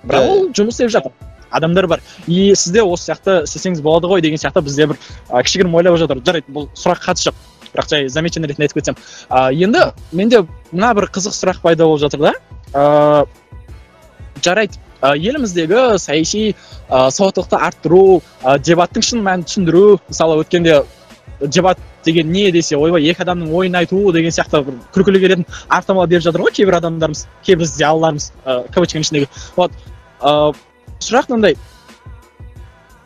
Бірақ 0.04 0.28
ол 0.32 0.50
жұмыс 0.56 0.80
істеп 0.80 0.92
жатыр. 0.92 1.12
Адамдар 1.52 1.88
бар. 1.88 2.02
И 2.28 2.54
сізде 2.56 2.84
осы 2.84 3.12
сияқты 3.12 3.44
істесеңіз 3.46 3.82
болады 3.82 4.08
ғой 4.12 4.22
деген 4.22 4.40
сияқты 4.42 4.64
бізде 4.66 4.88
бір 4.92 5.00
кішігірім 5.32 5.76
ойлап 5.76 5.98
жатыр. 6.02 6.22
Жарайды 6.26 6.52
бұл 6.52 6.70
сұраққа 6.76 7.12
қатысы 7.12 7.30
жоқ 7.30 7.36
бірақ 7.72 7.90
жай 7.90 8.08
замечание 8.10 8.50
ретінде 8.50 8.68
айтып 8.68 8.82
кетсем. 8.82 8.96
Ә, 9.30 9.52
енді 9.54 9.92
менде 10.12 10.46
мына 10.72 10.94
бір 10.96 11.10
қызық 11.12 11.36
сұрақ 11.36 11.62
пайда 11.64 11.86
болып 11.86 12.02
жатыр 12.02 12.20
да. 12.20 12.34
Ыыы 12.74 13.28
жарайды. 14.44 14.80
Ә, 15.02 15.16
еліміздегі 15.18 15.98
саяси 15.98 16.56
ә, 16.90 17.10
сауаттылықты 17.10 17.58
арттыру 17.58 18.22
ә, 18.44 18.60
дебаттың 18.60 19.02
шын 19.02 19.24
мәнін 19.26 19.48
түсіндіру 19.48 20.00
мысалы 20.10 20.42
өткенде 20.44 20.84
дебат 21.42 21.80
деген 22.06 22.32
не 22.32 22.52
десе 22.52 22.78
ойбай 22.78 23.08
екі 23.10 23.24
адамның 23.24 23.54
ойын 23.54 23.80
айту 23.82 24.12
деген 24.14 24.34
сияқты 24.34 24.62
бір 24.66 24.78
күлкілі 24.94 25.22
келетін 25.24 25.46
анықтамалар 25.70 26.10
беріп 26.10 26.26
жатыр 26.28 26.46
ғой 26.46 26.54
кейбір 26.54 26.78
адамдарымыз 26.78 27.26
кейбір 27.46 27.70
зиялыларымыз 27.70 28.32
ыыы 28.46 28.68
кавычканың 28.76 29.08
ішіндегі. 29.08 29.30
Вот 29.56 29.72
ыыы 30.22 30.54
сұрақ 31.02 31.30
мынандай. 31.32 31.58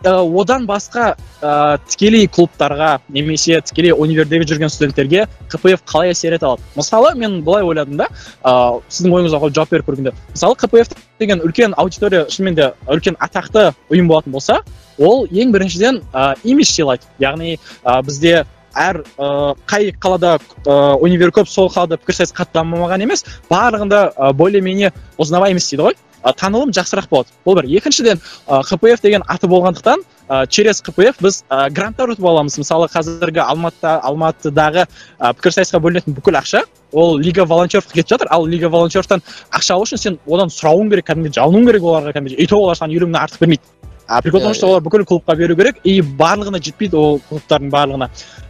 Одан 0.05 0.67
басқа 0.69 1.15
ә, 1.41 1.79
тікелей 1.89 2.27
клубтарға 2.29 2.99
немесе 3.09 3.57
тікелей 3.65 3.95
универдегі 3.95 4.45
жүрген 4.51 4.69
студенттерге 4.69 5.23
кпф 5.49 5.81
қалай 5.89 6.13
әсер 6.13 6.35
ете 6.35 6.45
алады? 6.45 6.61
Мысалы 6.75 7.15
мен 7.17 7.39
былай 7.41 7.65
ойладым 7.65 7.97
да 7.97 8.07
ә, 8.43 8.83
сіздің 8.85 9.15
ойыңызға 9.17 9.49
жауап 9.49 9.73
беріп 9.73 9.89
көргенде. 9.89 10.13
Мысалы 10.29 10.59
кпф 10.61 10.93
деген 11.19 11.41
үлкен 11.41 11.73
аудитория 11.77 12.27
шынымен 12.29 12.59
де 12.59 12.71
үлкен 12.85 13.17
атақты 13.17 13.71
ұйым 13.89 14.11
болатын 14.11 14.35
болса 14.35 14.61
ол 14.99 15.25
ең 15.25 15.55
біріншіден 15.55 16.03
ә, 16.13 16.35
имидж 16.43 16.75
сыйлайды. 16.75 17.09
Яғни 17.17 17.57
ә, 17.57 18.01
бізде 18.05 18.43
әр 18.75 19.01
ә, 19.17 19.55
қай 19.65 19.89
қалада 19.97 20.37
ә, 20.37 20.95
универ 21.01 21.33
көп 21.33 21.49
сол 21.49 21.71
қалада 21.73 21.97
пікірсайыс 21.97 22.35
қатты 22.35 22.59
дамымаған 22.59 23.07
емес 23.07 23.25
барлығында 23.49 24.09
ә, 24.13 24.33
более 24.33 24.61
менее 24.61 24.93
узнаваемость 25.17 25.71
дейді 25.71 25.89
ғой. 25.89 25.97
Танылым 26.33 26.71
жақсырақ 26.73 27.09
болады. 27.09 27.29
Бұл 27.45 27.59
бір 27.59 27.67
екіншіден 27.77 28.21
қпф 28.47 29.01
деген 29.03 29.23
аты 29.27 29.47
болғандықтан 29.47 30.01
ә, 30.29 30.47
через 30.47 30.81
қпф 30.81 31.21
біз 31.21 31.43
ә, 31.49 31.69
гранттар 31.69 32.15
ұтып 32.15 32.25
аламыз. 32.25 32.57
Мысалы 32.57 32.89
қазіргі 32.89 33.43
алматыда 33.45 33.99
алматыдағы 34.09 34.85
ә, 34.85 35.33
пікірсайысқа 35.37 35.81
бөлінетін 35.83 36.17
бүкіл 36.17 36.39
ақша 36.41 36.63
ол 36.93 37.17
лига 37.19 37.45
волонтеровқа 37.45 37.93
кетіп 37.93 38.15
жатыр. 38.15 38.31
Ал 38.31 38.47
лига 38.47 38.69
волонтеровтан 38.69 39.21
ақша 39.51 39.75
алу 39.75 39.85
үшін 39.85 40.01
сен 40.01 40.19
одан 40.25 40.49
сұрауың 40.49 40.89
керек 40.89 41.09
кәдімгідей 41.11 41.39
жалынуың 41.41 41.69
керек 41.69 41.83
оларға 41.83 42.15
кәдімгідей. 42.15 42.41
И 42.41 42.47
то 42.47 42.57
олар 42.57 42.79
саған 42.79 42.95
елу 42.95 43.09
мыңнан 43.09 43.27
артық 43.27 43.45
бермейді. 43.45 43.63
А 44.07 44.21
прикол 44.21 44.39
в 44.39 44.43
том 44.43 44.53
что 44.53 44.67
олар 44.67 44.81
бүкіл 44.81 45.05
клубқа 45.05 45.35
беру 45.35 45.55
керек 45.55 45.77
и 45.83 46.01
барлығына 46.01 46.61
жетпейді 46.61 46.95
ол 46.95 47.21
клубтардың 47.29 47.69
барлығына. 47.69 48.09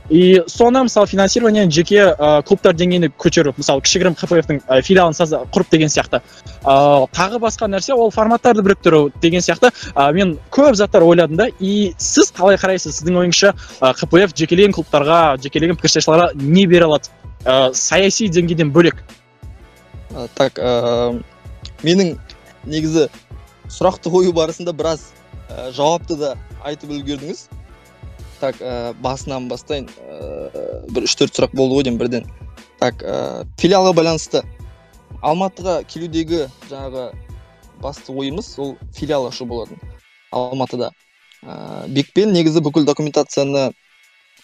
И 0.09 0.43
соны 0.47 0.83
мысалы 0.83 1.07
финансирование 1.07 1.69
жеке 1.71 2.13
ә, 2.13 2.43
клубтар 2.43 2.75
деңгейіне 2.75 3.09
көтеру. 3.17 3.55
Мысалы 3.57 3.81
кішігірім 3.81 4.13
қпфтың 4.19 4.61
ә, 4.67 4.81
филиалын 4.85 5.15
құрып 5.49 5.71
деген 5.71 5.89
сияқты. 5.89 6.21
Ә, 6.61 7.07
тағы 7.09 7.39
басқа 7.41 7.69
нәрсе 7.71 7.95
ол 7.95 8.11
форматтарды 8.11 8.61
біріктіру 8.61 9.11
деген 9.21 9.41
сияқты. 9.41 9.71
Ә, 9.95 10.11
мен 10.13 10.37
көп 10.51 10.75
заттар 10.75 11.01
ойладым 11.01 11.37
да 11.37 11.47
и 11.59 11.95
сіз 11.97 12.31
қалай 12.37 12.59
қарайсыз? 12.61 12.99
Сіздің 12.99 13.17
ойыңызша 13.23 13.55
ә, 13.81 13.93
қпф 13.97 14.37
жекелеген 14.37 14.77
клубтарға 14.77 15.41
жекелеген 15.41 15.79
пікірсайысшыларға 15.79 16.35
не 16.35 16.67
бере 16.67 16.85
алады? 16.85 17.09
Ә, 17.43 17.73
саяси 17.73 18.29
деңгейден 18.29 18.69
бөлек. 18.75 19.01
Ә, 20.13 20.27
так 20.35 20.61
ә, 20.61 21.17
менің 21.81 22.19
негізі 22.69 23.09
сұрақты 23.73 24.13
қою 24.13 24.33
барысында 24.37 24.73
біраз 24.73 25.09
ә, 25.49 25.71
жауапты 25.75 26.17
да 26.19 26.33
айтып 26.63 26.93
үлгердіңіз. 26.95 27.47
Так 28.39 28.59
ә, 28.61 28.93
басынан 29.01 29.47
бастайын. 29.49 29.87
Ә, 29.87 30.85
бір 30.91 31.07
үш 31.07 31.15
төрт 31.19 31.37
сұрақ 31.37 31.55
болды 31.55 31.79
ғой 31.79 31.87
деймін 31.87 32.01
бірден. 32.01 32.29
Так 32.81 33.03
ә, 33.03 33.45
филиалға 33.61 33.95
байланысты 33.97 34.43
алматыға 35.25 35.79
келудегі 35.89 36.45
жаңағы 36.69 37.09
басты 37.81 38.13
ойымыз 38.13 38.51
ол 38.61 38.75
филиал 38.95 39.27
ашу 39.29 39.47
болатын 39.49 39.79
алматыда. 40.35 40.91
Ә, 41.43 41.87
бекпен 41.87 42.33
негізі 42.35 42.63
бүкіл 42.65 42.85
документацияны 42.87 43.69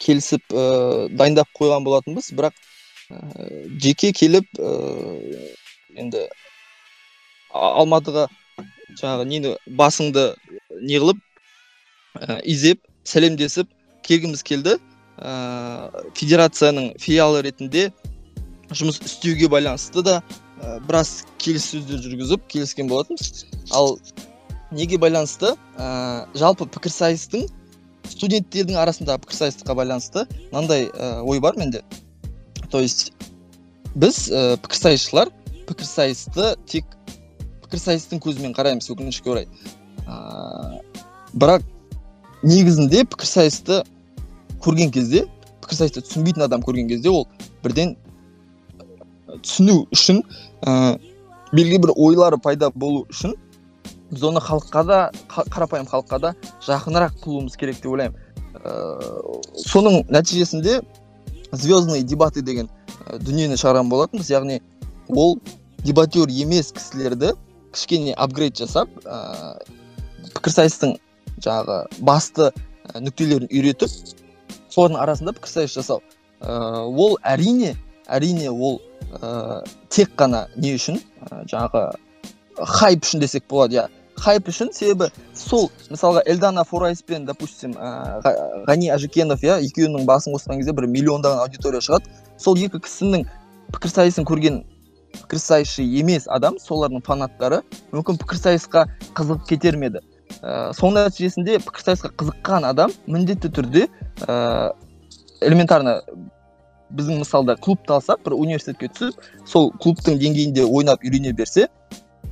келісіп 0.01 0.53
ә, 0.53 1.09
дайындап 1.13 1.49
қойған 1.57 1.85
болатынбыз. 1.85 2.31
Бірақ 2.37 2.55
ә, 3.11 3.21
жеке 3.81 4.13
келіп 4.15 4.47
ә, 4.57 4.71
енді 5.99 6.27
алматыға 7.51 8.27
жаңағы 8.99 9.27
нені 9.27 9.55
басыңды 9.67 10.31
не 10.81 10.99
қылып 11.01 11.19
ә, 12.19 12.39
изеп 12.43 12.81
сәлемдесіп 13.07 13.69
келгіміз 14.05 14.43
келді. 14.43 14.77
Ә, 15.21 15.89
федерацияның 16.17 16.95
филиалы 17.01 17.43
ретінде 17.45 17.89
жұмыс 18.71 19.01
істеуге 19.05 19.49
байланысты 19.51 20.03
да 20.05 20.19
ә, 20.61 20.79
біраз 20.87 21.21
келіссөздер 21.43 22.01
жүргізіп 22.01 22.47
келіскен 22.49 22.89
болатынбыз 22.89 23.45
ал 23.77 23.97
неге 24.71 24.97
байланысты? 24.97 25.53
Ә, 25.77 26.25
жалпы 26.33 26.65
пікірсайыстың 26.73 27.45
студенттердің 28.11 28.79
арасындағы 28.81 29.21
пікірсайыстыққа 29.25 29.75
байланысты 29.77 30.25
мынандай 30.51 30.89
ой 31.21 31.39
бар 31.39 31.57
менде. 31.57 31.83
То 32.71 32.79
есть 32.81 33.11
біз 33.95 34.29
ә, 34.31 34.57
пікірсайысшылар 34.63 35.29
пікірсайысты 35.67 36.55
тек 36.65 36.85
пікірсайыстың 37.65 38.21
көзімен 38.23 38.55
қараймыз 38.55 38.89
өкінішке 38.91 39.31
орай. 39.31 39.47
Ә, 40.07 40.81
бірақ 41.33 41.65
негізінде 42.43 43.03
пікірсайысты 43.05 43.83
көрген 44.63 44.91
кезде 44.93 45.25
пікірсайысты 45.61 46.03
түсінбейтін 46.05 46.47
адам 46.47 46.65
көрген 46.65 46.89
кезде 46.89 47.09
ол 47.09 47.27
бірден 47.63 47.95
түсіну 49.41 49.85
үшін 49.93 50.23
ә, 50.65 50.97
белгілі 51.51 51.85
бір 51.85 51.95
ойлары 51.95 52.39
пайда 52.41 52.71
болу 52.75 53.05
үшін 53.09 53.35
біз 54.11 54.23
оны 54.27 54.41
халыққа 54.43 54.83
да 54.87 54.99
қарапайым 55.31 55.87
халыққа 55.87 56.19
да 56.19 56.33
жақынырақ 56.67 57.15
қылуымыз 57.23 57.55
керек 57.57 57.79
деп 57.79 57.93
ойлаймын. 57.93 58.17
Ә, 58.59 58.71
соның 59.63 60.03
нәтижесінде 60.11 60.81
звездные 61.51 62.03
дебаты 62.03 62.41
деген 62.41 62.69
дүниені 63.23 63.55
шығарған 63.59 63.89
болатынбыз. 63.91 64.31
Яғни 64.31 64.59
ол 65.07 65.39
дебатер 65.85 66.27
емес 66.27 66.73
кісілерді 66.75 67.33
кішкене 67.71 68.13
апгрейд 68.13 68.59
жасап 68.59 68.89
пікірсайыстың 70.41 70.95
жаңағы 71.45 71.77
басты 72.01 72.49
нүктелерін 72.97 73.49
үйретіп 73.53 73.93
солардың 74.73 74.97
арасында 75.03 75.33
пікірсайыс 75.37 75.75
жасау. 75.77 76.01
Ә, 76.41 76.81
ол 76.89 77.19
әрине 77.21 77.75
әрине 78.09 78.49
ол 78.49 78.81
ә, 79.21 79.61
тек 79.89 80.15
қана 80.17 80.47
не 80.57 80.73
үшін? 80.75 80.97
Ә, 81.29 81.43
жаңағы 81.51 81.83
хайп 82.57 83.05
үшін 83.05 83.21
десек 83.21 83.45
болады 83.49 83.77
иә. 83.77 83.85
Хайп 84.21 84.49
үшін 84.49 84.73
себебі 84.73 85.11
сол 85.37 85.69
мысалға 85.91 86.23
эльдана 86.25 86.65
форайс 86.65 87.01
пен 87.05 87.25
допустим 87.29 87.77
ә, 87.77 88.21
ғани 88.67 88.89
әжікенов 88.97 89.45
иә 89.45 89.59
екеуінің 89.69 90.09
басын 90.09 90.33
қосқан 90.33 90.61
кезде 90.61 90.73
бір 90.73 90.89
миллиондаған 90.89 91.45
аудитория 91.45 91.85
шығады. 91.85 92.09
Сол 92.41 92.57
екі 92.57 92.81
кісінің 92.81 93.27
пікірсайысын 93.75 94.25
көрген 94.25 94.63
пікірсайысшы 95.21 95.85
емес 95.85 96.25
адам 96.31 96.57
солардың 96.59 97.03
фанаттары 97.05 97.61
мүмкін 97.91 98.19
пікірсайысқа 98.21 98.87
қызығып 99.17 99.47
кетер 99.49 99.77
ме 99.77 99.91
еді? 99.91 100.01
Ә, 100.41 100.71
соның 100.77 101.07
нәтижесінде 101.07 101.59
пікірсайысқа 101.65 102.13
қызыққан 102.19 102.67
адам 102.69 102.93
міндетті 103.07 103.51
түрде 103.57 103.87
ә, 104.27 104.71
элементарно 105.41 105.99
біздің 106.91 107.21
мысалда 107.23 107.55
клубты 107.55 107.95
алсақ 107.95 108.23
бір 108.25 108.35
университетке 108.37 108.89
түсіп 108.95 109.47
сол 109.47 109.71
клубтың 109.83 110.19
деңгейінде 110.21 110.65
ойнап 110.67 111.03
үйрене 111.05 111.33
берсе 111.35 111.67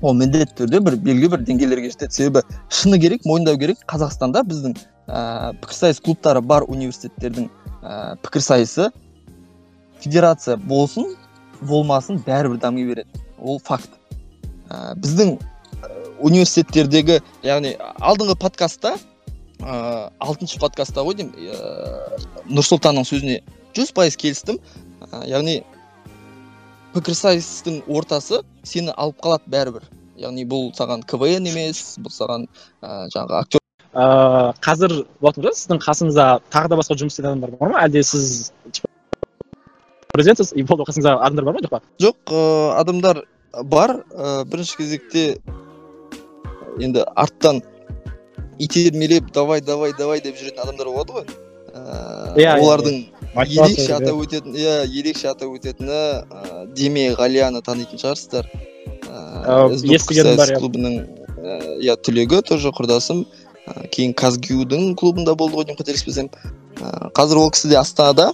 ол 0.02 0.16
міндетті 0.16 0.56
түрде 0.62 0.80
бір 0.84 0.96
белгілі 1.04 1.32
бір 1.34 1.44
деңгейлерге 1.48 1.92
жетеді. 1.92 2.16
Себебі 2.16 2.44
шыны 2.72 3.00
керек 3.02 3.26
мойындау 3.28 3.60
керек. 3.60 3.82
Қазақстанда 3.90 4.44
біздің 4.48 4.76
ә, 5.08 5.54
пікірсайыс 5.60 6.00
клубтары 6.04 6.42
бар 6.42 6.64
университеттердің 6.68 7.50
ә, 7.84 8.16
пікірсайысы 8.24 8.90
федерация 10.00 10.58
болсын 10.58 11.16
болмасын 11.62 12.22
бәрібір 12.24 12.62
дами 12.64 12.86
береді. 12.88 13.24
Ол 13.40 13.60
факт. 13.60 13.92
Ә, 14.70 14.96
біздің 14.96 15.38
университеттердегі 16.26 17.20
яғни 17.46 17.76
алдыңғы 18.00 18.36
подкастта 18.40 18.96
ә, 19.60 20.10
алтыншы 20.20 20.60
подкастта 20.60 21.04
ғой 21.06 21.18
деймін 21.20 21.52
ә, 21.52 22.20
нұрсұлтанның 22.50 23.08
сөзіне 23.08 23.40
жүз 23.78 23.94
пайыз 23.96 24.18
келістім. 24.20 24.60
Ә, 25.10 25.24
яғни 25.30 25.60
пікірсайыстың 26.96 27.84
ортасы 27.88 28.42
сені 28.64 28.94
алып 28.96 29.20
қалады 29.24 29.52
бәрібір. 29.54 29.88
Яғни 30.20 30.46
бұл 30.50 30.72
саған 30.76 31.06
квн 31.08 31.48
емес 31.52 31.98
бұл 32.02 32.14
саған 32.14 32.48
ә, 32.82 33.08
жаңағы 33.14 33.40
актер 33.40 33.64
ыыы 33.90 34.54
қазір 34.62 34.96
болатын 35.22 35.46
болса 35.46 35.64
сіздің 35.64 35.82
қасыңызда 35.86 36.26
тағы 36.54 36.70
да 36.70 36.80
басқа 36.80 36.98
жұмыс 37.00 37.16
істейтін 37.16 37.32
адамдар 37.32 37.56
бар 37.58 37.74
ма? 37.74 37.84
Әлде 37.86 38.04
сіз 38.04 38.52
президентсіз? 40.14 40.54
И 40.54 40.64
болды 40.64 40.86
қасыңызда 40.90 41.16
адамдар 41.26 41.46
бар 41.46 41.58
ма? 41.58 41.64
Жоқ 41.64 41.72
па? 41.74 41.82
Жоқ 42.04 42.34
ә, 42.34 42.44
адамдар 42.82 43.24
бар. 43.64 43.96
Ә, 44.14 44.46
бірінші 44.46 44.78
кезекте 44.78 45.26
енді 46.80 47.06
арттан 47.16 47.62
итермелеп 48.60 49.32
давай 49.34 49.62
давай 49.62 49.94
давай 49.98 50.22
деп 50.22 50.38
жүретін 50.40 50.64
адамдар 50.66 50.92
болады 50.92 51.20
ғой. 51.20 51.30
Ыыы 51.70 52.44
иә 52.44 52.56
олардың 52.60 52.98
ерекше 53.46 53.94
атап 53.96 54.20
өтетін 54.24 54.58
иә 54.58 54.76
ерекше 54.90 55.30
атап 55.32 55.54
өтетіні 55.54 56.00
ә, 56.26 56.66
деме 56.76 57.10
ғалияны 57.18 57.62
танитын 57.66 58.02
шығарсыздар. 58.02 58.50
Ыыы 59.08 59.80
естігенім 59.96 60.40
бар 60.40 60.54
иә 60.56 60.60
клубының 60.60 60.98
иә 61.86 61.96
түлегі 62.04 62.42
тоже 62.48 62.74
құрдасым. 62.76 63.26
Ә, 63.70 63.88
кейін 63.94 64.16
казгюдің 64.18 64.96
клубында 65.00 65.36
болды 65.40 65.60
ғой 65.60 65.70
деймін 65.70 65.80
қателеспесем. 65.80 66.32
Ә, 66.82 67.10
қазір 67.16 67.44
ол 67.44 67.52
кісі 67.54 67.70
де 67.72 67.80
астанада. 67.80 68.32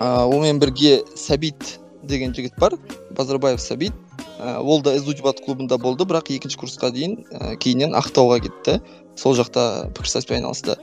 Ә, 0.00 0.26
онымен 0.26 0.60
бірге 0.60 1.00
сәбит 1.16 1.78
деген 2.02 2.34
жігіт 2.34 2.58
бар. 2.58 2.76
Базарбаев 3.16 3.60
сәбит. 3.62 3.94
Ол 4.38 4.82
да 4.82 4.92
эзудебат 4.96 5.40
клубында 5.44 5.78
болды 5.80 6.04
бірақ 6.04 6.30
екінші 6.34 6.58
курсқа 6.60 6.90
дейін 6.92 7.16
ә, 7.32 7.56
кейіннен 7.56 7.96
ақтауға 7.96 8.40
кетті. 8.44 8.80
Сол 9.16 9.36
жақта 9.38 9.88
пікірсайыспен 9.96 10.42
айналысты. 10.42 10.76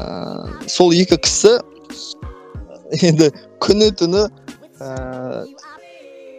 Ә, 0.00 0.68
сол 0.70 0.94
екі 0.96 1.18
кісі 1.20 1.58
енді 3.04 3.28
күні 3.60 3.90
түні 4.00 4.24
ә, 4.80 5.44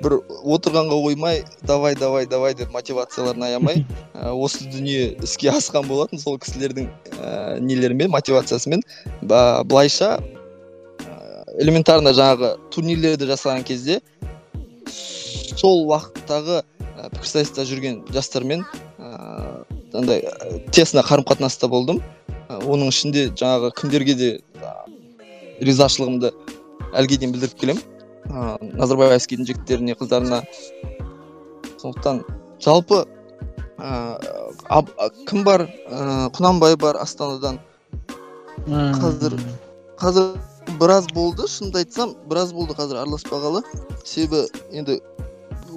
бір 0.02 0.18
отырғанға 0.42 0.98
қоймай 1.04 1.44
давай 1.70 1.96
давай 1.96 2.26
давай 2.26 2.58
деп 2.58 2.74
мотивацияларын 2.74 3.46
аямай 3.46 3.86
ә, 4.14 4.34
осы 4.46 4.66
дүние 4.66 5.14
іске 5.22 5.54
асқан 5.54 5.86
болатын. 5.86 6.20
Сол 6.20 6.40
кісілердің 6.42 6.90
ә, 7.20 7.60
нелерімен 7.62 8.10
мотивациясымен 8.16 8.82
былайша 9.22 10.18
ә, 10.18 11.46
элементарно 11.62 12.16
жаңағы 12.18 12.56
турнирлерді 12.74 13.30
жасаған 13.30 13.64
кезде 13.70 14.02
сол 15.54 15.86
уақыттағы 15.90 16.62
ә, 16.62 17.10
пікірсайыста 17.14 17.66
жүрген 17.68 18.04
жастармен 18.14 18.66
ыыы 18.98 19.66
андай 19.96 20.24
ә, 20.26 20.60
тесно 20.72 21.04
қарым 21.06 21.26
қатынаста 21.28 21.70
болдым. 21.72 22.02
Ә, 22.50 22.60
оның 22.64 22.92
ішінде 22.94 23.30
жаңағы 23.38 23.72
кімдерге 23.80 24.16
де 24.20 24.30
ризашылығымды 25.62 26.32
әлге 26.96 27.20
дейін 27.20 27.36
білдіріп 27.36 27.60
келемін. 27.60 27.84
Ыыы 28.26 28.72
назарбаевскийдің 28.80 29.48
жігіттеріне 29.52 29.96
қыздарына. 30.00 30.42
Сондықтан 31.82 32.24
жалпы 32.64 33.06
ыыы 33.78 35.16
кім 35.30 35.44
бар? 35.48 35.68
Ыыы 35.88 36.30
құнанбай 36.36 36.76
бар 36.82 37.00
астанадан. 37.02 37.60
Қазір 38.66 39.38
қазір 40.02 40.36
біраз 40.80 41.08
болды. 41.14 41.48
Шынымды 41.48 41.84
айтсам 41.84 42.16
біраз 42.30 42.54
болды 42.54 42.76
қазір 42.78 43.04
араласпағалы. 43.04 43.62
Себебі 44.04 44.48
енді 44.74 45.00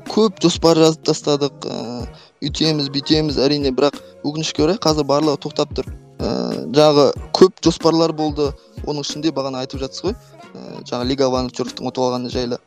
көп 0.09 0.41
жоспар 0.43 0.79
жазып 0.81 1.05
тастадық 1.09 1.67
ыыы 1.69 2.07
үйтеміз 2.49 2.89
бүйтеміз 2.95 3.39
әрине 3.43 3.73
бірақ 3.75 3.99
өкінішке 4.27 4.65
орай 4.65 4.79
қазір 4.83 5.07
барлығы 5.09 5.41
тоқтап 5.45 5.75
тұр. 5.77 5.89
Ыыы 6.19 6.65
жаңағы 6.75 7.07
көп 7.37 7.61
жоспарлар 7.65 8.13
болды 8.17 8.51
оның 8.85 9.05
ішінде 9.05 9.33
бағана 9.35 9.63
айтып 9.65 9.83
жатсыз 9.85 10.09
ғой 10.09 10.17
ыыы 10.55 10.83
жаңағы 10.89 11.11
лига 11.13 11.29
волонтеровтың 11.31 11.91
ұтып 11.91 12.07
алғаны 12.07 12.33
жайлы. 12.33 12.59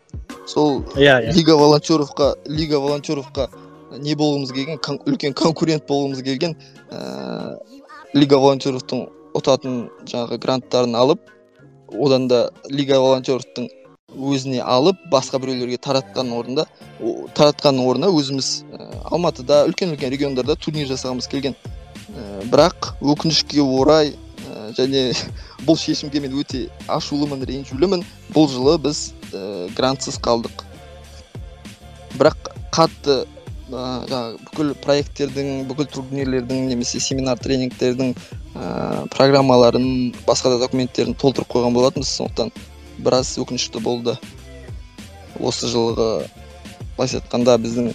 Сол 0.48 0.82
иә 0.96 1.18
иә. 1.28 1.36
Лига 1.36 1.58
волонтеровқа 1.60 2.36
лига 2.46 2.80
волонтеровқа 2.80 3.50
не 4.00 4.16
болғымыз 4.16 4.54
келген 4.56 4.80
үлкен 5.06 5.34
конкурент 5.34 5.88
болғымыз 5.90 6.24
келген 6.24 6.56
ыыы 6.92 8.22
лига 8.22 8.40
волонтеровтың 8.40 9.06
ұтатын 9.38 9.86
жаңағы 10.06 10.40
гранттарын 10.44 10.96
алып 10.96 11.30
одан 11.92 12.28
да 12.28 12.50
лига 12.70 13.00
волонтеровтың 13.00 13.70
өзіне 14.16 14.62
алып 14.64 15.00
басқа 15.12 15.40
біреулерге 15.42 15.78
таратқан 15.82 16.32
орында 16.36 16.66
таратқанның 17.38 17.88
орнына 17.88 18.10
өзіміз 18.14 18.50
ә, 18.72 18.88
алматыда 19.12 19.64
үлкен 19.70 19.94
үлкен 19.96 20.12
региондарда 20.14 20.56
турнир 20.60 20.90
жасағымыз 20.92 21.30
келген. 21.32 21.56
Ә, 22.12 22.44
бірақ 22.52 22.92
өкінішке 23.02 23.62
орай 23.64 24.14
ә, 24.14 24.72
және 24.78 25.12
бұл 25.68 25.80
шешімге 25.80 26.22
мен 26.24 26.36
өте 26.42 26.68
ашулымын 26.92 27.46
ренжулімін 27.48 28.06
бұл 28.36 28.50
жылы 28.52 28.78
біз 28.84 29.12
ә, 29.32 29.70
грантсыз 29.78 30.20
қалдық. 30.22 30.66
Бірақ 32.20 32.52
қатты 32.76 33.24
ә, 33.72 34.36
бүкіл 34.52 34.76
проекттердің 34.84 35.66
бүкіл 35.72 35.90
турнирлердің 35.96 36.68
немесе 36.70 37.00
семинар 37.00 37.40
тренингтердің 37.40 38.14
ә, 38.14 39.08
программаларын 39.16 40.12
басқа 40.28 40.54
да 40.54 40.66
документтерін 40.68 41.16
толтырып 41.16 41.50
қойған 41.56 41.80
болатынбыз. 41.80 42.12
Сондықтан 42.20 42.52
біраз 43.04 43.34
өкінішті 43.42 43.82
болды. 43.84 44.18
Осы 45.40 45.70
жылғы 45.72 46.28
былайша 46.98 47.22
айтқанда 47.22 47.58
біздің 47.62 47.92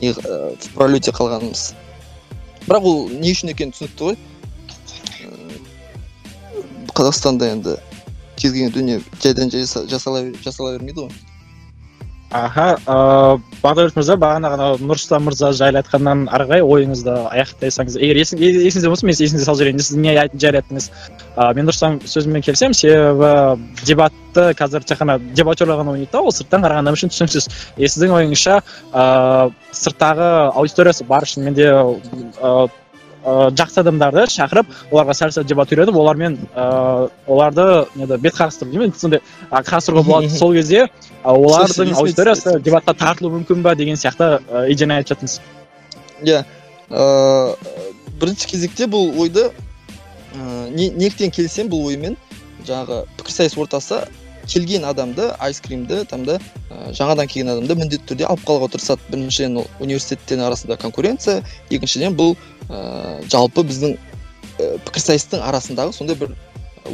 не 0.00 0.12
в 0.12 0.72
пролете 0.74 1.14
қалғанымыз. 1.14 1.72
Бірақ 2.66 2.88
ол 2.90 3.08
не 3.08 3.32
үшін 3.32 3.52
екені 3.54 3.72
түсінікті 3.76 4.08
ғой. 4.08 4.18
Қазақстанда 6.98 7.52
енді 7.54 7.78
кез 8.36 8.52
келген 8.52 8.74
дүние 8.74 9.00
жайдан 9.22 9.50
жай 9.50 9.64
жасала, 9.64 10.24
жасала 10.44 10.74
бермейді 10.76 11.06
ғой. 11.06 11.27
Аха 12.30 12.76
ыыы 12.84 13.38
бағдәулет 13.62 13.96
мырза 13.96 14.16
бағана 14.20 14.50
ғана 14.52 14.66
нұрсұлтан 14.84 15.24
мырза 15.24 15.52
жайлы 15.56 15.80
айтқаннан 15.80 16.26
ары 16.28 16.44
қарай 16.50 16.64
ойыңызды 16.64 17.14
аяқтасаңыз 17.32 17.96
егер 17.96 18.20
есіңізде 18.20 18.88
болса 18.88 19.06
мен 19.06 19.16
есіңізге 19.16 19.46
салып 19.46 19.62
жіберейін. 19.62 19.80
Сіз 19.80 19.96
не 19.96 20.12
жайлы 20.12 20.60
айттыңыз. 20.60 20.90
Ыыы 21.36 21.56
мен 21.56 21.68
нұрсұлтан 21.70 22.00
сөзімен 22.04 22.44
келісемін. 22.44 22.76
Себебі 22.76 23.32
дебатты 23.88 24.50
қазір 24.58 24.84
тек 24.84 25.00
қана 25.00 25.16
дебатерлар 25.18 25.80
ғана 25.80 25.94
ойнайды 25.96 26.12
да 26.12 26.20
ол 26.20 26.34
сырттан 26.36 26.66
қараған 26.66 26.92
үшін 26.92 27.14
түсініксіз. 27.14 27.48
И 27.78 27.88
сіздің 27.88 28.12
ойыңызша 28.18 28.60
ыыы 28.92 29.54
сырттағы 29.72 30.28
аудиториясы 30.52 31.08
бар. 31.08 31.24
Шынымен 31.24 31.56
де 31.56 31.72
ыыы 31.72 32.68
жақсы 33.58 33.80
адамдарды 33.82 34.24
шақырып 34.32 34.70
оларға 34.90 35.14
сәл 35.16 35.32
сәл 35.34 35.46
дебат 35.48 35.72
үйретіп 35.72 35.96
олармен 35.96 36.38
ыыы 36.54 37.08
оларды 37.26 37.66
неде 37.94 38.18
бет 38.18 38.34
қарастыру 38.36 38.70
деймін. 38.70 38.94
Сондай 38.96 39.20
қарастыруға 39.50 40.04
болады 40.06 40.30
сол 40.42 40.54
кезде 40.54 40.88
олардың 41.24 41.94
аудиториясы 41.98 42.58
дебатқа 42.60 42.94
тартылуы 42.94 43.38
мүмкін 43.40 43.62
ба 43.62 43.74
деген 43.78 43.96
сияқты 43.96 44.40
идеяны 44.72 45.00
айтып 45.00 45.16
жаттыңыз 45.16 45.40
иә 46.22 46.44
ыыы 46.90 47.56
бірінші 48.20 48.48
кезекте 48.52 48.88
бұл 48.90 49.12
ойды 49.20 49.50
ыыы 50.34 50.70
неліктен 50.72 51.30
келісемін 51.34 51.72
бұл 51.72 51.90
оймен? 51.92 52.16
Жаңағы 52.66 53.04
пікірсайыс 53.18 53.58
ортасы 53.58 54.02
келген 54.48 54.84
адамды 54.88 55.30
айскримді 55.38 56.04
там 56.10 56.24
да 56.24 56.38
ә, 56.70 56.92
жаңадан 56.96 57.28
келген 57.28 57.52
адамды 57.54 57.76
міндетті 57.78 58.08
түрде 58.10 58.26
алып 58.28 58.44
қалуға 58.48 58.70
тырысады. 58.74 59.04
Біріншіден 59.12 59.60
ол 59.62 59.66
университеттердің 59.80 60.46
арасында 60.48 60.78
конкуренция 60.80 61.42
екіншіден 61.70 62.16
бұл 62.18 62.36
ә, 62.68 63.22
жалпы 63.28 63.64
біздің 63.68 63.96
ә, 63.96 64.70
пікірсайыстың 64.88 65.44
арасындағы 65.44 65.92
сондай 65.96 66.16
бір 66.16 66.36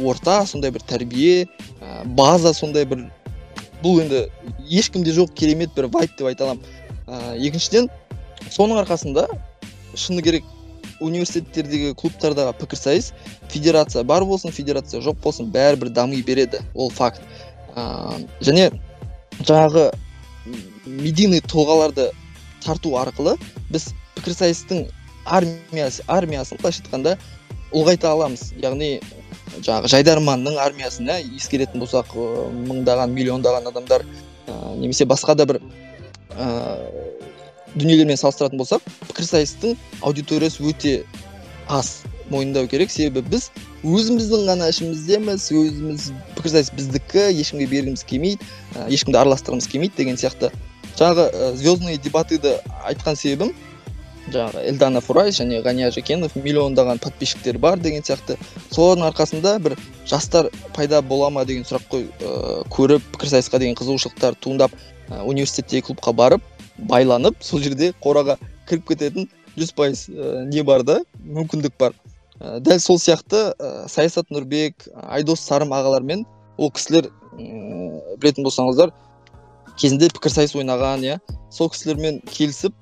орта 0.03 0.41
сондай 0.45 0.71
бір 0.75 0.83
тәрбие 0.87 1.45
ә, 1.45 2.03
база 2.05 2.53
сондай 2.53 2.85
бір 2.85 3.07
бұл 3.83 4.01
енді 4.03 4.25
ешкімде 4.69 5.13
жоқ 5.15 5.35
керемет 5.37 5.75
бір 5.75 5.87
вайп 5.93 6.17
деп 6.17 6.27
айта 6.31 6.49
аламын. 6.49 6.65
Ә, 7.07 7.37
екіншіден 7.37 7.89
соның 8.51 8.83
арқасында 8.83 9.27
шыны 9.95 10.23
керек 10.25 10.43
университеттердегі 11.03 11.93
клубтардағы 11.99 12.53
пікірсайыс 12.59 13.11
федерация 13.51 14.03
бар 14.07 14.23
болсын 14.25 14.53
федерация 14.55 15.01
жоқ 15.03 15.19
болсын 15.23 15.51
бәрібір 15.51 15.89
дами 15.89 16.21
береді 16.21 16.61
ол 16.73 16.89
факт. 16.89 17.21
Ә, 17.75 17.83
және 18.41 18.69
жаңағы 19.43 19.89
медийный 20.85 21.41
тұлғаларды 21.45 22.09
тарту 22.63 22.95
арқылы 22.99 23.35
біз 23.69 23.91
пікірсайыстың 24.15 24.85
армиясы 25.25 26.05
армиясын 26.07 26.59
былайша 26.61 26.83
айтқанда 26.83 27.15
ұлғайта 27.75 28.11
аламыз. 28.13 28.51
Яғни 28.61 28.99
жаңағы 29.59 29.89
жайдарманның 29.91 30.59
армиясын 30.61 31.09
иә 31.09 31.19
ескеретін 31.37 31.81
болсақ 31.83 32.13
мыңдаған 32.69 33.13
миллиондаған 33.15 33.69
адамдар 33.71 34.05
ә, 34.05 34.75
немесе 34.77 35.05
басқа 35.09 35.35
да 35.35 35.45
бір 35.49 35.59
ә, 36.37 36.47
дүниелермен 37.75 38.19
салыстыратын 38.19 38.61
болсақ 38.61 38.85
пікірсайыстың 39.09 39.75
аудиториясы 40.01 40.63
өте 40.63 40.95
аз 41.67 42.03
мойындау 42.29 42.67
керек. 42.67 42.91
Себебі 42.91 43.25
біз 43.35 43.49
өзіміздің 43.85 44.47
ғана 44.49 44.67
ішіміздеміз 44.71 45.43
өзіміз 45.53 46.05
пікірсайыс 46.33 46.71
біздікі 46.73 47.25
ешкімге 47.37 47.67
бергіміз 47.69 48.03
келмейді 48.09 48.47
ешкімді 48.89 49.19
араластырғымыз 49.19 49.67
келмейді 49.69 49.99
деген 49.99 50.17
сияқты. 50.17 50.49
Жаңағы 50.97 51.25
ә, 51.29 51.51
звездные 51.59 51.99
дебатыды 52.01 52.55
айтқан 52.89 53.17
себебім 53.19 53.51
жаңағы 54.33 54.63
эльдана 54.71 55.01
фурай 55.05 55.29
және 55.29 55.61
ғания 55.61 55.91
жекенов 55.93 56.33
миллиондаған 56.33 56.97
подписчиктері 57.03 57.61
бар 57.61 57.77
деген 57.79 58.01
сияқты. 58.01 58.39
Солардың 58.71 59.05
арқасында 59.11 59.53
бір 59.61 59.77
жастар 60.09 60.49
пайда 60.73 61.03
бола 61.05 61.29
ма 61.29 61.45
деген 61.45 61.67
сұрақ 61.67 61.85
қой 61.91 62.07
ә, 62.21 62.63
көріп 62.73 63.05
пікірсайысқа 63.13 63.59
деген 63.61 63.77
қызығушылықтар 63.77 64.39
туындап 64.41 64.73
ә, 65.11 65.21
университеттегі 65.21 65.91
клубқа 65.91 66.13
барып 66.13 66.41
байланып 66.79 67.37
сол 67.45 67.61
жерде 67.61 67.93
қораға 68.01 68.39
кіріп 68.65 68.89
кететін 68.95 69.29
жүз 69.59 69.75
пайыз 69.77 70.07
не 70.49 70.63
бар 70.63 70.83
да 70.83 70.99
мүмкіндік 71.21 71.77
бар. 71.79 71.93
Ә, 72.39 72.59
дәл 72.59 72.79
сол 72.79 72.99
сияқты 72.99 73.51
ә, 73.55 73.87
саясат 73.91 74.31
нұрбек 74.33 74.87
айдос 75.03 75.43
сарым 75.45 75.73
ағалармен 75.75 76.25
ол 76.57 76.71
кісілер 76.71 77.09
ә, 77.09 78.17
білетін 78.19 78.47
болсаңыздар 78.47 78.93
кезінде 79.79 80.09
пікірсайыс 80.13 80.55
ойнаған 80.55 81.03
иә. 81.05 81.19
Сол 81.51 81.69
кісілермен 81.71 82.21
келісіп 82.31 82.75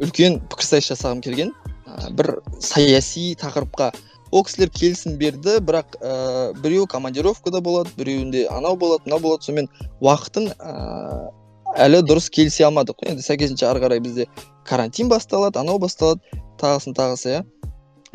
үлкен 0.00 0.38
пікірсайыс 0.52 0.90
жасағым 0.92 1.22
келген 1.24 1.52
ә, 1.86 2.10
бір 2.16 2.38
саяси 2.60 3.34
тақырыпқа. 3.40 3.90
Ол 4.30 4.44
кісілер 4.46 4.70
келісім 4.70 5.16
берді 5.20 5.58
бірақ 5.64 5.96
ә, 6.00 6.52
біреу 6.60 6.86
командировкада 6.86 7.60
болады 7.60 7.90
біреуінде 7.96 8.46
анау 8.52 8.76
болады 8.76 9.06
мынау 9.06 9.20
болады. 9.24 9.48
Сонымен 9.48 9.70
уақытын 10.00 10.52
ә, 10.56 11.30
әлі 11.76 12.02
дұрыс 12.06 12.30
келісе 12.32 12.68
алмадық. 12.68 13.00
Енді 13.08 13.24
сәйкесінше 13.24 13.66
ары 13.68 13.82
қарай 13.82 14.00
бізде 14.04 14.28
карантин 14.68 15.08
басталады 15.08 15.60
анау 15.60 15.80
басталады 15.82 16.20
тағысын 16.60 16.96
тағысы 16.96 17.34
иә. 17.34 17.42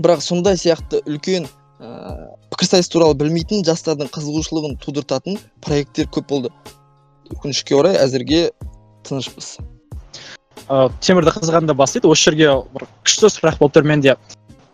Бірақ 0.02 0.24
сондай 0.24 0.58
сияқты 0.60 1.02
үлкен 1.08 1.48
ә, 1.80 2.30
пікірсайыс 2.52 2.90
туралы 2.92 3.16
білмейтін 3.20 3.64
жастардың 3.68 4.10
қызығушылығын 4.16 4.78
тудыртатын 4.84 5.40
проекттер 5.66 6.10
көп 6.12 6.28
болды. 6.30 6.52
Өкінішке 7.32 7.78
орай 7.78 7.98
әзірге 8.02 8.50
тынышпыз. 9.08 9.56
Ә, 10.68 10.90
темірді 11.00 11.36
қызғанда 11.38 11.76
бастайды. 11.78 12.10
Осы 12.10 12.32
жерге 12.32 12.52
бір 12.74 12.88
күшті 13.06 13.32
сұрақ 13.34 13.60
болып 13.62 13.78
тұр 13.78 13.88
менде. 13.88 14.18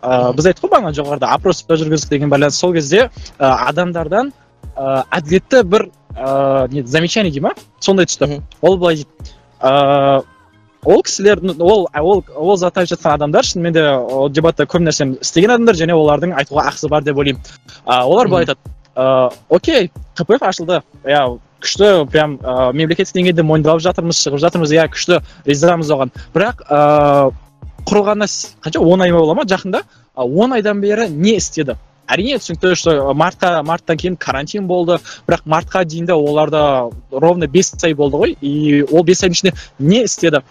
Ә, 0.02 0.32
біз 0.34 0.50
айттық 0.50 0.66
қой 0.66 0.74
бағана 0.76 0.94
жоғарыда 0.98 1.34
опрос 1.36 1.64
жүргіздік 1.70 2.16
деген 2.16 2.32
байланыс. 2.34 2.58
Сол 2.58 2.74
кезде 2.74 3.10
ә, 3.38 3.52
адамдардан 3.70 4.32
ә, 4.76 5.04
әділетті 5.12 5.64
бір 5.64 5.90
ә, 6.16 6.68
не 6.74 6.84
замечание 6.84 7.32
дей 7.32 7.44
ма 7.46 7.54
сондай 7.80 8.10
түсті. 8.10 8.42
Ол 8.62 8.78
былай 8.82 9.04
дейді. 9.04 9.36
Ә, 9.62 10.24
ол 10.86 11.04
кісілер 11.04 11.40
ол 11.60 11.88
ол 11.94 12.24
ол 12.36 12.58
затты 12.58 12.82
айтып 12.82 12.98
жатқан 12.98 13.14
адамдар 13.14 13.46
шынымен 13.46 13.74
де 13.74 13.84
ол 13.96 14.30
дебатта 14.30 14.66
көп 14.66 14.86
нәрсені 14.86 15.20
істеген 15.22 15.56
адамдар 15.56 15.76
және 15.76 15.94
олардың 15.94 16.34
айтуға 16.40 16.68
ақысы 16.72 16.90
бар 16.90 17.04
деп 17.04 17.18
ойлаймын. 17.18 17.42
Ә, 17.86 18.02
олар 18.04 18.28
былай 18.28 18.46
айтады. 18.46 18.60
Ә, 18.96 19.32
окей 19.50 19.92
кпф 20.18 20.42
ашылды. 20.42 20.82
Иә 21.06 21.38
күшті 21.62 22.08
прям 22.10 22.40
ә, 22.42 22.74
мемлекеттік 22.74 23.16
деңгейде 23.16 23.46
мойындалып 23.46 23.84
жатырмыз 23.86 24.22
шығып 24.24 24.42
жатырмыз. 24.42 24.74
Иә 24.74 24.88
күшті 24.90 25.22
ризамыз 25.46 25.92
оған 25.94 26.14
бірақ 26.34 26.66
ыыы 26.66 27.32
құрылғанына 27.86 28.28
қанша 28.62 28.80
он 28.80 29.02
ай 29.02 29.12
бола 29.12 29.34
ма? 29.34 29.46
Жақында 29.46 29.84
он 30.16 30.54
айдан 30.54 30.82
бері 30.82 31.10
не 31.10 31.38
істеді? 31.38 31.78
Әрине 32.12 32.40
түсінікті 32.42 32.76
что 32.76 33.14
мартқа 33.18 33.62
марттан 33.64 33.98
кейін 33.98 34.18
карантин 34.18 34.68
болды. 34.68 35.00
Бірақ 35.28 35.46
мартқа 35.46 35.86
дейін 35.86 36.06
де 36.10 36.14
оларда 36.14 36.90
ровно 37.12 37.48
бес 37.48 37.74
ай 37.84 37.94
болды 37.94 38.18
ғой. 38.18 38.36
И 38.42 38.84
ол 38.84 39.04
бес 39.04 39.24
айдың 39.24 39.38
ішінде 39.38 39.54
не 39.80 40.04
істеді? 40.04 40.44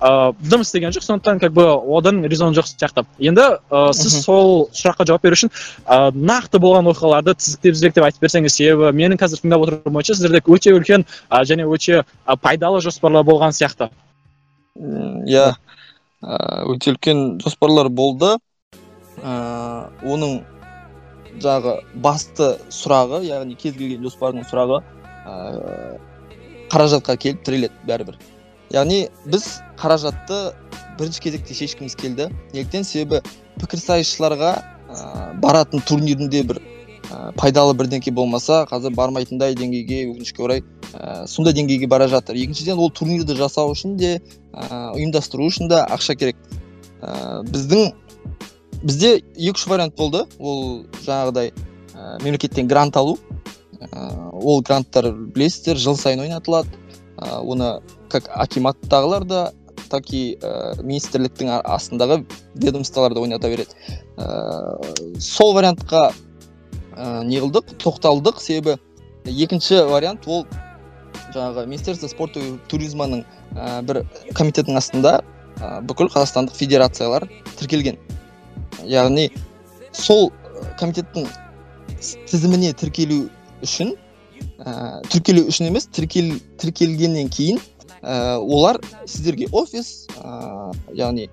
Ыыы 0.00 0.34
дым 0.40 0.62
істеген 0.62 0.92
жоқ. 0.94 1.02
Сондықтан 1.02 1.40
как 1.40 1.52
бы 1.52 1.64
одан 1.66 2.24
резон 2.24 2.54
жоқ 2.54 2.68
сияқты. 2.70 3.04
Енді 3.18 3.58
ә, 3.70 3.92
сіз 3.92 4.22
сол 4.24 4.68
сұраққа 4.72 5.06
жауап 5.06 5.22
беру 5.22 5.34
үшін 5.34 5.50
ә, 5.86 6.12
нақты 6.14 6.60
болған 6.62 6.86
оқиғаларды 6.92 7.34
тізіктеп 7.34 7.74
тізбектеп 7.74 8.04
айтып 8.04 8.22
берсеңіз 8.22 8.54
себебі 8.54 8.92
менің 8.94 9.18
қазір 9.18 9.42
тыңдап 9.42 9.64
отырғаным 9.64 9.96
бойынша 9.98 10.14
сіздерде 10.14 10.42
өте 10.46 10.74
үлкен 10.76 11.06
ә, 11.30 11.42
және 11.42 11.66
өте 11.66 12.04
ә, 12.04 12.36
пайдалы 12.36 12.80
жоспарлар 12.84 13.26
болған 13.26 13.56
сияқты. 13.56 13.90
Иә. 14.78 15.56
Өте 16.22 16.94
үлкен 16.94 17.40
жоспарлар 17.42 17.88
болды. 17.88 18.36
Ә, 19.18 19.90
оның 20.06 20.44
жағы 21.42 21.74
басты 22.04 22.54
сұрағы 22.74 23.22
яғни 23.26 23.56
кез 23.58 23.76
келген 23.76 24.04
жоспардың 24.06 24.46
сұрағы 24.48 24.80
ә, 25.26 25.98
қаражатқа 26.72 27.16
келіп 27.16 27.44
тіреледі 27.46 27.88
бәрібір. 27.88 28.18
Яғни 28.74 29.08
біз 29.26 29.46
қаражатты 29.80 30.40
бірінші 30.98 31.22
кезекте 31.24 31.54
шешкіміз 31.54 31.94
келді. 31.96 32.28
Неліктен 32.52 32.84
себебі 32.84 33.22
пікірсайысшыларға 33.60 34.50
ә, 34.58 35.38
баратын 35.40 35.80
турнирінде 35.88 36.42
бір 36.50 36.60
ә, 37.08 37.32
пайдалы 37.38 37.76
бірдеңке 37.78 38.12
болмаса 38.12 38.64
қазір 38.70 38.94
бармайтындай 38.98 39.56
деңгейге 39.58 40.02
өкінішке 40.10 40.44
орай 40.44 40.64
ә, 40.92 41.26
сондай 41.26 41.54
деңгейге 41.56 41.88
бара 41.88 42.08
жатыр. 42.08 42.36
Екіншіден 42.36 42.78
ол 42.78 42.90
турнирді 42.90 43.38
жасау 43.38 43.72
үшін 43.72 43.96
де 43.96 44.18
ә, 44.52 44.92
ұйымдастыру 44.96 45.48
үшін 45.48 45.70
де 45.72 45.80
ақша 45.86 46.18
керек. 46.18 46.36
Ә, 47.00 47.42
біздің 47.48 47.92
бізде 48.82 49.18
екі 49.36 49.56
үш 49.56 49.66
вариант 49.70 49.96
болды. 49.96 50.24
Ол 50.38 50.84
жаңағыдай 51.04 51.52
ә, 51.52 52.22
мемлекеттен 52.22 52.68
грант 52.68 52.96
алу. 52.96 53.18
Ә, 53.80 54.30
ол 54.32 54.62
гранттар 54.62 55.12
білесіздер 55.12 55.78
жыл 55.78 55.96
сайын 55.96 56.24
ойнатылады. 56.26 56.70
Ә, 57.16 57.40
оны 57.42 57.78
как 58.08 58.28
акиматтағылар 58.28 59.24
да 59.24 59.52
так 59.88 60.10
и 60.12 60.36
ә, 60.40 60.76
министрліктің 60.82 61.50
астындағы 61.64 62.24
ведомстволарда 62.54 63.20
ойната 63.20 63.48
береді. 63.48 63.74
Ә, 64.16 65.18
сол 65.20 65.54
вариантқа 65.56 66.10
ә, 66.94 67.24
не 67.24 67.40
қылдық 67.40 67.76
тоқталдық. 67.82 68.40
Себебі 68.42 68.78
екінші 69.24 69.84
вариант 69.88 70.26
ол 70.26 70.46
жаңағы 71.34 71.66
министерство 71.66 72.08
спорта 72.08 72.40
и 72.40 72.54
туризманың 72.68 73.24
ә, 73.56 73.82
бір 73.82 74.04
комитеттің 74.34 74.78
астында 74.78 75.18
ә, 75.58 75.80
бүкіл 75.88 76.12
қазақстандық 76.12 76.56
федерациялар 76.56 77.28
тіркелген. 77.58 77.98
Яғни 78.86 79.28
сол 79.92 80.30
комитеттің 80.78 81.26
тізіміне 82.28 82.72
тіркелу 82.78 83.24
үшін 83.64 83.94
ә, 84.62 85.02
тіркелу 85.10 85.46
үшін 85.50 85.70
емес 85.70 85.88
тіркел, 85.90 86.36
тіркелгеннен 86.60 87.30
кейін 87.32 87.60
ә, 88.02 88.38
олар 88.38 88.80
сіздерге 89.06 89.48
офис 89.52 90.06
ә, 90.18 90.72
яғни 90.94 91.28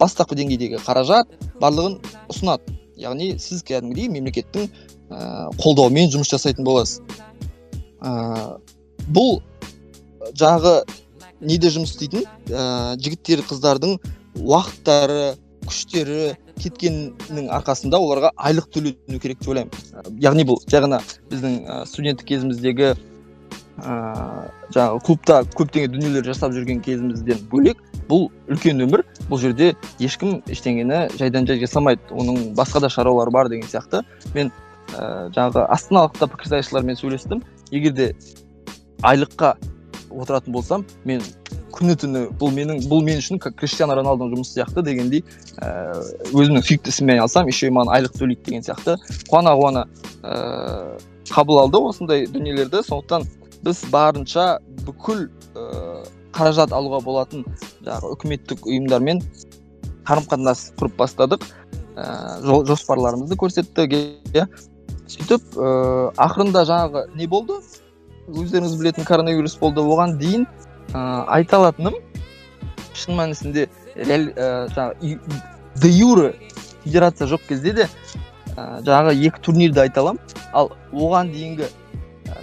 бастапқы 0.00 0.36
деңгейдегі 0.38 0.80
қаражат 0.84 1.30
барлығын 1.62 1.98
ұсынады. 2.32 2.74
Яғни 2.98 3.34
сіз 3.42 3.64
кәдімгідей 3.66 4.10
мемлекеттің 4.12 4.68
ә, 4.68 5.18
қолдауымен 5.58 6.12
жұмыс 6.14 6.30
жасайтын 6.30 6.66
боласыз. 6.66 7.00
Ә, 8.02 8.58
бұл 9.14 9.40
жағы 10.38 10.82
неде 11.40 11.70
жұмыс 11.74 11.94
істейтін? 11.94 12.26
Ә, 12.50 12.94
жігіттер 13.02 13.42
қыздардың 13.48 13.98
уақыттары 14.42 15.34
күштері 15.66 16.34
кеткеннің 16.60 17.48
арқасында 17.58 17.98
оларға 17.98 18.30
айлық 18.36 18.68
төлену 18.74 19.18
керек 19.22 19.40
деп 19.40 19.50
ойлаймын. 19.52 20.14
Яғни 20.22 20.46
бұл 20.48 20.60
жай 20.70 20.84
ғана 20.84 21.00
біздің 21.30 21.58
студенттік 21.90 22.28
кезіміздегі 22.30 22.92
ыыы 22.94 24.50
жаңағы 24.74 25.00
клубта 25.06 25.40
көптеген 25.58 25.92
дүниелер 25.94 26.24
жасап 26.26 26.54
жүрген 26.54 26.80
кезімізден 26.84 27.42
бөлек 27.50 27.80
бұл 28.08 28.28
үлкен 28.50 28.82
өмір 28.84 29.02
бұл 29.30 29.40
жерде 29.42 29.72
ешкім 29.98 30.40
ештеңені 30.50 31.08
жайдан 31.18 31.46
жай 31.48 31.60
жасамайды. 31.62 32.02
Оның 32.10 32.54
басқа 32.58 32.84
да 32.84 32.90
шаруалары 32.92 33.32
бар 33.34 33.48
деген 33.48 33.66
сияқты. 33.68 34.04
Мен 34.34 34.52
ә, 34.94 35.30
жаңағы 35.34 35.66
астаналықта 35.74 36.28
пікірсайысшылармен 36.34 36.98
сөйлестім. 37.00 37.42
Егер 37.72 37.92
де 37.92 38.10
айлыққа 39.02 39.54
отыратын 40.10 40.52
болсам 40.52 40.86
мен 41.04 41.22
күні 41.74 41.96
түні 41.98 42.22
бұл 42.38 42.52
менің 42.54 42.84
бұл 42.90 43.02
мен 43.04 43.18
үшін 43.18 43.40
как 43.42 43.56
криштиану 43.58 43.96
роналдоның 43.98 44.36
жұмысы 44.36 44.58
сияқты 44.58 44.84
дегендей 44.86 45.24
ә, 45.58 45.98
өзімнің 46.30 46.62
сүйікті 46.62 46.92
ісіммен 46.92 47.16
айналысамын 47.16 47.50
еще 47.50 47.70
маған 47.74 47.92
айлық 47.96 48.18
төлейді 48.18 48.44
деген 48.46 48.66
сияқты. 48.66 48.96
Қуана 49.30 49.54
қуана 49.58 49.84
ә, 50.22 50.98
қабыл 51.30 51.64
алды 51.64 51.80
осындай 51.82 52.26
дүниелерді. 52.30 52.84
Сондықтан 52.86 53.26
біз 53.66 53.82
барынша 53.90 54.60
бүкіл 54.86 55.26
ә, 55.26 56.04
қаражат 56.34 56.74
алуға 56.74 57.00
болатын 57.04 57.44
жаңағы 57.84 58.12
үкіметтік 58.14 58.66
ұйымдармен 58.68 59.22
қарым 60.06 60.28
қатынас 60.30 60.68
құрып 60.78 60.98
бастадық. 61.00 61.46
Ә, 61.96 62.40
жоспарларымызды 62.70 63.38
көрсеттік 63.40 63.98
иә. 64.34 64.46
Сөйтіп 65.10 65.58
ә, 65.58 66.12
ақырында 66.22 66.64
жаңағы 66.68 67.08
не 67.18 67.26
болды? 67.30 67.58
Өздеріңіз 68.24 68.78
білетін 68.80 69.04
коронавирус 69.04 69.58
болды. 69.60 69.82
Оған 69.84 70.16
дейін 70.18 70.46
ә, 70.92 71.24
айта 71.38 71.56
алатыным 71.56 71.94
шын 72.94 73.16
мәнісінде 73.18 73.68
ә, 73.94 74.92
де 75.74 75.88
юре 75.88 76.34
федерация 76.84 77.28
жоқ 77.28 77.46
кезде 77.48 77.72
де 77.72 77.88
ә, 78.56 78.82
жаңағы 78.84 79.16
екі 79.26 79.40
турнирді 79.40 79.80
айта 79.86 80.04
аламын. 80.04 80.20
Ал 80.52 80.70
оған 80.92 81.32
дейінгі 81.32 81.70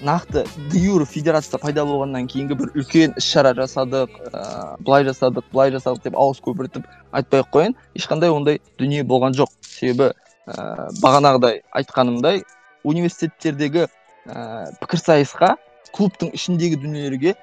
нақты 0.03 0.45
де 0.71 0.79
юре 0.79 1.05
федерация 1.05 1.59
пайда 1.59 1.85
болғаннан 1.85 2.27
кейінгі 2.27 2.57
бір 2.59 2.71
үлкен 2.75 3.13
іс 3.17 3.27
шара 3.31 3.53
жасадық 3.57 4.17
ә, 4.31 4.75
былай 4.79 5.05
жасадық 5.07 5.47
былай 5.53 5.71
жасадық 5.75 6.03
деп 6.03 6.17
ауыз 6.17 6.41
көпіртіп 6.43 6.87
айтпай 7.11 7.43
ақ 7.43 7.51
қояйын. 7.53 7.75
Ешқандай 7.95 8.33
ондай 8.33 8.59
дүние 8.79 9.03
болған 9.07 9.35
жоқ. 9.37 9.53
Себебі 9.61 10.11
ә, 10.47 10.89
бағанағыдай 11.01 11.61
айтқанымдай 11.71 12.43
университеттердегі 12.83 13.87
ә, 14.25 14.71
пікірсайысқа 14.81 15.55
клубтың 15.95 16.31
ішіндегі 16.35 16.81
дүниелерге 16.81 17.35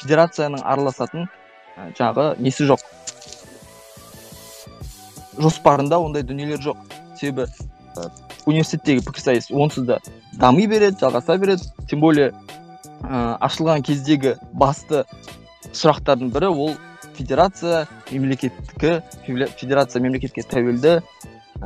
федерацияның 0.00 0.62
араласатын 0.64 1.28
жағы 1.98 2.32
несі 2.42 2.66
жоқ. 2.70 2.84
Жоспарында 5.40 5.98
ондай 6.02 6.24
дүниелер 6.26 6.60
жоқ. 6.62 6.80
Себебі 7.18 7.46
ә, 7.96 8.08
университеттегі 8.46 9.04
пікірсайыс 9.06 9.50
онсыз 9.50 9.86
да 9.88 9.98
дами 10.40 10.66
береді 10.66 11.00
жалғаса 11.00 11.38
береді. 11.38 11.68
Тем 11.88 12.00
более 12.00 12.32
ә, 13.02 13.36
ашылған 13.40 13.84
кездегі 13.86 14.36
басты 14.52 15.04
сұрақтардың 15.72 16.32
бірі 16.34 16.52
ол 16.52 16.74
федерация 17.16 17.86
мемлекеттікі 18.10 19.00
федерация 19.58 20.02
мемлекетке 20.02 20.44
тәуелді 20.48 21.00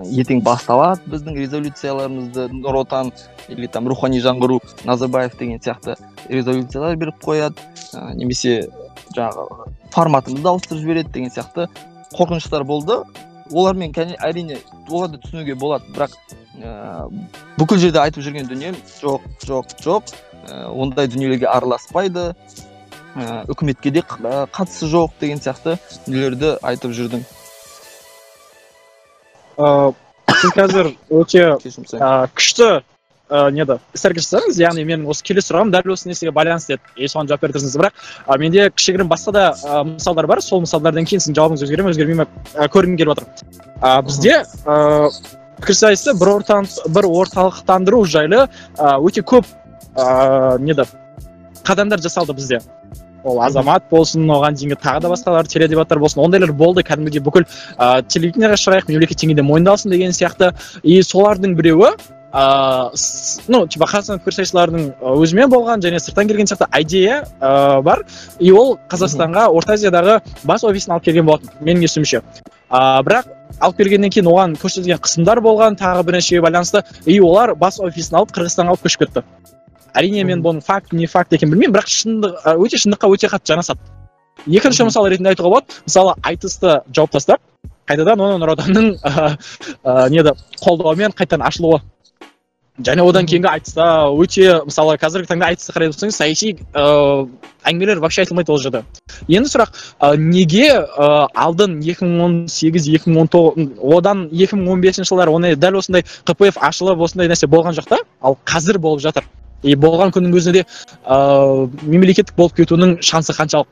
ертең 0.05 0.43
басталады 0.45 1.09
біздің 1.11 1.37
резолюцияларымызды 1.41 2.49
нұр 2.53 2.83
отан 2.83 3.13
или 3.49 3.69
там 3.71 3.89
рухани 3.89 4.21
жаңғыру 4.21 4.59
назарбаев 4.85 5.37
деген 5.39 5.61
сияқты 5.63 5.97
резолюциялар 6.29 6.97
беріп 6.97 7.23
қояды. 7.25 7.63
Ә, 7.95 8.15
немесе 8.15 8.69
жаңағы 9.17 9.71
форматымызды 9.95 10.49
ауыстырып 10.51 10.83
жібереді 10.83 11.13
деген 11.15 11.33
сияқты 11.33 11.69
қорқыныштар 12.13 12.65
болды. 12.65 13.01
Олармен 13.53 13.95
әрине 13.95 14.59
оларды 14.91 15.21
түсінуге 15.23 15.55
болады 15.55 15.89
бірақ 15.95 16.17
ә, 16.61 17.09
бүкіл 17.57 17.79
жерде 17.79 18.03
айтып 18.03 18.27
жүрген 18.27 18.51
дүнием 18.51 18.77
жоқ 19.01 19.25
жоқ 19.47 19.77
жоқ. 19.81 20.13
Ә, 20.51 20.67
ондай 20.75 21.09
дүниелерге 21.09 21.49
араласпайды. 21.49 22.35
Ә, 23.17 23.47
үкіметке 23.49 23.91
де 23.91 24.05
қатысы 24.05 24.91
жоқ 24.93 25.17
деген 25.21 25.41
сияқты 25.41 25.79
дүниелерді 26.05 26.59
айтып 26.63 26.93
жүрдім. 26.93 27.25
ыыы 27.25 27.36
сіз 29.57 30.53
қазір 30.57 30.93
өте 31.11 31.47
күшті 32.37 32.69
ә, 33.31 33.51
неді 33.51 33.79
іс 33.97 34.05
әрекет 34.07 34.27
жасадыңыз 34.27 34.59
яғни 34.61 34.85
менің 34.87 35.07
осы 35.11 35.25
келесі 35.27 35.51
сұрағым 35.51 35.73
дәл 35.75 35.93
осы 35.95 36.11
нәрсеге 36.11 36.33
байланысты 36.35 36.77
еді. 36.77 36.83
И 36.97 37.09
соған 37.11 37.31
жауап 37.31 37.43
беріп 37.43 37.57
тұрсыз 37.57 37.77
бірақ 37.79 37.97
ә, 38.27 38.39
менде 38.39 38.69
кішігірім 38.71 39.11
басқа 39.11 39.33
да 39.35 39.47
ә, 39.57 39.83
мысалдар 39.89 40.29
бар. 40.31 40.43
Сол 40.45 40.63
мысалдардан 40.63 41.09
кейін 41.09 41.25
сіздің 41.25 41.39
жауабыңыз 41.41 41.65
өзгере 41.67 41.87
ме 41.87 41.95
өзгермей 41.95 42.21
ме 42.21 42.29
ә, 42.55 42.69
көргім 42.71 42.99
келіп 43.01 43.17
отыр. 43.17 43.27
Ә, 43.81 44.03
бізде 44.07 44.43
ә, 44.45 45.11
пікірсайысты 45.59 46.15
бір 46.21 46.35
ортан 46.37 46.69
бір 46.87 47.11
орталықтандыру 47.11 48.05
жайлы 48.05 48.47
өте 48.77 49.25
көп 49.27 49.49
ә, 49.97 50.59
неді 50.61 50.87
қадамдар 51.67 52.03
жасалды 52.03 52.37
бізде. 52.37 52.61
Ол 53.27 53.41
азамат 53.43 53.89
болсын 53.91 54.27
оған 54.31 54.57
дейінгі 54.59 54.79
тағы 54.83 55.03
да 55.05 55.13
басқалар 55.13 55.49
теледебаттар 55.51 55.99
болсын 56.03 56.23
ондайлар 56.25 56.53
болды 56.53 56.85
кәдімгідей 56.87 57.25
бүкіл 57.27 57.47
ә, 57.77 58.03
телевидениеға 58.07 58.59
шығарайық 58.63 58.93
мемлекет 58.93 59.23
деңгейде 59.23 59.43
мойындалсын 59.47 59.91
деген 59.91 60.15
сияқты. 60.15 60.53
И 60.83 61.01
солардың 61.03 61.57
біреуі 61.59 61.97
ыыы 62.37 62.91
ну 63.49 63.63
типа 63.67 63.87
қазақстан 63.89 64.21
пікірсайысшылардың 64.21 64.91
өзімен 65.23 65.51
болған 65.51 65.81
және 65.85 66.01
сырттан 66.03 66.29
келген 66.29 66.51
сияқты 66.51 66.69
идея 66.83 67.23
ыыы 67.41 67.83
бар. 67.83 68.05
И 68.39 68.53
ол 68.53 68.77
қазақстанға 68.91 69.49
орта 69.49 69.79
азиядағы 69.79 70.21
бас 70.45 70.65
офисін 70.65 70.97
алып 70.97 71.09
келген 71.09 71.27
болатын 71.27 71.51
менің 71.61 71.89
естуімше 71.89 72.21
ыыы 72.21 73.03
бірақ 73.09 73.33
алып 73.61 73.81
келгеннен 73.81 74.13
кейін 74.13 74.31
оған 74.31 74.57
көрсетілген 74.61 75.01
қысымдар 75.01 75.41
болған 75.41 75.79
тағы 75.81 76.05
бірнеше 76.05 76.43
байланысты 76.45 76.85
и 77.07 77.21
олар 77.21 77.55
бас 77.55 77.81
офисін 77.81 78.21
алып 78.21 78.37
қырғызстанға 78.37 78.75
алып 78.75 78.85
көшіп 78.85 79.07
кетті. 79.07 79.25
Әрине 79.97 80.25
мен 80.29 80.43
бұның 80.45 80.63
факт 80.67 80.93
не 80.93 81.09
факт 81.11 81.33
екенін 81.33 81.55
білмеймін 81.55 81.75
бірақ 81.77 81.91
шындық 81.93 82.47
өте 82.57 82.81
шындыққа 82.83 83.11
өте 83.15 83.31
қатты 83.33 83.55
жанасады. 83.55 83.81
Екінші 84.47 84.87
мысал 84.87 85.09
ретінде 85.09 85.33
айтуға 85.33 85.51
болады 85.51 85.81
мысалы 85.87 86.15
айтысты 86.23 86.81
жауып 86.95 87.17
тастап 87.17 87.41
қайтадан 87.89 88.21
оны 88.21 88.39
нұр 88.43 88.55
отанның 88.57 88.93
неде 90.13 90.35
қолдауымен 90.63 91.17
қайтадан 91.17 91.47
ашылуы. 91.47 91.81
Және 92.85 93.01
одан 93.09 93.25
кейінгі 93.25 93.49
айтыста 93.49 93.85
өте 94.13 94.61
мысалы 94.69 94.99
қазіргі 95.01 95.31
таңда 95.31 95.49
айтысты 95.49 95.73
қарай 95.73 95.89
тұрсаңыз 95.95 96.19
саяси 96.19 96.51
ыыы 96.77 97.31
әңгімелер 97.65 98.03
вообще 98.05 98.27
айтылмайды 98.27 98.53
ол 98.53 98.61
жерде 98.61 98.83
енді 99.33 99.49
сұрақ 99.49 99.73
ә, 99.73 100.11
неге 100.21 100.69
ә, 100.77 101.09
алдын 101.33 101.79
2018 101.81 102.91
2019 102.99 103.81
одан 103.97 104.27
2015 104.29 105.09
жылдары 105.09 105.33
оны 105.33 105.55
дәл 105.57 105.81
осындай 105.81 106.05
қпф 106.29 106.61
ашылып 106.69 107.01
осындай 107.09 107.33
нәрсе 107.33 107.49
болған 107.49 107.79
жоқ 107.81 107.89
та? 107.95 108.03
Ал 108.21 108.37
қазір 108.45 108.79
болып 108.79 109.01
жатыр. 109.01 109.25
И 109.67 109.75
болған 109.75 110.13
күннің 110.15 110.37
өзінде 110.39 110.63
ә, 110.65 111.17
мемлекеттік 111.83 112.37
болып 112.39 112.57
кетуінің 112.61 112.97
шансы 113.05 113.35
қаншалық? 113.37 113.69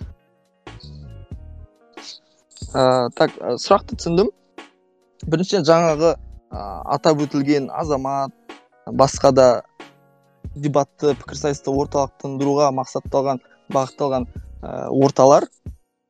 Ә, 2.75 3.11
так 3.15 3.35
сұрақты 3.63 3.99
түсіндім. 4.01 4.31
Біріншіден 5.31 5.67
жаңағы 5.69 6.15
ә, 6.15 6.65
атап 6.97 7.23
өтілген 7.25 7.71
азамат 7.71 8.35
басқа 8.87 9.33
да 9.33 9.49
дебатты 10.55 11.15
пікірсайысты 11.21 11.73
орталықтандыруға 11.73 12.71
мақсатталған 12.75 13.43
бағытталған 13.75 14.27
ә, 14.27 14.89
орталар 14.91 15.47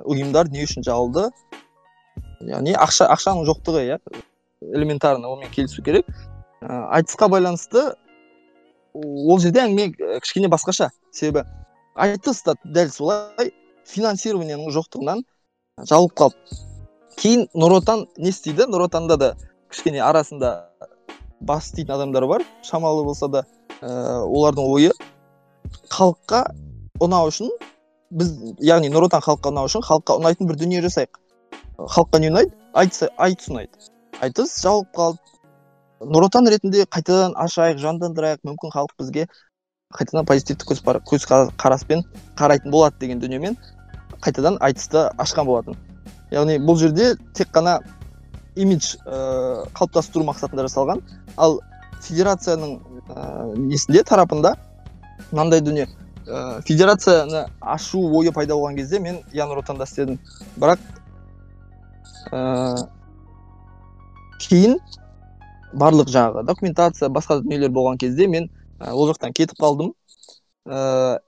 ұйымдар 0.04 0.48
не 0.52 0.64
үшін 0.64 0.84
жабылды? 0.86 1.28
Яғни 2.44 2.74
ақша 2.76 3.08
ақшаның 3.12 3.46
жоқтығы 3.48 3.84
иә 3.88 3.98
элементарно 4.74 5.30
онымен 5.32 5.52
келісу 5.52 5.84
керек. 5.84 6.08
Ә, 6.64 6.88
айтысқа 6.98 7.28
байланысты 7.28 7.92
ол 8.94 9.40
жерде 9.42 9.64
әңгіме 9.64 10.20
кішкене 10.22 10.48
басқаша 10.52 10.90
себебі. 11.12 11.44
Айтыс 11.94 12.42
та 12.46 12.54
дәл 12.64 12.90
солай 12.94 13.50
финансированияның 13.90 14.70
жоқтығынан 14.74 15.24
жабылып 15.82 16.14
қалды. 16.18 16.60
Кейін 17.18 17.46
нұр 17.54 17.78
отан 17.80 18.06
не 18.18 18.30
істейді? 18.30 18.68
Нұр 18.70 18.86
отанда 18.88 19.16
да 19.18 19.32
кішкене 19.70 20.02
арасында 20.02 20.54
бас 21.40 21.68
істейтін 21.70 21.94
адамдар 21.96 22.26
бар. 22.26 22.46
Шамалы 22.62 23.04
болса 23.04 23.28
да 23.28 23.44
ә, 23.80 24.22
олардың 24.22 24.70
ойы 24.70 24.92
халыққа 25.90 26.44
ұнау 27.02 27.30
үшін 27.30 27.50
біз 28.14 28.32
яғни 28.62 28.90
нұр 28.94 29.08
отан 29.08 29.22
халыққа 29.24 29.52
ұнау 29.54 29.70
үшін 29.70 29.86
халыққа 29.86 30.18
ұнайтын 30.22 30.50
бір 30.50 30.58
дүние 30.62 30.82
жасайық. 30.86 31.18
Халыққа 31.78 32.22
не 32.22 32.30
ұнайды? 32.30 32.54
Айтыс 32.74 33.08
айтыс 33.18 33.50
ұнайды. 33.50 33.90
Айтыс 34.22 34.54
жабылып 34.62 34.90
қалды. 34.94 35.33
Нұр 36.00 36.26
отан 36.28 36.48
ретінде 36.50 36.84
қайтадан 36.90 37.34
ашайық 37.38 37.78
жандандырайық 37.82 38.42
мүмкін 38.46 38.72
халық 38.74 38.94
бізге 38.98 39.26
қайтадан 39.94 40.26
позитивті 40.26 40.66
көз 40.66 41.26
қараспен 41.60 42.02
қарайтын 42.38 42.70
болады 42.70 42.98
деген 43.00 43.20
дүниемен 43.22 43.56
қайтадан 44.24 44.58
айтысты 44.60 45.08
ашқан 45.20 45.46
болатын. 45.46 45.76
Яғни 46.32 46.58
бұл 46.58 46.78
жерде 46.80 47.14
тек 47.34 47.52
қана 47.54 47.78
имидж 48.56 48.96
ә, 49.06 49.66
қалыптастыру 49.74 50.24
мақсатында 50.26 50.66
жасалған 50.66 51.02
ал 51.36 51.60
федерацияның 52.02 52.78
ә, 53.08 53.54
несінде 53.58 54.02
тарапында 54.02 54.54
мынандай 55.30 55.60
дүние. 55.60 55.86
Ә, 56.26 56.60
федерацияны 56.66 57.46
ашу 57.60 58.02
ойы 58.18 58.32
пайда 58.32 58.56
болған 58.56 58.78
кезде 58.80 58.98
мен 58.98 59.22
я 59.32 59.46
нұр 59.46 59.62
отанда 59.62 59.86
істедім 59.86 60.18
бірақ 60.56 60.82
ә, 62.32 62.88
кейін 64.48 64.78
барлық 65.74 66.10
жаңағы 66.12 66.44
документация 66.46 67.10
басқа 67.12 67.40
дүниелер 67.42 67.72
болған 67.74 67.98
кезде 67.98 68.26
мен 68.30 68.48
ә, 68.80 68.92
ол 68.92 69.08
жақтан 69.10 69.34
кетіп 69.34 69.58
қалдым. 69.60 69.92
Ә, 70.66 71.18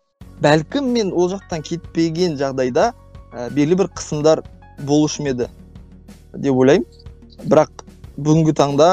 бәлкім 0.42 0.92
мен 0.92 1.12
ол 1.12 1.30
жақтан 1.32 1.64
кетпеген 1.66 2.36
жағдайда 2.40 2.92
ә, 3.32 3.50
белгілі 3.50 3.82
бір 3.82 3.90
қысымдар 3.96 4.44
болушы 4.86 5.22
ма 5.22 5.34
еді 5.34 5.50
деп 6.34 6.54
ойлаймын. 6.54 6.86
Бірақ 7.44 7.84
бүгінгі 8.16 8.54
таңда 8.56 8.90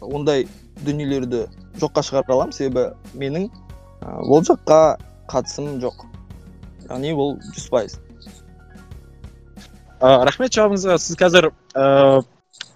ондай 0.00 0.46
дүниелерді 0.84 1.46
жоққа 1.80 2.04
шығара 2.04 2.36
аламын. 2.36 2.56
Себебі 2.56 2.90
менің 3.14 3.48
ол 4.26 4.44
жаққа 4.44 4.98
қатысым 5.30 5.78
жоқ. 5.82 6.04
Яғни 6.88 7.14
ол 7.14 7.36
жүз 7.54 7.70
пайыз. 7.72 7.98
Ә, 10.00 10.24
рахмет 10.24 10.52
жауабыңызға. 10.56 10.98
Сіз 10.98 11.16
қазір 11.20 11.50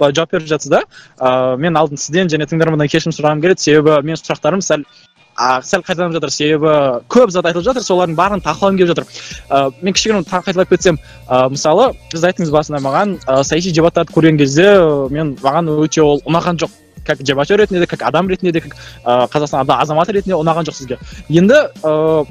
ыыы 0.01 0.15
жауап 0.15 0.33
беріп 0.35 0.49
жатсыз 0.49 0.71
да 0.71 0.83
ыыы 1.19 1.57
мен 1.63 1.77
алдын 1.77 2.01
сізден 2.01 2.31
және 2.33 2.49
тыңдарманнан 2.51 2.91
кешірім 2.91 3.15
сұрағым 3.17 3.43
келеді. 3.45 3.61
Себебі 3.65 3.99
менің 4.03 4.21
сұрақтарым 4.21 4.63
сәл 4.65 4.85
а, 5.37 5.61
сәл 5.63 5.83
қайталанып 5.83 6.19
жатыр. 6.19 6.31
Себебі 6.31 6.75
көп 7.11 7.33
зат 7.35 7.49
айтылып 7.49 7.67
жатыр 7.67 7.85
солардың 7.87 8.17
барлығын 8.19 8.45
талқылағым 8.45 8.79
келіп 8.79 8.93
жатыр. 8.93 9.09
Ә, 9.51 9.73
мен 9.83 9.97
кішігірім 9.97 10.27
тағы 10.29 10.49
қайталап 10.51 10.71
кетсем 10.71 11.01
ә, 11.29 11.49
мысалы 11.51 11.91
сіз 12.13 12.29
айттыңыз 12.31 12.55
басында 12.55 12.83
маған 12.85 13.19
ә, 13.27 13.43
саяси 13.43 13.73
дебаттарды 13.75 14.15
көрген 14.15 14.39
кезде 14.39 14.71
мен 15.11 15.35
маған 15.43 15.73
өте 15.75 16.03
ол 16.03 16.23
ұнаған 16.25 16.63
жоқ. 16.63 16.81
Как 17.05 17.19
дебатер 17.19 17.59
ретінде 17.59 17.81
де 17.81 17.87
как 17.87 18.03
адам 18.03 18.29
ретінде 18.29 18.53
де 18.53 18.61
как 18.61 18.77
ә, 19.05 19.29
қазақстан 19.29 19.69
азаматы 19.69 20.13
ретінде 20.13 20.39
ұнаған 20.39 20.65
жоқ 20.65 20.79
сізге. 20.79 20.99
Енді 21.29 21.67
ыыы 21.83 22.25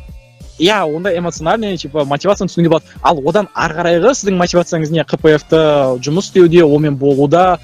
иә 0.63 0.81
ондай 0.87 1.17
эмоциональный 1.19 1.77
типа 1.77 2.05
мотивацияны 2.05 2.49
түсінуге 2.51 2.69
болады. 2.69 2.85
Ал 3.01 3.19
одан 3.27 3.49
ары 3.53 3.79
қарайғы 3.79 4.13
сіздің 4.15 4.39
мотивацияңыз 4.39 4.91
не 4.91 5.03
қпф 5.03 5.49
жұмыс 6.03 6.29
істеуде 6.29 6.63
онымен 6.63 6.97
болуда 6.97 7.59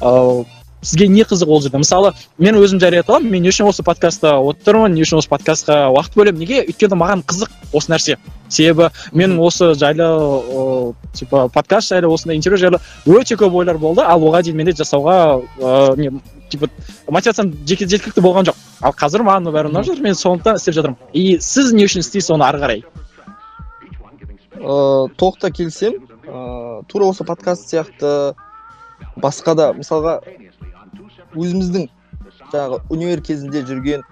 ыыы 0.00 0.44
сізге 0.84 1.08
не 1.08 1.22
қызық 1.24 1.48
ол 1.48 1.62
жерде. 1.62 1.78
Мысалы 1.78 2.12
мен 2.38 2.58
өзім 2.60 2.80
жария 2.80 3.00
ете 3.00 3.12
аламын 3.12 3.32
мен 3.32 3.42
не 3.42 3.48
үшін 3.48 3.68
осы 3.70 3.82
подкастта 3.82 4.36
отырмын 4.36 4.92
не 4.94 5.02
үшін 5.02 5.18
осы 5.22 5.30
подкастқа 5.32 5.88
уақыт 5.94 6.14
бөлемін. 6.14 6.42
Неге? 6.44 6.60
Өйткені 6.68 6.98
маған 7.00 7.24
қызық 7.24 7.48
осы 7.72 7.92
нәрсе. 7.92 8.18
Себебі 8.48 8.90
менің 9.12 9.40
осы 9.40 9.72
жайлы 9.80 10.04
ыыы 10.04 10.94
типа 11.14 11.48
подкаст 11.48 11.88
жайлы 11.94 12.12
осындай 12.12 12.36
интервью 12.36 12.60
жайлы 12.60 12.80
өте 13.06 13.38
көп 13.40 13.56
ойлар 13.62 13.78
болды. 13.78 14.04
Ал 14.04 14.20
оған 14.20 14.44
дейін 14.44 14.60
менде 14.60 14.76
жасауға 14.76 15.40
ыыы 15.56 15.96
не 15.96 16.12
типа 16.50 16.68
мотивациям 17.08 17.54
жеткілікті 17.64 18.20
болған 18.20 18.50
жоқ. 18.50 18.60
Ал 18.84 18.92
қазір 18.92 19.24
маған 19.24 19.48
бәрі 19.54 19.70
ұнап 19.72 19.86
жатыр 19.88 20.04
мен 20.04 20.16
сондықтан 20.18 20.58
істеп 20.60 20.76
жатырмын. 20.76 20.98
И 21.12 21.38
сіз 21.40 21.72
не 21.72 21.86
үшін 21.88 22.04
істейсіз 22.04 22.34
оны 22.36 22.44
ары 22.44 22.60
қарай? 22.60 22.82
Ыыы 24.60 25.08
толықтай 25.16 25.52
келісемін 25.56 26.02
ыыы 26.28 26.82
тура 26.88 27.08
осы 27.08 27.24
подкаст 27.24 27.70
сияқты 27.70 28.34
басқа 29.16 29.54
да 29.56 29.70
мысалға 29.76 30.18
өзіміздің 31.34 31.88
жаңағы 32.52 32.80
универ 32.90 33.22
кезінде 33.24 33.64
жүрген 33.64 34.04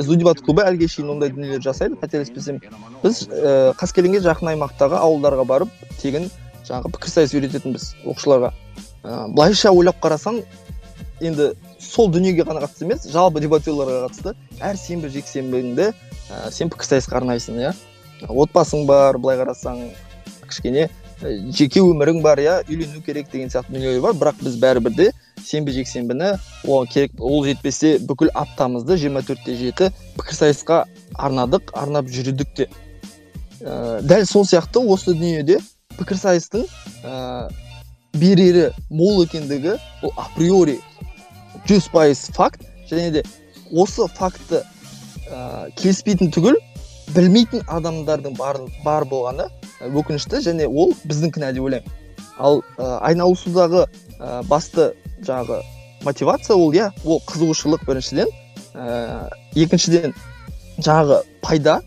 сду 0.00 0.16
дебат 0.16 0.40
клубы 0.40 0.64
әліге 0.64 0.88
шейін 0.88 1.12
ондай 1.16 1.30
дүниелер 1.34 1.62
жасайды 1.62 1.98
қателеспесем. 2.00 2.62
Біз 3.02 3.26
ііі 3.28 3.76
қаскелеңге 3.80 4.22
жақын 4.24 4.54
аймақтағы 4.54 4.98
ауылдарға 4.98 5.46
барып 5.48 5.80
тегін 6.00 6.30
жаңағы 6.64 6.92
пікірсайыс 6.96 7.34
үйрететінбіз 7.36 7.88
оқушыларға. 8.06 8.52
Ыыы 9.04 9.32
былайша 9.34 9.72
ойлап 9.74 10.00
қарасаң 10.02 10.42
енді 11.22 11.52
сол 11.80 12.10
дүниеге 12.12 12.44
ғана 12.48 12.64
қатысты 12.64 12.86
емес 12.86 13.06
жалпы 13.10 13.42
дебатерларға 13.44 14.08
қатысты. 14.08 14.34
Әр 14.60 14.78
сенбі 14.80 15.10
жексенбіңді 15.12 15.90
ә, 15.92 16.50
сен 16.50 16.70
пікірсайысқа 16.72 17.20
арнайсың 17.20 17.60
иә? 17.62 17.72
Отбасың 18.28 18.86
бар 18.86 19.18
былай 19.18 19.40
қарасаң 19.40 19.86
кішкене 20.48 20.88
жеке 21.54 21.80
өмірің 21.82 22.22
бар 22.22 22.40
иә? 22.42 22.60
Үйлену 22.68 23.02
керек 23.06 23.30
деген 23.32 23.50
сияқты 23.50 23.76
дүниелер 23.76 24.02
бар 24.02 24.16
бірақ 24.18 24.42
біз 24.42 24.58
бәрібір 24.62 24.96
де 24.96 25.10
сенбі 25.42 25.74
жексенбіні 25.74 26.32
оған 26.66 26.90
керек 26.90 27.18
ол 27.18 27.44
жетпесе 27.46 27.96
бүкіл 28.02 28.32
аптамызды 28.34 28.98
жиырма 28.98 29.22
төртте 29.26 29.54
жеті 29.58 29.90
пікірсайысқа 30.18 30.84
арнадық 31.14 31.74
арнап 31.78 32.10
жүрдік 32.10 32.54
те. 32.56 32.68
Ә, 33.62 34.00
дәл 34.02 34.26
сол 34.26 34.46
сияқты 34.46 34.82
осы 34.82 35.14
дүниеде 35.14 35.60
пікірсайыстың 35.98 36.66
ә, 37.04 37.50
берері 38.18 38.70
мол 38.90 39.22
екендігі 39.24 39.78
ол 40.02 40.14
априори 40.16 40.80
жүз 41.68 41.88
пайыз 41.92 42.26
факт 42.34 42.64
және 42.90 43.10
де 43.18 43.22
осы 43.72 44.06
факті 44.16 44.62
ә, 45.30 45.70
келіспейтін 45.78 46.32
түгіл 46.34 46.58
білмейтін 47.14 47.62
адамдардың 47.68 48.36
бар, 48.38 48.58
бар 48.84 49.06
болғаны 49.08 49.48
өкінішті 49.82 50.42
және 50.44 50.66
ол 50.68 50.94
біздің 51.04 51.32
кінә 51.34 51.52
деп 51.56 51.66
ойлаймын. 51.66 51.94
Ал 52.38 52.62
ә, 52.78 52.98
айналысудағы 53.08 53.86
ә, 54.18 54.42
басты 54.48 54.92
жаңағы 55.22 55.62
мотивация 56.04 56.56
ол 56.56 56.72
иә 56.74 56.90
ол 57.04 57.22
қызығушылық 57.28 57.86
біріншіден 57.86 58.30
ә, 58.74 59.28
екіншіден 59.54 60.14
жаңағы 60.78 61.22
пайда 61.42 61.80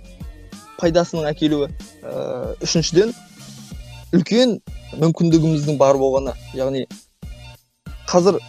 пайдасының 0.80 1.28
әкелуі 1.32 1.70
ә, 2.04 2.56
үшіншіден 2.64 3.14
үлкен 4.16 4.60
мүмкіндігіміздің 5.02 5.80
бар 5.82 5.98
болғаны 6.00 6.36
яғни 6.56 6.86
қазір 8.08 8.40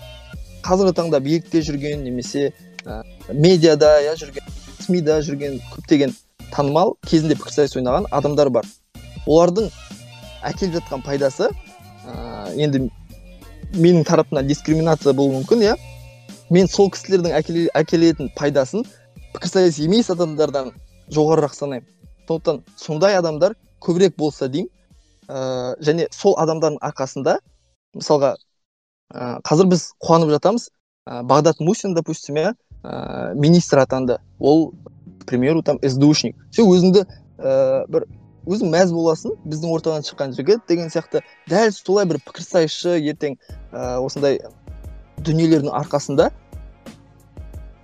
қазіргі 0.66 0.96
таңда 0.98 1.20
билікте 1.22 1.60
жүрген 1.62 2.02
немесе 2.02 2.50
ә, 2.84 3.02
медиада 3.32 4.00
иә 4.02 4.16
жүрген 4.18 4.46
смида 4.82 5.20
жүрген 5.22 5.60
көптеген 5.72 6.14
танымал 6.50 6.96
кезінде 7.06 7.36
пікірсайыс 7.38 7.76
ойнаған 7.78 8.08
адамдар 8.14 8.50
бар. 8.50 8.66
Олардың 9.26 9.70
әкеліп 10.46 10.80
жатқан 10.80 11.04
пайдасы 11.06 11.50
ә, 11.50 12.54
енді 12.54 12.88
менің 13.74 14.06
тарапымнан 14.08 14.46
дискриминация 14.46 15.14
болуы 15.14 15.40
мүмкін 15.40 15.62
иә. 15.68 15.76
Мен 16.50 16.68
сол 16.70 16.90
кісілердің 16.94 17.34
әкелетін 17.74 18.30
пайдасын 18.38 18.86
пікірсайыс 19.34 19.78
емес 19.82 20.10
адамдардан 20.14 20.72
жоғарырақ 21.14 21.54
санаймын. 21.54 21.86
Сондықтан 22.26 22.62
сондай 22.78 23.18
адамдар 23.18 23.54
көбірек 23.82 24.16
болса 24.18 24.48
деймін 24.48 24.70
ә, 25.28 25.76
және 25.82 26.08
сол 26.14 26.34
адамдардың 26.42 26.80
арқасында 26.82 27.38
мысалға 27.94 28.34
ә, 29.12 29.40
қазір 29.46 29.70
біз 29.72 29.88
қуанып 30.02 30.32
жатамыз. 30.36 30.68
Ә, 31.06 31.22
бағдат 31.22 31.60
мусин 31.60 31.94
допустим 31.94 32.36
иә 32.40 32.54
ә, 32.82 33.34
министр 33.34 33.84
атанды. 33.84 34.18
Ол 34.38 34.72
к 35.20 35.26
примеру 35.26 35.62
там 35.62 35.78
сдушник. 35.82 36.36
Сен 36.50 36.70
өзіңді 36.70 37.06
ә, 37.38 37.86
бір 37.88 38.06
өзің 38.46 38.70
мәз 38.70 38.92
боласың 38.94 39.36
біздің 39.44 39.72
ортадан 39.74 40.06
шыққан 40.06 40.36
жігіт 40.36 40.66
деген 40.68 40.90
сияқты. 40.90 41.22
Дәл 41.50 41.72
солай 41.74 42.06
бір 42.06 42.20
пікірсайысшы 42.26 42.98
ертең 43.00 43.38
ә, 43.72 43.98
осындай 43.98 44.40
дүниелердің 45.26 45.72
арқасында 45.74 46.30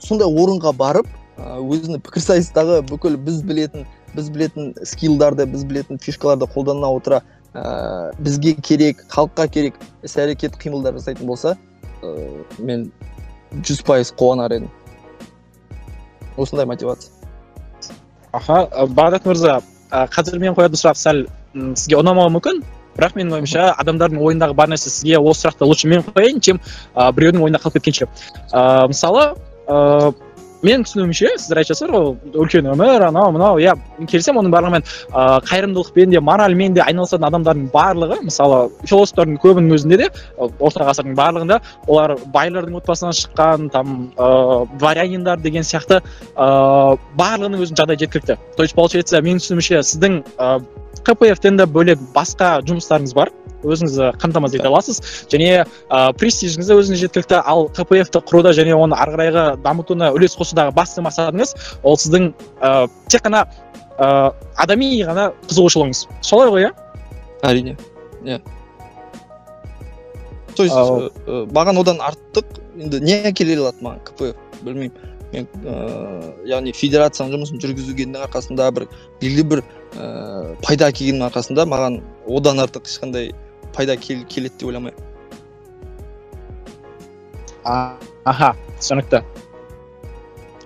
сондай 0.02 0.28
орынға 0.28 0.72
барып 0.76 1.08
өзінің 1.38 2.02
пікірсайыстағы 2.04 2.82
бүкіл 2.90 3.16
біз 3.26 3.42
білетін 3.46 3.86
біз 4.14 4.28
білетін 4.34 4.72
скиллдарды 4.86 5.46
біз 5.48 5.64
білетін 5.68 6.00
фишкаларды 6.02 6.48
қолдана 6.52 6.90
отыра 6.92 7.22
ә, 7.54 8.12
бізге 8.18 8.54
керек 8.64 9.04
халыққа 9.12 9.48
керек 9.52 9.74
іс 10.02 10.16
әрекет 10.16 10.56
қимылдар 10.60 10.96
жасайтын 10.98 11.26
болса 11.26 11.56
ә, 12.02 12.44
мен 12.58 12.90
жүз 13.52 13.82
пайыз 13.86 14.12
қуанар 14.16 14.54
едім. 14.56 14.70
Осындай 16.36 16.66
мотивация. 16.66 17.12
Аха 18.32 18.64
бағдат 18.88 19.26
мырза 19.28 19.60
қазір 19.90 20.38
мен 20.40 20.56
қоятын 20.56 20.80
сұрақ 20.80 21.00
сәл 21.00 21.26
сізге 21.52 21.98
ұнамауы 22.00 22.32
мүмкін. 22.38 22.62
Бірақ 22.96 23.14
менің 23.16 23.38
ойымша 23.38 23.70
адамдардың 23.80 24.20
ойындағы 24.20 24.56
бар 24.56 24.68
нәрсе 24.72 24.90
сізге 24.92 25.20
осы 25.20 25.46
сұрақты 25.46 25.68
лучше 25.68 25.88
мен 25.88 26.02
қояйын 26.04 26.40
чем 26.40 26.60
ә, 26.94 27.12
біреудің 27.12 27.44
ойында 27.44 27.60
қалып 27.60 27.78
кеткенше. 27.78 28.08
Ә, 28.52 28.88
мысалы 28.88 29.32
менің 30.62 30.84
түсінуімше 30.86 31.30
сіздер 31.36 31.60
айтып 31.60 31.72
жатсыздар 31.72 31.92
ғой 31.96 32.36
үлкен 32.44 32.68
өмір 32.72 33.06
анау 33.08 33.32
мынау 33.34 33.58
иә 33.62 33.74
келісемін 34.06 34.42
оның 34.42 34.54
барлығымен 34.54 34.84
ыыы 34.84 35.40
қайырымдылықпен 35.48 36.14
де 36.14 36.20
моральмен 36.22 36.76
де 36.76 36.84
айналысатын 36.84 37.26
адамдардың 37.28 37.68
барлығы 37.74 38.20
мысалы 38.28 38.60
философтардың 38.86 39.40
көбінің 39.42 39.74
өзінде 39.76 39.98
де 40.02 40.08
орта 40.38 40.86
ғасырдың 40.86 41.16
барлығында 41.18 41.58
олар 41.86 42.16
байлардың 42.34 42.78
отбасынан 42.78 43.16
шыққан 43.18 43.68
там 43.74 43.96
ыыы 44.16 44.68
дворяниндар 44.78 45.42
деген 45.42 45.66
сияқты 45.66 46.02
ыыы 46.36 46.98
барлығының 47.18 47.66
өзінің 47.66 47.82
жағдайы 47.82 48.04
жеткілікті. 48.04 48.38
То 48.56 48.62
есть 48.62 48.74
получается 48.74 49.20
менің 49.20 49.42
түсінуімше 49.42 49.82
сіздің 49.82 50.22
ыыы 50.38 50.62
кпфтен 51.02 51.58
де 51.58 51.66
бөлек 51.66 51.98
басқа 52.14 52.60
жұмыстарыңыз 52.62 53.14
бар. 53.14 53.32
Өзіңіз 53.62 53.98
қамтамасыз 54.22 54.58
ете 54.58 54.68
аласыз. 54.68 55.00
Және 55.32 55.64
ә, 55.64 56.00
престижіңіз 56.18 56.70
де 56.70 56.78
өзіңіз 56.78 57.02
жеткілікті 57.06 57.40
ал 57.42 57.68
кпф 57.72 58.10
құруда 58.22 58.54
және 58.56 58.74
оны 58.76 58.96
ары 58.98 59.16
қарайғы 59.16 59.44
дамытуына 59.64 60.12
үлес 60.16 60.36
қосудағы 60.38 60.74
басты 60.76 61.04
мақсатыңыз 61.04 61.54
ол 61.82 61.96
сіздің 61.96 62.32
ә, 62.60 62.88
тек 63.08 63.24
қана 63.26 63.44
ә, 63.98 64.32
адами 64.56 64.90
ғана 65.06 65.30
қызығушылығыңыз. 65.48 66.06
Солай 66.22 66.50
ғой 66.50 66.66
иә? 66.68 66.74
Әрине. 67.42 67.76
Иә. 68.24 68.40
То 70.56 70.64
есть 70.64 70.76
ә, 70.76 71.46
маған 71.52 71.80
одан 71.80 72.02
артық 72.04 72.60
енді 72.76 73.00
не 73.00 73.22
әкеле 73.30 73.56
алады 73.60 73.84
маған 73.84 74.04
кпф 74.10 74.36
білмеймін. 74.62 75.08
Мен 75.32 75.46
ыыы 75.64 76.44
яғни 76.44 76.74
федерацияның 76.76 77.38
жұмысын 77.38 77.60
жүргізгеннің 77.62 78.26
арқасында 78.26 78.66
бір 78.76 78.84
белгілі 79.22 79.44
бір 79.48 79.62
ыыы 79.62 80.56
пайда 80.60 80.90
әкелгеннің 80.92 81.24
арқасында 81.30 81.64
маған 81.72 81.96
одан 82.28 82.60
артық 82.60 82.84
ешқандай 82.84 83.30
пайда 83.74 83.96
кел, 83.96 84.24
келеді 84.28 84.58
деп 84.58 84.68
ойламаймын 84.72 85.08
аха 87.64 88.54
түсінікті. 88.80 89.22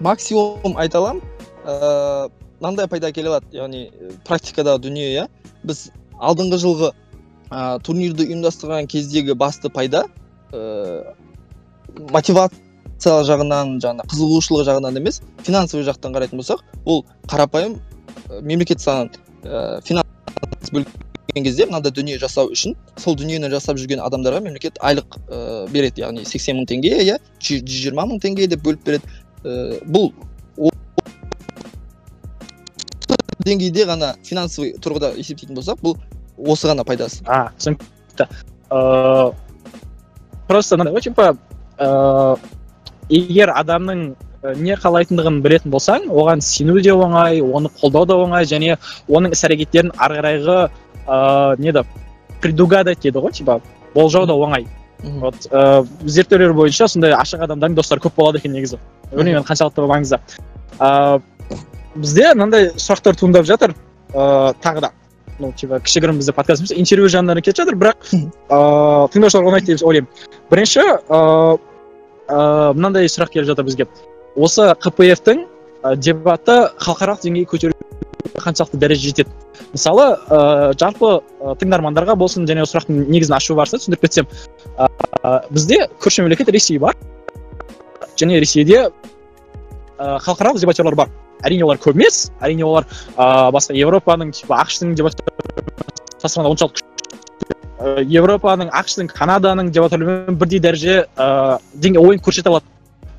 Максимум 0.01 0.77
айта 0.77 0.99
аламын 0.99 1.23
ыыы 1.65 2.31
мынандай 2.61 2.89
пайда 2.89 3.11
әкеле 3.13 3.33
алады 3.33 3.57
яғни 3.57 3.87
практикадағы 4.29 4.87
дүние 4.87 5.09
иә. 5.13 5.27
Біз 5.65 5.91
алдыңғы 6.17 6.61
жылғы 6.63 6.93
ә, 7.51 7.79
турнирді 7.85 8.27
ұйымдастырған 8.29 8.89
кездегі 8.89 9.37
басты 9.37 9.69
пайда 9.73 10.07
ә, 10.53 11.15
мотивация 12.13 13.21
жағынан 13.29 13.77
жаңа 13.85 14.07
қызығушылық 14.09 14.67
жағынан 14.69 15.01
емес 15.01 15.21
финансовый 15.45 15.85
жақтан 15.85 16.17
қарайтын 16.17 16.41
болсақ 16.41 16.65
ол 16.85 17.05
қарапайым 17.29 17.79
мемлекет 18.41 18.81
саған 18.81 19.13
ә, 19.45 19.81
финанс 19.85 20.73
кезде 21.35 21.67
мынандай 21.67 21.93
дүние 21.93 22.19
жасау 22.19 22.53
үшін 22.55 22.77
сол 22.97 23.17
дүниені 23.19 23.51
жасап 23.51 23.81
жүрген 23.81 24.01
адамдарға 24.05 24.41
мемлекет 24.45 24.79
айлық 24.81 25.19
ә, 25.29 25.69
береді. 25.73 26.05
Яғни 26.07 26.25
сексен 26.25 26.61
мың 26.61 26.69
теңге 26.71 26.95
иә 27.03 27.19
жүз 27.43 27.67
жиырма 27.67 28.07
мың 28.07 28.23
теңге 28.23 28.49
деп 28.49 28.63
бөліп 28.65 28.85
береді. 28.87 29.17
Ә, 29.45 29.81
бұл 29.85 30.13
деңгейде 33.47 33.87
ғана 33.87 34.15
финансовый 34.27 34.75
тұрғыда 34.83 35.13
есептейтін 35.21 35.57
болсақ 35.59 35.83
бұл 35.85 35.97
осы 36.37 36.69
ғана 36.71 36.85
пайдасы. 36.87 37.23
А 37.27 37.51
түсінікті 37.59 38.29
ыыы 38.71 39.33
просто 40.49 40.79
мынандай 40.79 41.03
типа 41.03 41.35
ыыы 41.79 42.39
егер 43.09 43.53
адамның 43.55 44.09
не 44.63 44.77
қалайтындығын 44.79 45.41
білетін 45.43 45.73
болсаң 45.75 46.09
оған 46.11 46.43
сену 46.45 46.81
де 46.83 46.93
оңай 46.95 47.41
оны 47.41 47.71
қолдау 47.81 48.07
да 48.07 48.19
оңай 48.23 48.47
және 48.47 48.77
оның 49.09 49.35
іс 49.35 49.45
әрекеттерін 49.49 49.93
ары 49.97 50.19
қарайғы 50.21 50.59
ыыы 51.07 51.57
не 51.59 51.73
предугадать 52.41 53.01
дейді 53.01 53.19
ғой 53.19 53.33
типа 53.33 53.61
болжау 53.95 54.27
да 54.27 54.35
оңай. 54.35 54.67
Вот 55.03 55.47
ыыы 55.51 55.87
зерттеулер 56.05 56.53
бойынша 56.53 56.89
сондай 56.89 57.13
ашық 57.13 57.45
адамдардың 57.47 57.77
достары 57.77 58.01
көп 58.01 58.17
болады 58.17 58.39
екен 58.39 58.53
негізі. 58.53 58.79
Білмеймін 59.13 59.45
қаншалықты 59.47 59.87
маңызды 59.87 60.21
ыыы 60.81 61.21
бізде 61.95 62.35
мынандай 62.35 62.71
сұрақтар 62.77 63.17
туындап 63.17 63.47
жатыр. 63.47 63.75
Ыыы 64.13 64.55
тағы 64.63 64.81
да. 64.81 64.91
Ну 65.39 65.53
типа 65.53 65.81
кішігірім 65.81 66.19
бізде 66.19 66.33
подкаст 66.33 66.61
емес 66.61 66.73
интервью 66.73 67.09
жанрына 67.09 67.41
кетіп 67.41 67.63
жатыр 67.63 67.77
бірақ 67.77 67.97
ыыы 68.13 69.09
тыңдаушыларға 69.15 69.53
ұнайды 69.53 69.75
деп 69.75 69.87
ойлаймын. 69.87 70.11
Бірінші 70.51 70.85
ыыы 71.09 71.59
мынандай 72.75 73.07
сұрақ 73.07 73.31
келіп 73.37 73.47
жатыр 73.53 73.65
бізге. 73.69 73.87
Осы 74.37 74.73
қпф 74.81 75.47
дебаты 76.03 76.57
халықаралық 76.83 77.21
деңгейге 77.23 77.47
көтеру 77.47 77.75
қаншалықты 78.35 78.79
дәреже 78.81 79.11
жетеді. 79.11 79.31
Мысалы 79.73 80.07
ыыы 80.29 80.75
жалпы 80.81 81.21
тыңдармандарға 81.61 82.17
болсын 82.19 82.47
және 82.49 82.63
осы 82.65 82.77
сұрақтың 82.77 83.07
негізін 83.11 83.37
ашу 83.37 83.55
барысында 83.59 83.83
түсіндіріп 83.83 84.03
кетсем 84.07 84.27
ыыы 84.79 85.41
бізде 85.51 85.89
көрші 86.01 86.25
мемлекет 86.25 86.49
ресей 86.49 86.79
бар 86.79 86.97
және 88.17 88.41
ресейде 88.41 88.91
халықаралық 89.99 90.61
дебатерлар 90.61 90.95
бар. 90.95 91.09
Әрине 91.45 91.65
олар 91.65 91.79
көп 91.79 91.97
емес 91.97 92.31
әрине 92.41 92.65
олар 92.65 92.87
ыыы 93.17 93.53
басқа 93.57 93.77
европаның 93.77 94.33
типа 94.37 94.63
ақш 94.63 94.81
тың 94.83 94.95
оншалықты 96.47 96.83
европаның 98.09 98.71
канаданың 99.13 99.71
дебатерлерімен 99.71 100.39
бірдей 100.41 100.61
дәреже 100.61 101.07
ыыы 101.17 101.99
ойын 102.01 102.21
көрсете 102.25 102.49
алады. 102.49 102.65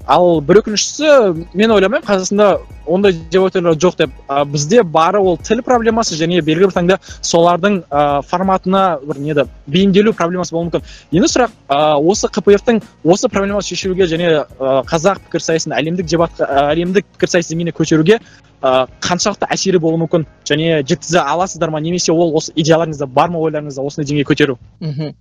Ал 0.07 0.39
бір 0.41 0.61
өкініштісі 0.61 1.45
мен 1.57 1.71
ойламаймын 1.75 2.05
қазақстанда 2.07 2.47
ондай 2.87 3.13
дебатерлер 3.31 3.75
жоқ 3.75 3.97
деп. 3.99 4.13
Бізде 4.47 4.81
бары 4.83 5.19
ол 5.19 5.37
тіл 5.37 5.61
проблемасы 5.67 6.15
және 6.15 6.39
белгілі 6.41 6.69
бір 6.69 6.75
таңда 6.77 6.97
солардың 7.21 7.81
ә, 7.91 8.21
форматына 8.23 8.99
бір 9.03 9.19
неді 9.19 9.45
бейімделу 9.67 10.13
проблемасы 10.15 10.55
болуы 10.55 10.69
мүмкін. 10.69 10.87
Енді 11.11 11.31
сұрақ 11.33 11.51
осы 11.99 12.31
қпф 12.31 12.79
осы 13.03 13.27
проблеманы 13.27 13.61
шешуге 13.67 14.07
және 14.07 14.31
ә, 14.47 14.81
қазақ 14.87 15.19
пікірсайысын 15.27 15.75
әлемдік 15.75 16.07
дебат 16.07 16.39
әлемдік 16.39 17.05
пікірсайыс 17.17 17.51
деңгейіне 17.51 17.75
көтеруге 17.75 18.21
ә, 18.63 18.87
қаншалықты 19.03 19.51
әсері 19.51 19.83
болуы 19.83 20.05
мүмкін? 20.05 20.25
Және 20.47 20.81
жеткізе 20.87 21.19
аласыздар 21.19 21.69
ма? 21.69 21.83
Немесе 21.83 22.15
ол 22.15 22.35
осы 22.39 22.55
идеяларыңызда 22.55 23.11
бар 23.11 23.29
ма? 23.29 23.43
Ойларыңызда 23.43 23.83
осындай 23.83 24.07
деңгейге 24.07 24.31
көтеру? 24.31 24.57
Мхм. 24.79 25.15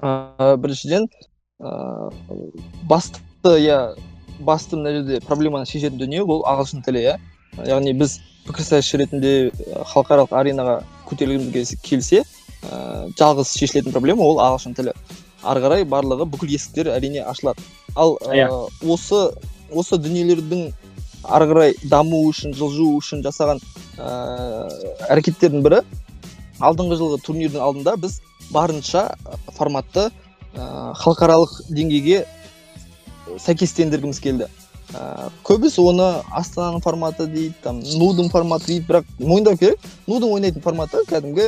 Біріншіден 0.00 1.06
ыыы 1.60 2.52
басты 2.88 3.20
иә 3.48 3.94
басты 4.40 4.76
мына 4.76 4.92
жерде 4.92 5.20
проблеманы 5.24 5.66
шешетін 5.66 5.98
дүние 6.00 6.22
ол 6.22 6.42
ағылшын 6.48 6.84
тілі 6.84 7.00
иә. 7.04 7.14
Яғни 7.66 7.92
біз 7.96 8.18
пікірсайысшы 8.46 9.00
ретінде 9.00 9.32
халықаралық 9.92 10.32
аренаға 10.36 10.80
көтерілгіміз 11.08 11.74
келсе 11.84 12.22
ә, 12.62 13.08
жалғыз 13.18 13.54
шешілетін 13.56 13.92
проблема 13.92 14.24
ол 14.24 14.40
ағылшын 14.44 14.76
тілі. 14.76 14.94
Ары 15.42 15.62
қарай 15.64 15.84
барлығы 15.88 16.26
бүкіл 16.28 16.52
есіктер 16.52 16.92
әрине 16.92 17.24
ашылады. 17.24 17.64
Ал 17.96 18.18
ә, 18.28 18.48
осы 18.84 19.30
осы 19.72 19.96
дүниелердің 19.96 20.72
ары 21.24 21.48
қарай 21.50 21.74
даму 21.88 22.22
үшін 22.28 22.54
жылжу 22.56 22.90
үшін 22.98 23.24
жасаған 23.24 23.60
ә, 23.96 24.68
әрекеттердің 25.08 25.64
бірі 25.64 25.80
алдыңғы 26.60 26.98
жылғы 27.00 27.20
турнирдің 27.24 27.64
алдында 27.64 27.96
біз 28.00 28.20
барынша 28.52 29.14
форматты 29.56 30.08
ә, 30.56 30.92
халықаралық 31.00 31.60
деңгейге 31.68 32.24
сәйкестендіргіміз 33.38 34.20
келді. 34.20 34.48
Ә, 34.90 35.30
көбісі 35.46 35.84
оны 35.86 36.08
астананың 36.34 36.82
форматы 36.82 37.28
дейді 37.30 37.54
там 37.62 37.78
нудың 37.80 38.30
форматы 38.32 38.66
дейді 38.72 38.86
бірақ 38.88 39.12
мойындау 39.18 39.56
керек. 39.60 39.78
Нудың 40.10 40.34
ойнайтын 40.34 40.64
форматы 40.64 41.04
кәдімгі 41.06 41.46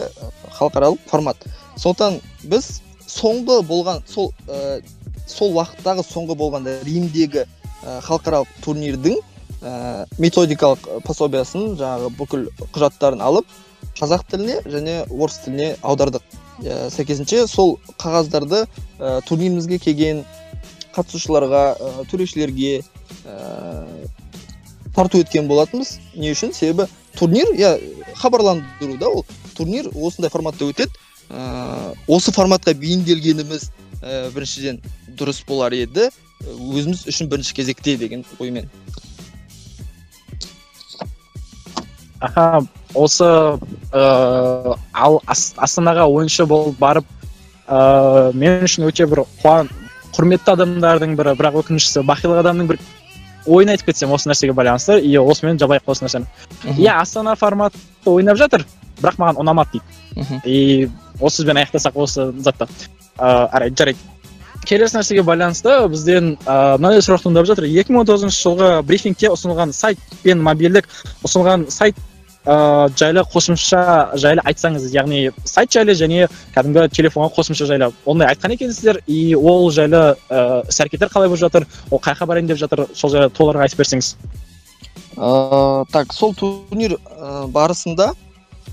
халықаралық 0.59 1.03
формат. 1.11 1.43
Сондықтан 1.76 2.20
біз 2.45 2.80
соңғы 3.09 3.62
болған 3.66 4.03
сол 4.07 4.30
ә, 4.47 4.80
сол 5.26 5.57
уақыттағы 5.57 6.05
соңғы 6.07 6.37
болған 6.39 6.68
римдегі 6.87 7.47
халықаралық 7.83 8.49
турнирдің 8.62 9.18
ә, 9.62 10.07
методикалық 10.22 10.87
пособиясын 11.07 11.74
жаңағы 11.80 12.12
бүкіл 12.18 12.47
құжаттарын 12.74 13.22
алып 13.22 13.47
қазақ 13.99 14.24
тіліне 14.30 14.61
және 14.70 15.03
орыс 15.11 15.41
тіліне 15.45 15.74
аудардық. 15.83 16.22
Ә, 16.62 16.91
сәйкесінше 16.95 17.47
сол 17.51 17.78
қағаздарды 17.99 18.64
ә, 18.99 19.20
турнирімізге 19.26 19.78
келген 19.83 20.22
қатысушыларға 20.95 21.62
ә, 21.76 21.93
төрешілерге 22.11 22.82
ә, 23.24 24.09
тарту 24.95 25.22
еткен 25.22 25.49
болатынбыз. 25.49 25.99
Не 26.14 26.32
үшін? 26.34 26.53
Себебі 26.57 26.88
турнир 27.18 27.53
иә 27.57 27.76
хабарландыру 28.16 28.99
да 28.99 29.09
ол. 29.09 29.26
Турнир 29.57 29.88
осындай 29.95 30.30
форматта 30.30 30.68
өтеді. 30.68 30.93
Ә, 31.30 31.95
осы 32.09 32.32
форматқа 32.32 32.74
бейімделгеніміз 32.74 33.70
ә, 34.03 34.30
біріншіден 34.34 34.82
дұрыс 35.16 35.43
болар 35.49 35.74
еді. 35.76 36.11
Өзіміз 36.43 37.07
үшін 37.07 37.28
бірінші 37.30 37.55
кезекте 37.55 37.97
деген 37.97 38.24
оймен. 38.38 38.70
Аха 42.22 42.62
осы 42.95 43.26
ыыы 43.26 44.76
ал 44.93 45.20
астанаға 45.26 46.07
ойыншы 46.07 46.47
болып 46.47 46.78
барып 46.78 47.07
ыыы 47.66 48.32
мен 48.38 48.62
үшін 48.66 48.86
өте 48.86 49.07
бір 49.11 49.24
қуан 49.43 49.70
құрметті 50.12 50.52
адамдардың 50.54 51.16
бірі 51.16 51.34
бірақ 51.38 51.58
өкініштісі 51.62 52.04
бақилық 52.08 52.42
адамның 52.42 52.68
бір 52.72 52.78
ойын 53.46 53.72
айтып 53.72 53.90
кетсем 53.90 54.12
осы 54.12 54.30
нәрсеге 54.30 54.54
байланысты. 54.54 54.98
И 55.00 55.16
осымен 55.18 55.58
жабайық 55.60 55.88
осы 55.90 56.06
нәрсені. 56.06 56.26
Иә 56.76 56.98
астана 57.00 57.34
форматы 57.36 57.78
ойнап 58.04 58.38
жатыр 58.38 58.66
бірақ 59.00 59.18
маған 59.18 59.40
ұнамады 59.42 59.80
дейді. 59.80 60.40
И 60.44 60.88
осы 61.20 61.42
сөзбен 61.42 61.62
аяқтасақ 61.62 61.96
осы 61.96 62.30
затты. 62.38 62.68
Ыыы 63.18 63.72
жарайды. 63.76 63.98
Келесі 64.66 65.00
нәрсеге 65.00 65.24
байланысты 65.26 65.74
бізден 65.90 66.36
ыыы 66.36 66.78
мынандай 66.78 67.02
сұрақ 67.02 67.24
туындап 67.24 67.46
жатыр. 67.46 67.66
екі 67.66 67.92
мың 67.92 68.04
он 68.04 68.06
тоғызыншы 68.06 68.42
жылғы 68.42 68.82
брифингте 68.86 69.32
ұсынылған 69.32 69.72
сайт 69.72 69.98
пен 70.22 70.42
мобильдік 70.42 70.86
ұсынылған 71.24 71.68
сайт 71.70 71.96
ыыы 72.47 72.88
жайлы 72.99 73.22
қосымша 73.32 74.16
жайлы 74.18 74.43
айтсаңыз 74.45 74.88
яғни 74.95 75.30
сайт 75.45 75.72
жайлы 75.72 75.95
және 75.95 76.26
кәдімгі 76.55 76.88
телефонға 76.90 77.30
қосымша 77.36 77.66
жайлы 77.70 77.93
ондай 78.05 78.32
айтқан 78.32 78.57
екенсіздер. 78.57 79.03
И 79.07 79.34
ол 79.34 79.70
жайлы 79.70 80.16
ыыы 80.28 80.62
іс 80.68 80.80
әрекеттер 80.80 81.12
қалай 81.12 81.28
болып 81.28 81.40
жатыр 81.45 81.66
ол 81.90 82.01
қай 82.03 82.14
жаққа 82.16 82.26
барайын 82.26 82.51
деп 82.51 82.59
жатыр 82.59 82.86
сол 82.95 83.11
жайлы 83.11 83.30
толығырақ 83.30 83.68
айтып 83.68 83.84
берсеңіз. 83.84 84.16
Ыыы 85.16 85.86
так 85.93 86.12
сол 86.12 86.34
турнир 86.34 86.99
барысында 87.49 88.12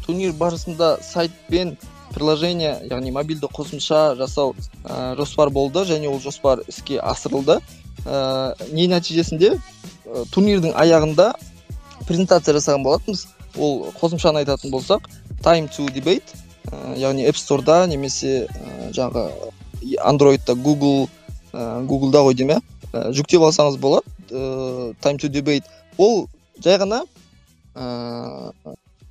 турнир 0.05 0.34
барысында 0.34 0.97
сайт 1.03 1.32
пен 1.49 1.78
приложение 2.13 2.80
яғни 2.89 3.11
мобильді 3.13 3.47
қосымша 3.53 4.15
жасау 4.17 4.55
ә, 4.84 5.15
жоспар 5.15 5.51
болды 5.53 5.84
және 5.86 6.09
ол 6.09 6.20
жоспар 6.20 6.63
іске 6.67 6.97
асырылды. 6.97 7.59
Ә, 8.05 8.55
не 8.74 8.88
нәтижесінде 8.89 9.51
ә, 9.53 10.26
турнирдің 10.34 10.74
аяғында 10.74 11.34
презентация 12.07 12.55
жасаған 12.57 12.84
болатынбыз. 12.88 13.28
Ол 13.57 13.89
қосымшаны 13.99 14.43
айтатын 14.43 14.71
болсақ 14.71 15.07
time 15.43 15.69
to 15.71 15.87
debate 15.93 16.35
ә, 16.71 16.97
яғни 16.97 17.27
app 17.29 17.37
storeда 17.39 17.85
немесе 17.87 18.45
ә, 18.45 18.91
жаңағы 18.95 19.29
андроидта 20.03 20.55
google 20.55 21.07
ә, 21.53 21.85
гуглда 21.85 22.23
ғой 22.27 22.35
деймін 22.35 22.59
иә. 22.59 23.09
Жүктеп 23.15 23.43
алсаңыз 23.45 23.77
болады 23.81 24.05
ә, 24.29 24.93
time 25.01 25.19
to 25.21 25.29
debate. 25.29 25.65
Ол 25.97 26.27
жай 26.63 26.77
ғана 26.81 27.03
ә, 27.75 28.51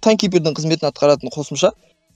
таймкипердің 0.05 0.57
қызметін 0.57 0.91
атқаратын 0.91 1.33
қосымша. 1.35 1.73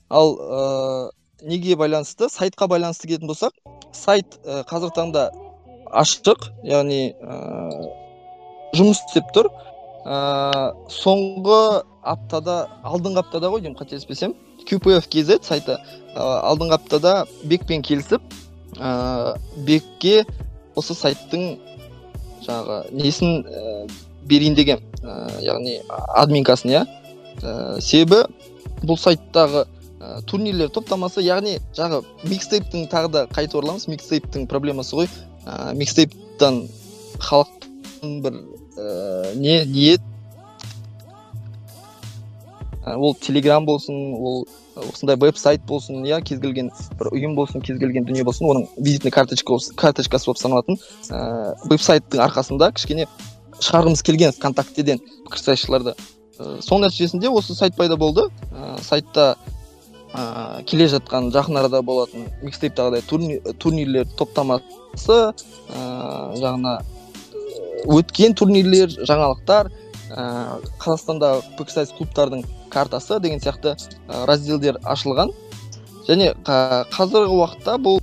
Ал 0.09 0.35
ә, 0.37 1.11
неге 1.43 1.75
байланысты? 1.75 2.29
Сайтқа 2.29 2.67
байланысты 2.67 3.07
келетін 3.07 3.31
болсақ 3.31 3.55
сайт 3.93 4.39
ә, 4.45 4.63
қазіргі 4.69 4.95
таңда 4.99 5.27
ашық 5.93 6.49
яғни 6.63 7.13
ә, 7.21 7.91
жұмыс 8.73 9.03
істеп 9.07 9.31
тұр. 9.35 9.51
Ә, 10.05 10.73
соңғы 10.91 11.83
аптада 12.03 12.57
алдыңғы 12.83 13.23
аптада 13.23 13.51
ғой 13.53 13.63
деймін 13.63 13.77
қателеспесем 13.79 14.35
qpf 14.67 15.09
kz 15.11 15.39
сайты 15.47 15.77
ә, 15.77 16.21
алдыңғы 16.21 16.79
аптада 16.79 17.13
бекпен 17.43 17.83
келісіп 17.85 18.21
ә, 18.79 19.37
бекке 19.67 20.23
осы 20.75 20.95
сайттың 20.97 21.57
жаңағы 22.43 22.79
несін 22.95 23.43
ә, 23.45 23.87
берейін 24.27 24.55
деген 24.55 24.81
ә, 25.03 25.39
яғни 25.43 25.79
админкасын 26.17 26.73
иә. 26.73 26.83
Ә, 27.41 27.79
себебі 27.81 28.23
бұл 28.83 28.99
сайттағы 28.99 29.65
ә, 29.65 30.21
турнирлер 30.29 30.71
топтамасы 30.73 31.23
яғни 31.23 31.57
жағы 31.77 32.03
микстейптің 32.27 32.89
тағы 32.91 33.11
да 33.13 33.25
қайтып 33.33 33.61
ораламыз 33.61 33.87
микстейптің 33.91 34.47
проблемасы 34.51 34.97
ғой. 34.99 35.09
Ә, 35.45 35.73
микстейптан 35.77 36.63
халықтың 37.19 38.19
бір 38.23 38.39
ә, 38.77 39.35
не 39.35 39.65
ниет 39.65 40.01
ә, 42.85 42.95
ол 42.95 43.15
телеграм 43.15 43.65
болсын 43.65 44.13
ол 44.13 44.47
осындай 44.75 45.15
веб 45.17 45.37
сайт 45.37 45.61
болсын 45.65 46.03
иә 46.05 46.21
кез 46.25 46.39
келген 46.41 46.71
бір 46.99 47.11
ұйым 47.13 47.35
болсын 47.35 47.61
кез 47.61 47.77
келген 47.79 48.07
дүние 48.07 48.23
болсын 48.23 48.49
оның 48.49 48.67
визитный 48.77 49.11
карточка 49.11 49.59
карточкасы 49.75 50.25
болып 50.25 50.41
саналатын 50.41 50.79
ә, 51.09 51.55
веб 51.69 51.81
сайттың 51.81 52.25
арқасында 52.25 52.73
кішкене 52.73 53.07
шығарғымыз 53.61 54.03
келген 54.03 54.33
вконтактеден 54.35 55.01
пікірсайысшыларды 55.27 55.93
ә, 55.93 56.61
соның 56.61 56.87
нәтижесінде 56.87 57.29
осы 57.29 57.55
сайт 57.55 57.75
пайда 57.77 57.97
болды. 57.97 58.27
Ә, 58.51 58.77
сайтта 58.83 59.35
ә, 60.13 60.63
келе 60.69 60.87
жатқан 60.91 61.31
жақын 61.33 61.59
арада 61.61 61.81
болатын 61.85 62.27
микстейптағыдай 62.41 63.05
турни, 63.07 63.39
турнирлер 63.59 64.09
топтамасы 64.17 65.19
ә, 65.29 65.83
жағына 66.39 66.79
өткен 67.89 68.35
турнирлер 68.37 68.91
жаңалықтар 69.03 69.69
ә, 70.13 70.23
қазақстандағы 70.81 71.43
пікірсайыс 71.57 71.93
клубтардың 71.97 72.43
картасы 72.73 73.19
деген 73.23 73.41
сияқты 73.43 73.75
ә, 73.75 74.25
разделдер 74.29 74.79
ашылған. 74.83 75.33
Және 76.07 76.33
қазіргі 76.45 77.37
уақытта 77.37 77.77
бұл 77.81 78.01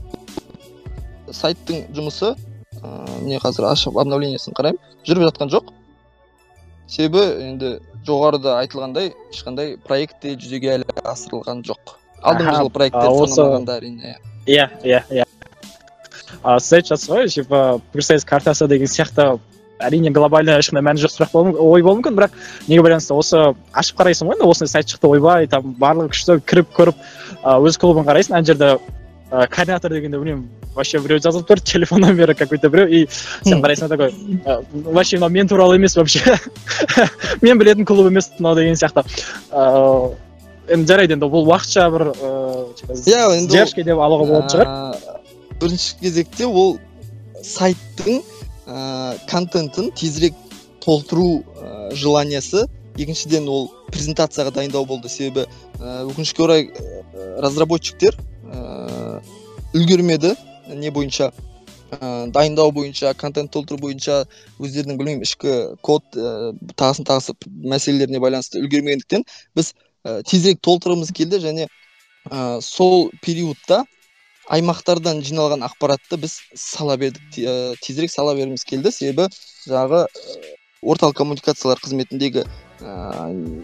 сайттың 1.31 1.91
жұмысы 1.97 2.33
ә, 2.35 2.95
міне 3.23 3.41
қазір 3.43 3.71
ашып 3.71 3.99
обновлениесін 4.01 4.57
қараймын. 4.57 4.81
Жүріп 5.07 5.29
жатқан 5.31 5.53
жоқ. 5.53 5.73
Себебі 6.91 7.45
енді 7.47 7.75
жоғарыда 8.07 8.57
айтылғандай 8.65 9.13
ешқандай 9.31 9.77
проект 9.85 10.21
те 10.25 10.35
жүзеге 10.35 10.75
әлі 10.79 11.01
асырылған 11.05 11.63
жоқ. 11.69 11.95
Алдыңғы 12.21 12.57
жылы 12.57 12.73
проекттер 12.75 13.77
әрине. 13.77 14.17
Иә 14.47 14.67
иә 14.83 15.05
иә. 15.11 15.27
Сіз 16.41 16.73
айтып 16.79 16.91
жатсыз 16.95 17.11
ғой 17.11 17.29
типа 17.29 17.61
пікірсайыс 17.93 18.25
картасы 18.25 18.69
деген 18.69 18.89
сияқты 18.89 19.39
әрине 19.81 20.13
глобально 20.15 20.59
ешқандай 20.61 20.85
мәні 20.87 21.03
жоқ 21.03 21.15
сұрақ 21.17 21.35
ой 21.41 21.83
болуы 21.83 22.01
мүмкін 22.01 22.17
бірақ 22.19 22.37
неге 22.69 22.85
байланысты 22.87 23.17
осы 23.17 23.43
ашып 23.73 24.01
қарайсың 24.01 24.31
ғой 24.31 24.39
енді 24.39 24.49
осындай 24.51 24.73
сайт 24.75 24.93
шықты 24.93 25.11
ойбай 25.11 25.49
там 25.51 25.75
барлығы 25.81 26.13
күшті 26.15 26.41
кіріп 26.45 26.73
көріп 26.77 27.05
өз 27.67 27.79
клубын 27.81 28.09
қарайсың 28.09 28.37
ана 28.37 28.47
жерде 28.47 28.77
ә, 29.31 29.47
координатор 29.49 29.93
дегенде 29.93 30.19
білмеймін 30.19 30.49
вообще 30.75 31.01
біреу 31.03 31.21
жазылып 31.23 31.49
тұр 31.49 31.63
телефон 31.65 32.03
номері 32.05 32.35
какой 32.35 32.59
то 32.59 32.71
біреу 32.71 32.89
и 32.89 33.07
сен 33.45 33.63
қарайсың 33.63 33.89
такой 33.89 34.15
вообще 34.73 35.17
мынау 35.17 35.31
мен 35.31 35.49
туралы 35.49 35.77
емес 35.77 35.97
вообще. 35.97 36.21
Мен 37.41 37.59
білетін 37.59 37.85
клуб 37.85 38.07
емес 38.07 38.31
мынау 38.39 38.57
деген 38.57 38.75
сияқты. 38.75 39.05
Ыыы 39.53 40.17
енді 40.71 40.93
жарайды 40.93 41.17
енді 41.17 41.31
бұл 41.31 41.49
уақытша 41.51 41.89
бір 41.91 42.07
ыыы 42.13 43.01
иә 43.07 43.25
енді 43.39 43.85
деп 43.85 43.99
алуға 43.99 44.27
болатын 44.27 44.51
шығар. 44.55 44.69
Бірінші 45.61 45.97
кезекте 46.01 46.47
ол 46.47 46.79
сайттың 47.43 48.23
ә, 48.71 49.19
контентін 49.31 49.91
тезірек 49.99 50.37
толтыру 50.85 51.43
ә, 51.59 51.91
желаниясы. 51.95 52.67
Екіншіден 53.01 53.49
ол 53.49 53.69
презентацияға 53.91 54.55
дайындау 54.55 54.87
болды. 54.87 55.11
Себебі 55.11 55.47
ә, 55.81 56.07
өкінішке 56.07 56.45
орай 56.45 56.71
разработчиктер 57.43 58.17
ә, 58.47 59.21
үлгермеді. 59.75 60.35
Не 60.71 60.91
бойынша 60.95 61.33
ә, 61.91 62.31
дайындау 62.31 62.73
бойынша 62.73 63.15
контент 63.19 63.51
толтыру 63.55 63.81
бойынша 63.83 64.25
өздерінің 64.63 64.99
білмеймін 65.01 65.27
ішкі 65.27 65.57
код 65.87 66.05
ә, 66.15 66.53
тағысын 66.77 67.09
тағысы 67.09 67.37
мәселелеріне 67.45 68.23
байланысты 68.23 68.63
үлгермегендіктен 68.63 69.27
біз 69.59 69.75
ә, 70.05 70.21
тезірек 70.23 70.63
толтырғымыз 70.63 71.15
келді. 71.17 71.43
Және 71.43 71.67
ә, 72.31 72.61
сол 72.63 73.11
периодта 73.25 73.85
аймақтардан 74.51 75.23
жиналған 75.23 75.63
ақпаратты 75.67 76.19
біз 76.21 76.41
сала 76.59 76.97
бердік 76.99 77.39
ә, 77.39 77.75
тезірек 77.83 78.11
сала 78.11 78.35
бергіміз 78.35 78.65
келді. 78.67 78.91
Себебі 78.91 79.29
жаңағы 79.69 80.07
орталық 80.83 81.17
коммуникациялар 81.21 81.79
қызметіндегі 81.83 82.45
ә, 82.45 82.95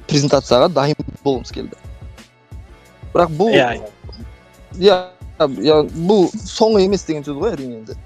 презентацияға 0.07 0.70
дайын 0.70 1.09
болғымыз 1.24 1.53
келді. 1.57 1.78
Бірақ 3.14 3.32
бұл 3.39 3.55
иә. 3.57 3.70
Иә 4.78 5.80
бұл 6.07 6.28
соңы 6.45 6.84
емес 6.84 7.07
деген 7.09 7.26
сөз 7.26 7.41
ғой 7.41 7.57
әрине 7.57 7.80
енді. 7.80 7.97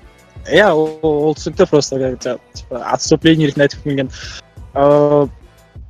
Иә 0.49 0.70
ол 0.72 1.35
түсінікті 1.37 1.66
просто 1.68 1.99
типа 2.16 2.81
отступление 2.95 3.51
ретінде 3.51 3.68
айтып 3.68 3.85
келген 3.85 4.11
ыыы 4.74 5.28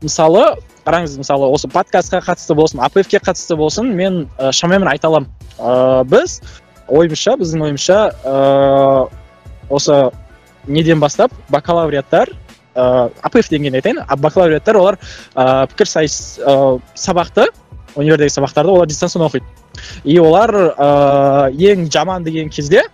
мысалы 0.02 0.56
қараңыз 0.86 1.18
мысалы 1.20 1.46
осы 1.52 1.68
подкастқа 1.68 2.22
қатысты 2.24 2.56
болсын 2.56 2.80
апфке 2.80 3.20
қатысты 3.20 3.56
болсын 3.56 3.92
мен 3.94 4.24
ә, 4.38 4.50
шамамен 4.50 4.88
айта 4.88 5.08
аламын. 5.08 5.30
Ыыы 5.58 6.04
біз 6.10 6.40
ойымша 6.90 7.36
біздің 7.40 7.64
ойымша 7.68 7.98
ыыы 8.24 9.08
осы 9.70 10.10
неден 10.66 11.00
бастап 11.00 11.32
бакалавриаттар 11.48 12.30
ыыы 12.74 13.10
апф 13.22 13.48
дегенде 13.48 13.78
айтайын 13.78 14.04
бакалавриаттар 14.18 14.76
олар 14.76 14.98
ыыы 15.34 15.66
пікірсайыс 15.72 16.40
ыыы 16.44 16.80
сабақты 16.94 17.46
универдегі 17.96 18.30
сабақтарды 18.30 18.70
олар 18.70 18.86
дистанционно 18.86 19.28
оқиды. 19.28 19.44
И 20.04 20.18
олар 20.18 20.54
ыыы 20.54 21.72
ең 21.72 21.90
жаман 21.90 22.24
деген 22.24 22.50
кезде 22.50 22.84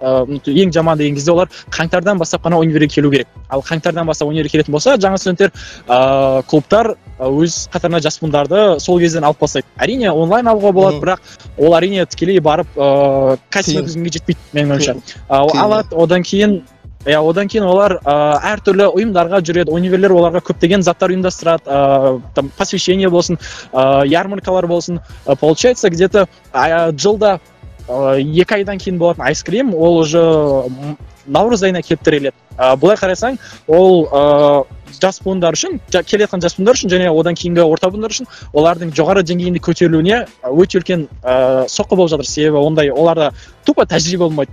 ыыы 0.00 0.40
ең 0.46 0.72
жаман 0.72 0.98
деген 0.98 1.14
кезде 1.14 1.32
олар 1.32 1.50
қаңтардан 1.70 2.18
бастап 2.18 2.44
қана 2.44 2.58
универге 2.60 2.88
келу 2.88 3.10
керек. 3.10 3.28
Ал 3.48 3.60
қаңтардан 3.60 4.06
бастап 4.06 4.28
универге 4.28 4.58
келетін 4.58 4.72
болса 4.72 4.96
жаңа 4.96 5.18
студенттер 5.18 5.52
ыыы 5.88 6.42
клубтар 6.42 6.96
өз 7.18 7.68
қатарына 7.72 8.00
жас 8.02 8.18
буындарды 8.18 8.80
сол 8.80 8.98
кезден 8.98 9.24
алып 9.24 9.40
бастайды. 9.44 9.66
Әрине 9.78 10.10
онлайн 10.10 10.48
алуға 10.50 10.72
болады 10.74 11.00
бірақ 11.02 11.20
ол 11.58 11.74
әрине 11.78 12.06
тікелей 12.10 12.40
барып 12.40 12.76
ыыы 12.76 13.38
кастинг 13.50 13.84
өткізгенге 13.84 14.14
жетпейді 14.18 14.40
менің 14.52 14.72
ойымша. 14.74 14.94
Алады 15.28 15.94
одан 15.94 16.26
кейін 16.26 16.62
иә 17.04 17.20
одан 17.20 17.48
кейін 17.52 17.66
олар 17.68 17.98
ыыы 18.00 18.38
әртүрлі 18.50 18.90
ұйымдарға 18.98 19.42
жүреді. 19.44 19.70
Универлер 19.70 20.14
оларға 20.16 20.40
көптеген 20.44 20.82
заттар 20.82 21.12
ұйымдастырады 21.14 21.68
ыыы 21.68 22.22
там 22.34 22.50
посвящение 22.56 23.10
болсын 23.12 23.38
ыыы 23.72 24.08
ярмаркалар 24.08 24.66
болсын. 24.66 25.00
Получается 25.40 25.90
где 25.90 26.08
то 26.08 26.28
жылда 26.96 27.40
екі 27.88 28.54
айдан 28.54 28.78
кейін 28.78 28.98
болатын 28.98 29.24
айскрим 29.26 29.74
ол 29.74 29.98
уже 30.00 30.22
наурыз 31.26 31.62
айына 31.62 31.82
келіп 31.82 32.02
тіреледі 32.04 32.36
ә, 32.56 32.76
былай 32.76 32.96
қарасаң 32.96 33.38
ол 33.68 34.06
ә, 34.08 34.64
жас 35.00 35.20
буындар 35.24 35.56
үшін 35.56 35.80
келе 35.90 36.24
жатқан 36.24 36.42
жас 36.44 36.56
буындар 36.56 36.78
үшін 36.78 36.92
және 36.92 37.10
одан 37.12 37.36
кейінгі 37.36 37.64
орта 37.64 37.90
буындар 37.90 38.14
үшін 38.14 38.28
олардың 38.52 38.92
жоғары 38.96 39.24
деңгейінде 39.26 39.60
көтерілуіне 39.64 40.24
өте 40.48 40.80
үлкен 40.80 41.08
ә, 41.22 41.66
соққы 41.68 41.96
болып 41.96 42.14
жатыр 42.14 42.28
себебі 42.28 42.62
ондай 42.62 42.90
оларда 42.90 43.32
тупо 43.64 43.84
тәжірибе 43.84 44.24
болмайды. 44.28 44.52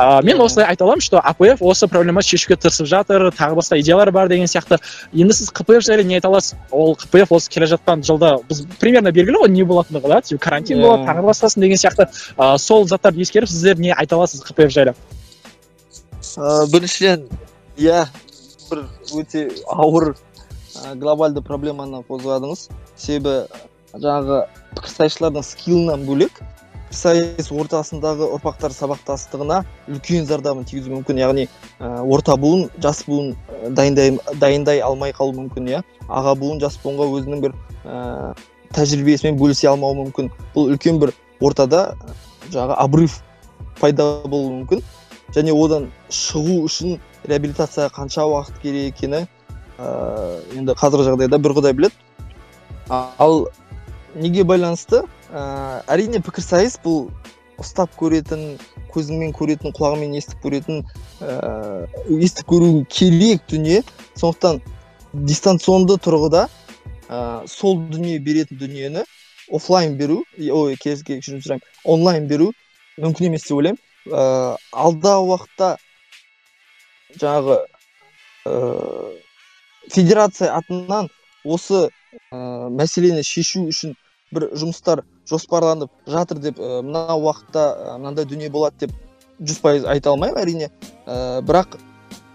Ә, 0.00 0.22
мен 0.24 0.40
осылай 0.40 0.66
айта 0.66 0.84
аламын 0.84 1.02
что 1.04 1.20
апф 1.20 1.60
осы 1.60 1.88
проблеманы 1.88 2.24
шешуге 2.24 2.56
тырысып 2.56 2.86
жатыр 2.88 3.28
тағы 3.36 3.58
басқа 3.58 3.80
идеялар 3.80 4.10
бар 4.10 4.28
деген 4.28 4.48
сияқты. 4.48 4.78
Енді 5.12 5.34
сіз 5.36 5.50
қпф 5.52 5.82
жайлы 5.84 6.04
не 6.04 6.16
айта 6.16 6.28
аласыз? 6.28 6.56
Ол 6.70 6.96
қпф 6.96 7.34
осы 7.36 7.50
келе 7.50 7.68
жатқан 7.68 8.04
жылда 8.06 8.38
біз 8.48 8.64
примерно 8.80 9.12
белгілі 9.12 9.44
ғой 9.44 9.52
не 9.52 9.62
болатындығы 9.62 10.08
да? 10.08 10.20
Типа 10.22 10.40
карантин 10.46 10.78
yeah. 10.78 10.86
болады 10.86 11.08
тағы 11.10 11.26
басқасын 11.28 11.60
деген 11.60 11.76
сияқты. 11.76 12.08
Ә, 12.36 12.56
сол 12.58 12.88
заттарды 12.88 13.20
ескеріп 13.20 13.48
сіздер 13.48 13.78
не 13.78 13.92
айта 13.92 14.16
аласыз 14.16 14.44
қпф 14.48 14.70
жайлы? 14.72 14.94
Ә, 16.36 16.66
біріншіден 16.72 17.28
иә 17.76 18.06
бір 18.70 18.86
өте 19.20 19.50
ауыр 19.68 20.14
ә, 20.14 20.94
глобалды 20.94 21.42
проблеманы 21.42 22.04
қозғадыңыз. 22.08 22.70
Себебі 22.96 23.44
жаңағы 23.92 24.44
пікірсайысшылардың 24.76 25.44
скилынан 25.44 26.06
бөлек 26.06 26.40
сайыс 26.90 27.50
ортасындағы 27.54 28.26
ұрпақтар 28.34 28.74
сабақтастығына 28.74 29.60
үлкен 29.90 30.26
зардабын 30.26 30.66
тигізуі 30.66 30.96
мүмкін. 30.98 31.20
Яғни 31.22 31.46
ә, 31.78 32.02
орта 32.02 32.34
буын 32.40 32.66
жас 32.82 33.04
буын 33.06 33.36
дайындай, 33.76 34.16
дайындай 34.42 34.82
алмай 34.82 35.14
қалуы 35.14 35.36
мүмкін 35.38 35.70
иә. 35.70 35.82
Аға 36.08 36.34
буын 36.38 36.60
жас 36.62 36.78
буынға 36.82 37.06
өзінің 37.14 37.44
бір 37.44 37.54
ә, 37.84 38.34
тәжірибесімен 38.74 39.38
бөлісе 39.38 39.70
алмауы 39.70 40.00
мүмкін. 40.00 40.32
Бұл 40.54 40.74
үлкен 40.74 40.98
бір 41.02 41.14
ортада 41.40 41.94
жаңағы 42.50 42.78
обрыв 42.82 43.20
пайда 43.80 44.08
болуы 44.26 44.58
мүмкін. 44.58 44.82
Және 45.36 45.54
одан 45.54 45.86
шығу 46.10 46.64
үшін 46.66 46.98
реабилитацияға 47.30 47.94
қанша 47.94 48.26
уақыт 48.26 48.58
керек 48.64 48.96
екені 48.96 49.22
ә, 49.78 49.88
енді 50.58 50.74
қазіргі 50.74 51.06
жағдайда 51.12 51.38
бір 51.38 51.54
құдай 51.60 51.78
біледі. 51.78 51.94
Ал 52.90 53.44
неге 54.18 54.42
байланысты? 54.42 55.04
Ә, 55.30 55.82
әрине 55.90 56.20
пікірсайыс 56.24 56.78
бұл 56.84 57.08
ұстап 57.60 57.92
көретін 58.00 58.56
көзіңмен 58.94 59.34
көретін 59.36 59.74
құлағыңмен 59.76 60.16
естіп 60.18 60.42
көретін 60.44 60.82
ә, 61.22 61.86
естіп 62.18 62.48
көру 62.50 62.70
керек 62.90 63.44
дүние. 63.50 63.82
Сондықтан 64.18 64.60
дистанционды 65.12 65.98
тұрғыда 66.02 66.46
ә, 67.08 67.20
сол 67.46 67.78
дүние 67.92 68.18
беретін 68.24 68.58
дүниені 68.60 69.04
офлайн 69.50 69.96
беру 69.98 70.22
ой 70.38 70.76
кешірім 70.80 71.42
сұраймын 71.42 71.64
онлайн 71.84 72.28
беру 72.30 72.50
мүмкін 72.98 73.30
емес 73.30 73.46
деп 73.46 73.58
ойлаймын. 73.58 73.80
Ә, 74.10 74.56
алдағы 74.72 75.26
уақытта 75.28 75.70
жаңағы 77.20 77.58
ә, 78.46 78.54
федерация 79.90 80.54
атынан 80.56 81.10
осы 81.44 81.88
ә, 82.32 82.68
мәселені 82.70 83.24
шешу 83.26 83.66
үшін 83.68 83.96
бір 84.32 84.50
жұмыстар 84.54 85.02
жоспарланып 85.30 85.90
жатыр 86.10 86.40
деп 86.42 86.58
ә, 86.58 86.80
мына 86.82 87.16
уақытта 87.16 87.96
мынандай 87.98 88.26
дүние 88.28 88.50
болады 88.50 88.86
деп 88.86 88.96
жүз 89.40 89.60
пайыз 89.62 89.86
айта 89.88 90.10
алмаймын 90.12 90.42
әрине. 90.42 90.70
Ә, 91.06 91.40
бірақ 91.46 91.78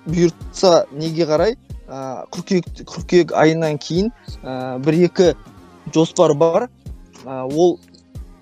бұйыртса 0.08 0.86
неге 0.96 1.28
қарай? 1.30 1.58
Ә, 1.88 2.26
қыркүйек 2.34 2.86
қыркүйек 2.90 3.34
айынан 3.38 3.78
кейін 3.82 4.12
ә, 4.42 4.80
бір 4.86 5.00
екі 5.10 5.34
жоспар 5.94 6.34
бар. 6.38 6.70
Ә, 7.26 7.44
ол 7.46 7.78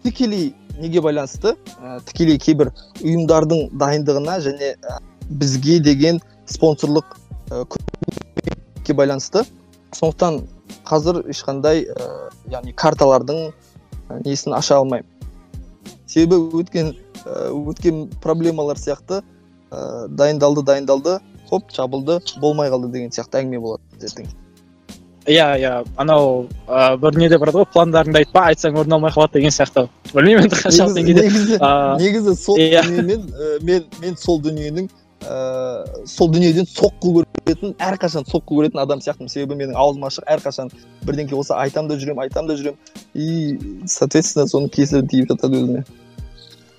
тікелей 0.04 0.54
неге 0.80 1.02
байланысты? 1.02 1.56
Ә, 1.80 2.00
тікелей 2.08 2.40
кейбір 2.40 2.72
ұйымдардың 3.02 3.74
дайындығына 3.80 4.40
және 4.48 4.76
бізге 5.30 5.80
деген 5.84 6.22
спонсорлық 6.46 7.18
ә, 7.52 7.66
байланысты. 8.94 9.44
Сондықтан 9.94 10.42
қазір 10.88 11.22
ешқандай 11.30 11.86
ә, 11.86 12.08
яғни 12.52 12.74
карталардың 12.74 13.52
несін 14.26 14.54
аша 14.58 14.78
алмаймын. 14.82 15.08
Себебі 16.08 16.62
өткен 16.62 16.94
өткен 17.26 18.08
проблемалар 18.22 18.78
сияқты 18.78 19.22
ә, 19.72 20.08
дайындалды 20.08 20.64
дайындалды 20.68 21.20
хоп 21.50 21.72
жабылды 21.74 22.20
болмай 22.42 22.70
қалды 22.70 22.92
деген 22.92 23.12
сияқты 23.12 23.42
әңгіме 23.42 23.62
болады 23.64 24.08
ертең 24.08 24.28
иә 25.28 25.48
иә. 25.60 25.74
Анау 25.98 26.48
ә, 26.68 26.98
бір 27.00 27.18
неде 27.18 27.38
бар 27.40 27.54
ғой 27.56 27.66
пландарыңды 27.74 28.24
айтпа 28.24 28.48
айтсаң 28.50 28.76
орын 28.80 28.98
алмай 28.98 29.14
қалады 29.16 29.40
деген 29.40 29.54
сияқты. 29.56 29.88
Білмеймін 30.12 30.50
енді 30.50 30.60
қаншалық 30.60 30.98
деңгейде 30.98 31.24
негізі, 31.24 31.60
негізі 32.02 32.36
сол 32.36 32.60
иә. 32.60 32.84
дүниемен 32.84 33.30
мен 33.64 33.86
мен 34.02 34.18
сол 34.20 34.42
дүниенің 34.44 34.90
ә, 35.24 36.06
сол 36.08 36.32
дүниеден 36.34 36.68
соққы 36.70 37.14
көретін 37.18 37.74
әрқашан 37.80 38.28
соққы 38.30 38.60
көретін 38.60 38.84
адам 38.84 39.02
сияқтымын. 39.04 39.32
Себебі 39.32 39.60
менің 39.64 39.80
аузым 39.80 40.06
ашық 40.08 40.28
әрқашан 40.36 40.72
бірдеңке 41.08 41.36
болса 41.36 41.58
айтам 41.64 41.88
да 41.88 41.98
жүремін 42.00 42.26
айтам 42.28 42.48
да 42.48 42.58
жүремін 42.60 42.78
и 43.14 43.60
соответственно 43.88 44.48
соның 44.48 44.72
кесірі 44.74 45.08
тиіп 45.08 45.30
жатады 45.34 45.62
өзіме. 45.62 45.84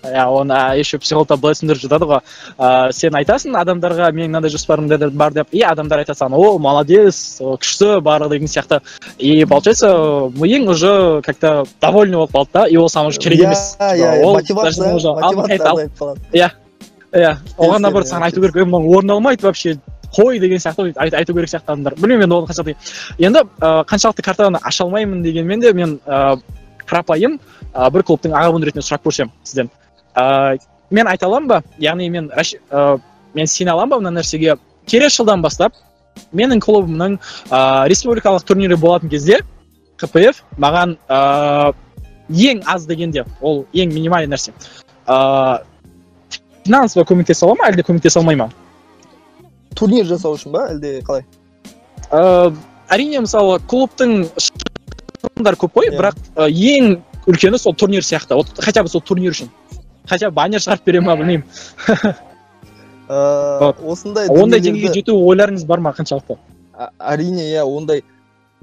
Иә 0.04 0.24
оны 0.28 0.52
ә, 0.52 0.76
еще 0.76 0.98
психологтар 0.98 1.38
былай 1.40 1.56
түсіндіріп 1.56 1.80
жатады 1.80 2.08
ғой. 2.08 2.20
Ә, 2.58 2.92
сен 2.92 3.16
айтасың 3.16 3.54
адамдарға 3.56 4.10
менің 4.12 4.34
мынандай 4.34 4.52
жоспарым 4.52 4.88
бар 5.16 5.32
деп. 5.32 5.48
И 5.52 5.62
адамдар 5.64 6.02
айтады 6.02 6.18
саған 6.18 6.36
о 6.36 6.58
молодец 6.58 7.38
о, 7.40 7.54
күшті 7.56 8.02
барлығы 8.04 8.36
деген 8.36 8.48
сияқты 8.52 8.82
и 9.18 9.44
получается 9.44 9.94
миың 10.36 10.68
уже 10.68 11.22
как 11.22 11.36
то 11.36 11.64
довольный 11.80 12.16
болып 12.16 12.34
қалды 12.36 12.52
да 12.52 12.66
и 12.66 12.76
ол 12.76 12.88
саған 12.88 13.08
уже 13.08 13.20
керек 13.20 13.46
емес. 13.46 13.76
иә 13.80 14.20
иә 14.20 14.32
мотивация 14.32 14.92
даже 16.32 16.52
иә 17.14 17.36
оған 17.58 17.84
наоборот 17.84 18.08
саған 18.08 18.26
айту 18.28 18.40
керек 18.40 18.56
ей 18.56 18.64
мынау 18.64 18.96
орындалмайды 18.98 19.46
вообще 19.46 19.78
қой 20.14 20.38
деген 20.38 20.58
сияқты 20.58 20.92
айт- 20.96 21.14
айту 21.14 21.34
керек 21.34 21.48
сияқты 21.48 21.72
адамдар. 21.72 21.94
Білмеймін 21.94 22.24
енді 22.24 22.36
оны 22.36 22.46
қаншалықты 22.46 22.76
енді 23.18 23.42
қаншалықты 23.60 24.22
картаны 24.22 24.58
аша 24.62 24.84
алмаймын 24.84 25.22
дегенмен 25.22 25.60
де 25.60 25.72
мен 25.72 25.98
ә, 26.06 26.40
қарапайым 26.86 27.40
бір 27.74 28.02
клубтың 28.02 28.34
аға 28.34 28.52
ретінде 28.62 28.84
сұрап 28.84 29.02
көрсем 29.04 29.30
сізден. 29.42 29.70
Ә, 30.14 30.58
мен 30.90 31.06
айта 31.06 31.26
аламын 31.26 31.48
ба? 31.48 31.62
Яғни 31.78 32.08
мен 32.10 32.30
ә, 32.30 33.00
мен 33.34 33.46
сене 33.46 33.70
аламын 33.70 33.90
ба 33.90 33.98
мына 33.98 34.20
нәрсеге? 34.20 34.58
Келесі 34.86 35.22
жылдан 35.22 35.42
бастап 35.42 35.74
менің 36.32 36.60
клубымның 36.60 37.18
ә, 37.50 37.88
республикалық 37.88 38.44
турнирі 38.46 38.76
болатын 38.76 39.10
кезде 39.10 39.40
кпф 39.98 40.42
маған 40.58 40.96
ә, 41.08 41.74
ең 42.30 42.62
аз 42.66 42.86
дегенде 42.86 43.24
ол 43.40 43.66
ең 43.72 43.92
минимальный 43.92 44.36
нәрсе. 44.36 44.52
Ә, 45.06 45.62
финансово 46.64 47.04
көмектесе 47.08 47.46
ала 47.46 47.56
ма 47.60 47.70
әлде 47.70 47.84
көмектесе 47.86 48.20
алмай 48.20 48.36
ма 48.40 48.50
турнир 49.76 50.06
жасау 50.08 50.36
үшін 50.38 50.54
ба 50.54 50.66
әлде 50.72 51.00
қалай 51.06 51.24
ә, 52.10 52.52
әрине 52.94 53.24
мысалы 53.24 53.60
клубтың 53.70 54.28
шығындары 54.34 55.60
көп 55.64 55.80
қой 55.80 55.90
бірақ 55.94 56.20
ә, 56.36 56.48
ең 56.48 57.00
үлкені 57.26 57.58
сол 57.58 57.74
турнир 57.74 58.04
сияқты 58.04 58.34
вот 58.34 58.52
хотя 58.58 58.82
бы 58.82 58.88
сол 58.88 59.02
турнир 59.02 59.32
үшін 59.32 59.50
хотя 60.08 60.30
бы 60.30 60.36
баннер 60.40 60.62
шығарып 60.64 60.86
бере 60.86 61.00
ма 61.00 61.16
білмеймін 61.16 61.44
Вот. 63.06 63.82
осындай 63.84 64.30
ондай 64.32 64.62
деңгейге 64.64 64.94
жету 64.94 65.18
ойларыңыз 65.28 65.66
бар 65.68 65.82
ма 65.84 65.90
қаншалықты 65.92 66.38
әрине 66.98 67.44
иә 67.50 67.64
ондай 67.68 68.00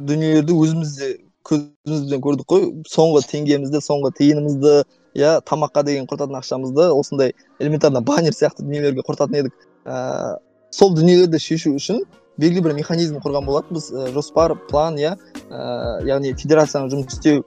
дүниелерді 0.01 0.55
өзіміз 0.63 0.95
де 0.97 1.09
көзімізбен 1.45 2.23
көрдік 2.25 2.47
қой 2.49 2.65
соңғы 2.89 3.21
теңгемізді 3.29 3.81
соңғы 3.85 4.11
тиынымызды 4.17 4.73
иә 5.15 5.41
тамаққа 5.43 5.83
деген 5.83 6.07
құртатын 6.07 6.39
ақшамызды 6.39 6.87
осындай 6.93 7.33
элементарно 7.59 8.01
баннер 8.01 8.33
сияқты 8.33 8.63
дүниелерге 8.63 9.03
құртатын 9.07 9.39
едік. 9.41 9.53
Ә, 9.85 10.37
сол 10.71 10.93
дүниелерді 10.95 11.39
шешу 11.39 11.75
үшін 11.75 12.03
белгілі 12.39 12.63
бір 12.69 12.77
механизм 12.77 13.17
құрған 13.19 13.45
болатынбыз 13.45 13.91
ә, 13.91 14.07
жоспар 14.15 14.55
план 14.69 14.95
иә 14.97 15.17
ә, 15.49 16.05
яғни 16.07 16.33
федерацияның 16.39 16.93
жұмыс 16.93 17.17
істеу 17.17 17.43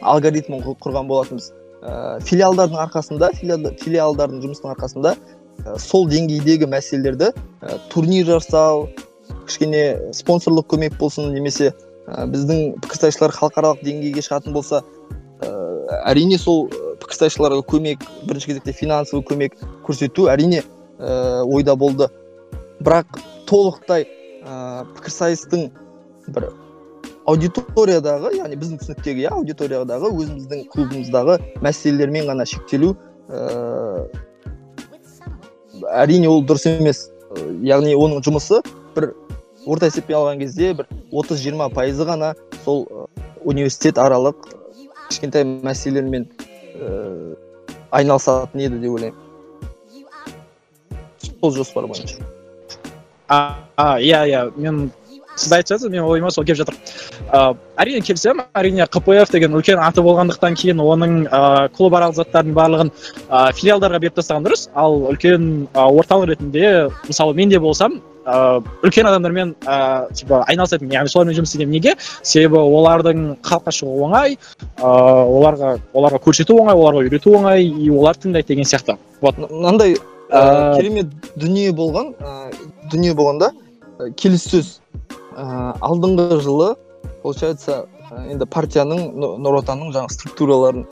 алгоритмін 0.00 0.64
құр- 0.64 0.78
құрған 0.82 1.06
болатынбыз. 1.10 1.52
Ә, 1.82 2.20
филиалдардың 2.24 2.80
арқасында 2.86 3.30
филиалда- 3.36 3.76
филиалдардың 3.82 4.42
жұмысының 4.46 4.72
арқасында 4.72 5.16
ә, 5.66 5.78
сол 5.78 6.08
деңгейдегі 6.08 6.70
мәселелерді 6.70 7.32
ә, 7.60 7.78
турнир 7.90 8.26
жасау 8.26 8.88
кішкене 9.46 10.12
спонсорлық 10.14 10.68
көмек 10.70 10.96
болсын 10.98 11.32
немесе 11.34 11.72
ә, 12.06 12.26
біздің 12.30 12.78
пікірсайысшылар 12.82 13.34
халықаралық 13.36 13.82
деңгейге 13.84 14.22
шығатын 14.22 14.54
болса 14.54 14.82
ә, 15.42 15.50
әрине 16.06 16.38
сол 16.38 16.70
пікірсайысшыларға 17.02 17.62
көмек 17.68 18.04
бірінші 18.28 18.52
кезекте 18.52 18.74
финансовый 18.76 19.24
көмек 19.26 19.56
көрсету 19.86 20.28
әрине 20.32 20.62
ә, 20.98 21.42
ойда 21.44 21.76
болды. 21.76 22.08
Бірақ 22.82 23.20
толықтай 23.50 24.06
ә, 24.44 24.84
пікірсайыстың 24.96 25.70
бір 26.34 26.50
аудиториядағы 27.30 28.34
яғни 28.38 28.58
біздің 28.58 28.82
түсініктегі 28.82 29.26
иә 29.26 29.32
аудиториядағы 29.36 30.10
өзіміздің 30.10 30.66
клубымыздағы 30.72 31.38
мәселелермен 31.62 32.30
ғана 32.30 32.46
шектелу 32.48 32.94
ә, 33.30 34.06
әрине 36.02 36.30
ол 36.30 36.44
дұрыс 36.46 36.68
емес. 36.70 37.08
Яғни 37.64 37.94
оның 37.96 38.20
жұмысы 38.26 38.60
бір 38.96 39.12
орта 39.66 39.88
есеппен 39.88 40.18
алған 40.18 40.42
кезде 40.42 40.72
бір 40.76 40.88
30-20 41.12 41.72
пайызы 41.74 42.04
ғана 42.06 42.34
сол 42.64 42.84
университет 43.44 43.98
аралық 43.98 44.48
кішкентай 45.08 45.44
мәселелермен 45.44 46.26
ә, 46.82 47.34
айналысатын 47.90 48.66
еді 48.66 48.80
деп 48.82 48.96
ойлаймын 48.96 49.18
сол 51.40 51.54
жоспар 51.54 51.86
бойынша 51.86 52.18
а 53.28 53.98
иә 54.00 54.26
иә 54.28 54.42
мен 54.56 54.90
сіз 55.36 55.52
айтып 55.52 55.74
жатсыз 55.74 55.90
менің 55.90 56.08
ойыма 56.12 56.30
сол 56.30 56.44
келіп 56.44 56.60
жатыр 56.60 56.76
ә, 57.32 57.54
әрине 57.80 58.02
келісемін 58.04 58.44
әрине 58.58 58.86
қпф 58.92 59.32
деген 59.32 59.56
үлкен 59.56 59.80
аты 59.80 60.04
болғандықтан 60.04 60.56
кейін 60.60 60.82
оның 60.84 61.16
ә, 61.26 61.68
клубаралық 61.76 62.18
заттардың 62.18 62.56
барлығын 62.58 62.92
ә, 62.92 63.52
филиалдарға 63.56 64.02
беріп 64.02 64.18
тастаған 64.20 64.48
дұрыс 64.48 64.68
ал 64.74 64.98
үлкен 65.12 65.68
орталық 65.72 66.34
ретінде 66.34 66.90
мысалы 67.08 67.34
мен 67.38 67.48
де 67.52 67.60
болсам 67.62 68.00
ә, 68.26 68.62
үлкен 68.82 69.06
адамдармен 69.10 69.54
ә, 69.66 70.12
типа 70.14 70.44
айналысатын 70.48 70.92
яғни 70.92 71.12
солармен 71.12 71.36
жұмыс 71.36 71.52
істегенмін 71.52 71.76
неге? 71.78 71.96
Себебі 72.22 72.60
олардың 72.62 73.36
халыққа 73.42 73.74
шығуы 73.78 74.06
оңай 74.08 74.36
ә, 74.36 74.86
оларға 74.86 75.76
оларға 75.94 76.22
көрсету 76.22 76.58
оңай 76.62 76.76
оларға 76.78 77.04
үйрету 77.06 77.34
оңай 77.38 77.66
и 77.66 77.90
олар 77.90 78.16
тыңдайды 78.16 78.54
деген 78.54 78.64
сияқты. 78.64 78.98
Вот. 79.20 79.38
Мынандай 79.38 79.96
Ә, 80.32 80.78
керемет 80.78 81.10
дүние 81.36 81.74
болған 81.76 82.14
ә, 82.16 82.54
дүние 82.88 83.12
болғанда 83.12 83.50
келіссөз. 84.16 84.78
Ә, 85.36 85.76
алдыңғы 85.84 86.38
жылы 86.40 86.70
получается 87.22 87.84
енді 88.30 88.46
партияның 88.48 89.10
Нұ- 89.12 89.34
нұр 89.44 89.58
отанның 89.60 89.92
жаңағы 89.92 90.16
структураларын 90.16 90.86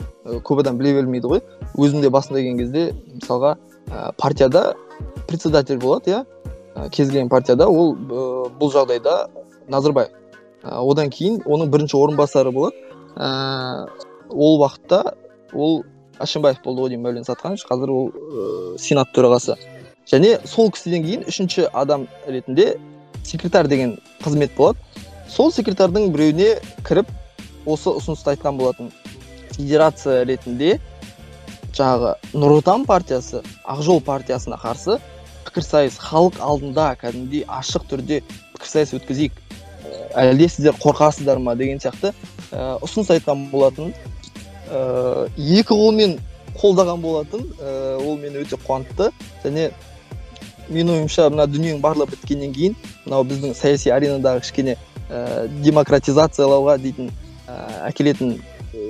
көп 0.45 0.61
адам 0.61 0.77
біле 0.77 0.93
бермейді 0.99 1.27
ғой. 1.31 1.41
Өзім 1.77 2.01
де 2.01 2.09
басында 2.13 2.37
келген 2.37 2.57
кезде 2.61 2.85
мысалға 3.17 3.55
партияда 4.21 4.75
председатель 5.27 5.77
болады 5.81 6.13
иә? 6.13 6.21
Кез 6.91 7.09
келген 7.09 7.29
партияда 7.29 7.67
ол 7.69 7.95
ә, 7.95 8.49
бұл 8.59 8.71
жағдайда 8.73 9.29
назарбаев. 9.71 10.11
Ә, 10.63 10.77
одан 10.79 11.09
кейін 11.11 11.41
оның 11.45 11.71
бірінші 11.73 11.97
орынбасары 11.99 12.51
болады. 12.51 12.75
Ә, 13.15 13.87
ол 14.29 14.61
уақытта 14.61 15.15
ол 15.53 15.83
әшімбаев 16.21 16.61
болды 16.63 16.85
ғой 16.85 16.93
деймін 16.93 17.07
мәулен 17.09 17.27
сатқанович. 17.27 17.65
Қазір 17.69 17.91
ол 17.91 18.11
ә, 18.11 18.77
сенат 18.79 19.11
төрағасы. 19.15 19.57
Және 20.09 20.39
сол 20.47 20.71
кісіден 20.71 21.05
кейін 21.05 21.25
үшінші 21.29 21.67
адам 21.73 22.07
ретінде 22.27 22.77
секретарь 23.23 23.67
деген 23.67 23.97
қызмет 24.23 24.55
болады. 24.57 24.79
Сол 25.29 25.51
секретардың 25.51 26.11
біреуіне 26.11 26.55
кіріп 26.87 27.11
осы 27.65 27.91
ұсынысты 27.93 28.35
айтқан 28.35 28.57
болатын. 28.59 28.91
Федерация 29.51 30.23
ретінде 30.25 30.79
жаңағы 31.75 32.15
нұр 32.33 32.57
отан 32.59 32.85
партиясы 32.87 33.41
ақ 33.63 33.81
жол 33.85 34.01
партиясына 34.03 34.57
қарсы 34.59 34.97
пікірсайыс 35.47 35.97
халық 36.01 36.39
алдында 36.41 36.91
кәдімгідей 37.01 37.45
ашық 37.49 37.87
түрде 37.91 38.21
пікірсайыс 38.55 38.95
өткізейік. 38.97 39.37
Ә, 40.15 40.25
әлде 40.25 40.49
сіздер 40.49 40.77
қорқасыздар 40.81 41.39
ма 41.39 41.55
деген 41.55 41.79
сияқты 41.81 42.13
ә, 42.51 42.77
ұсыныс 42.85 43.11
айтқан 43.15 43.47
болатын 43.51 43.93
ә, 44.69 45.27
екі 45.37 45.73
қолмен 45.73 46.19
қолдаған 46.59 47.01
болатын 47.01 47.47
ә, 47.59 47.97
ол 48.01 48.17
мені 48.21 48.43
өте 48.43 48.59
қуантты. 48.61 49.11
Және 49.43 49.71
менің 50.69 51.01
ойымша 51.01 51.27
мына 51.31 51.47
дүниенің 51.49 51.81
барлығы 51.83 52.15
біткеннен 52.15 52.53
кейін 52.55 52.77
мынау 53.05 53.25
біздің 53.27 53.55
саяси 53.57 53.91
аренадағы 53.91 54.43
кішкене 54.45 54.77
ә, 55.09 55.47
демократизациялауға 55.65 56.77
дейтін 56.83 57.11
ә, 57.47 57.57
әкелетін 57.89 58.37
ә, 58.37 58.85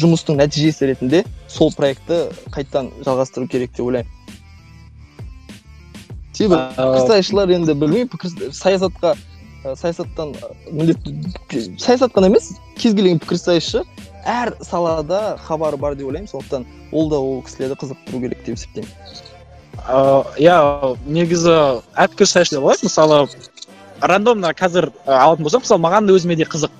жұмыстың 0.00 0.40
нәтижесі 0.42 0.90
ретінде 0.90 1.22
сол 1.48 1.72
проектті 1.76 2.26
қайтадан 2.50 2.90
жалғастыру 3.06 3.48
керек 3.48 3.72
деп 3.76 3.86
ойлаймын. 3.86 4.10
Себебі 6.34 6.60
пікірсайысшылар 6.76 7.54
енді 7.54 7.74
білмеймін 7.74 8.08
пікір 8.12 8.52
саясатқа 8.52 9.14
саясаттан 9.64 10.34
міндетті 10.70 11.78
саясат 11.80 12.12
қана 12.12 12.28
емес 12.28 12.52
кез 12.76 12.94
келген 12.94 13.20
пікірсайысшы 13.22 13.84
әр 14.24 14.54
салада 14.64 15.38
хабары 15.46 15.76
бар 15.76 15.94
деп 15.94 16.08
ойлаймын. 16.08 16.28
Сондықтан 16.28 16.66
ол 16.92 17.08
да 17.08 17.16
ол 17.16 17.42
кісілерді 17.44 17.76
қызықтыру 17.80 18.20
керек 18.20 18.44
деп 18.44 18.56
есептеймін. 18.58 18.90
Иә 20.40 20.96
негізі 21.06 21.54
әр 21.96 22.08
пікірсайысшылар 22.12 22.64
болады 22.64 22.88
мысалы 22.88 23.28
рандомно 24.00 24.52
қазір 24.56 24.90
алатын 25.06 25.44
болсақ 25.44 25.64
мысалы 25.64 25.84
маған 25.84 26.08
да 26.08 26.16
өзіме 26.16 26.36
де 26.36 26.44
қызық 26.44 26.72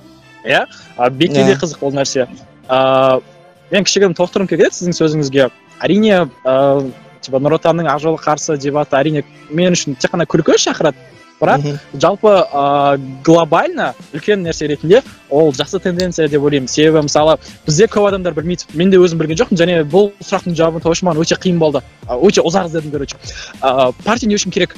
иә? 0.45 0.65
Бекке 1.11 1.45
де 1.45 1.57
қызық 1.61 1.85
ол 1.85 1.93
нәрсе. 1.97 2.29
Ыыы 2.69 3.23
мен 3.71 3.85
кішігірім 3.85 4.17
толықтырғым 4.17 4.49
келіп 4.49 4.69
еді 4.69 4.77
сіздің 4.77 4.99
сөзіңізге. 5.01 5.49
Әрине 5.81 6.29
ыыы 6.45 6.93
типа 7.25 7.41
нұр 7.43 7.59
отанның 7.59 7.89
ақ 7.91 8.21
қарсы 8.23 8.57
дебаты 8.61 9.01
әрине 9.01 9.25
мен 9.51 9.75
үшін 9.75 9.99
тек 9.99 10.15
қана 10.15 10.29
күлкі 10.29 10.59
шақырады. 10.61 11.11
Бірақ 11.41 11.65
жалпы 11.99 12.31
ыыы 12.31 13.01
глобально 13.27 13.89
үлкен 14.15 14.45
нәрсе 14.47 14.69
ретінде 14.71 15.03
ол 15.29 15.51
жақсы 15.53 15.81
тенденция 15.83 16.29
деп 16.29 16.47
ойлаймын. 16.47 16.69
Себебі 16.71 17.03
мысалы 17.09 17.35
бізде 17.67 17.89
көп 17.91 18.07
адамдар 18.09 18.37
білмейді. 18.39 18.71
Мен 18.79 18.91
де 18.95 19.01
өзім 19.03 19.19
білген 19.19 19.41
жоқпын. 19.43 19.59
Және 19.59 19.83
бұл 19.83 20.13
сұрақтың 20.23 20.55
жауабын 20.55 20.85
табу 20.85 20.95
үшін 20.95 21.11
маған 21.11 21.27
өте 21.27 21.41
қиын 21.43 21.59
болды. 21.59 21.83
Өте 22.07 22.41
ұзақ 22.41 22.71
іздедім 22.71 22.95
короче. 22.95 23.19
Ыыы 23.61 23.93
партия 24.05 24.31
не 24.31 24.39
үшін 24.39 24.55
керек? 24.55 24.77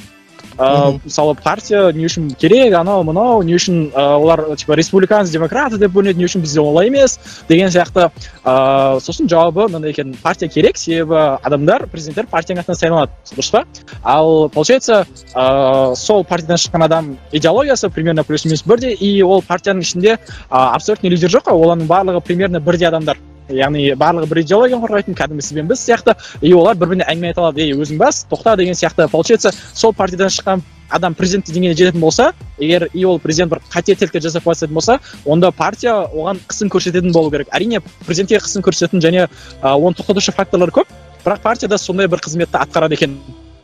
Ыыы 0.57 0.99
мысалы 1.03 1.35
партия 1.43 1.91
не 1.93 2.05
үшін 2.07 2.31
керек 2.39 2.73
анау 2.73 3.03
мынау 3.07 3.43
не 3.45 3.55
үшін 3.57 3.91
олар 3.93 4.43
типа 4.57 4.75
республиканцы 4.79 5.31
демократы 5.31 5.77
деп 5.77 5.91
бөлінеді 5.93 6.17
не 6.17 6.25
үшін 6.25 6.41
бізде 6.41 6.61
олай 6.61 6.87
емес 6.87 7.19
деген 7.49 7.69
сияқты 7.69 8.09
ыыы 8.43 9.01
сосын 9.01 9.29
жауабы 9.29 9.67
мынандай 9.67 9.91
екен 9.91 10.15
партия 10.23 10.49
керек 10.49 10.77
себебі 10.77 11.37
адамдар 11.43 11.87
президенттер 11.87 12.27
партияның 12.31 12.65
атынан 12.65 12.81
сайланады 12.81 13.11
дұрыс 13.31 13.51
па? 13.51 13.63
Ал 14.03 14.49
получается 14.49 15.05
ыыы 15.35 15.95
сол 15.95 16.23
партиядан 16.23 16.57
шыққан 16.57 16.85
адам 16.85 17.17
идеологиясы 17.31 17.89
примерно 17.89 18.23
плюс 18.23 18.45
минус 18.45 18.63
бірдей 18.63 18.93
и 18.93 19.21
ол 19.21 19.41
партияның 19.41 19.81
ішінде 19.85 20.17
абсолютный 20.49 21.09
лидер 21.09 21.29
жоқ 21.29 21.51
қой 21.51 21.61
олардың 21.61 21.87
барлығы 21.87 22.21
примерно 22.21 22.59
бірдей 22.59 22.87
адамдар. 22.87 23.17
Яғни 23.49 23.91
барлығы 23.95 24.29
бір 24.31 24.41
идеологияны 24.43 24.83
қорғайтын 24.83 25.17
кәдімгі 25.17 25.45
сіз 25.45 25.57
бен 25.57 25.67
біз 25.67 25.83
сияқты. 25.83 26.15
И 26.41 26.53
олар 26.53 26.75
бір 26.75 26.93
біріне 26.93 27.07
әңгіме 27.07 27.31
айта 27.31 27.41
алады. 27.41 27.61
Ей 27.61 27.73
өзің 27.73 27.97
бас 27.97 28.25
тоқта 28.29 28.55
деген 28.57 28.73
сияқты. 28.73 29.07
Получается 29.09 29.51
сол 29.73 29.93
партиядан 29.93 30.29
шыққан 30.29 30.61
адам 30.89 31.15
президенттік 31.15 31.55
деңгейіне 31.55 31.75
жететін 31.75 31.99
болса 32.01 32.31
егер 32.59 32.87
и 32.93 33.03
ол 33.05 33.19
президент 33.19 33.51
бір 33.51 33.61
қателіктер 33.71 34.21
жасап 34.23 34.45
жататын 34.47 34.73
болса 34.73 34.99
онда 35.25 35.51
партия 35.51 36.07
оған 36.07 36.39
қысым 36.47 36.71
көрсететін 36.71 37.11
болу 37.13 37.31
керек. 37.31 37.49
Әрине 37.51 37.81
президентке 38.05 38.39
қысым 38.39 38.63
көрсететін 38.63 39.03
және 39.03 39.27
оны 39.61 39.95
тоқтатушы 39.95 40.31
факторлар 40.31 40.71
көп. 40.71 40.87
Бірақ 41.25 41.41
партия 41.43 41.67
да 41.67 41.77
сондай 41.77 42.07
бір 42.07 42.23
қызметті 42.23 42.61
атқарады 42.61 42.95
екен. 42.95 43.17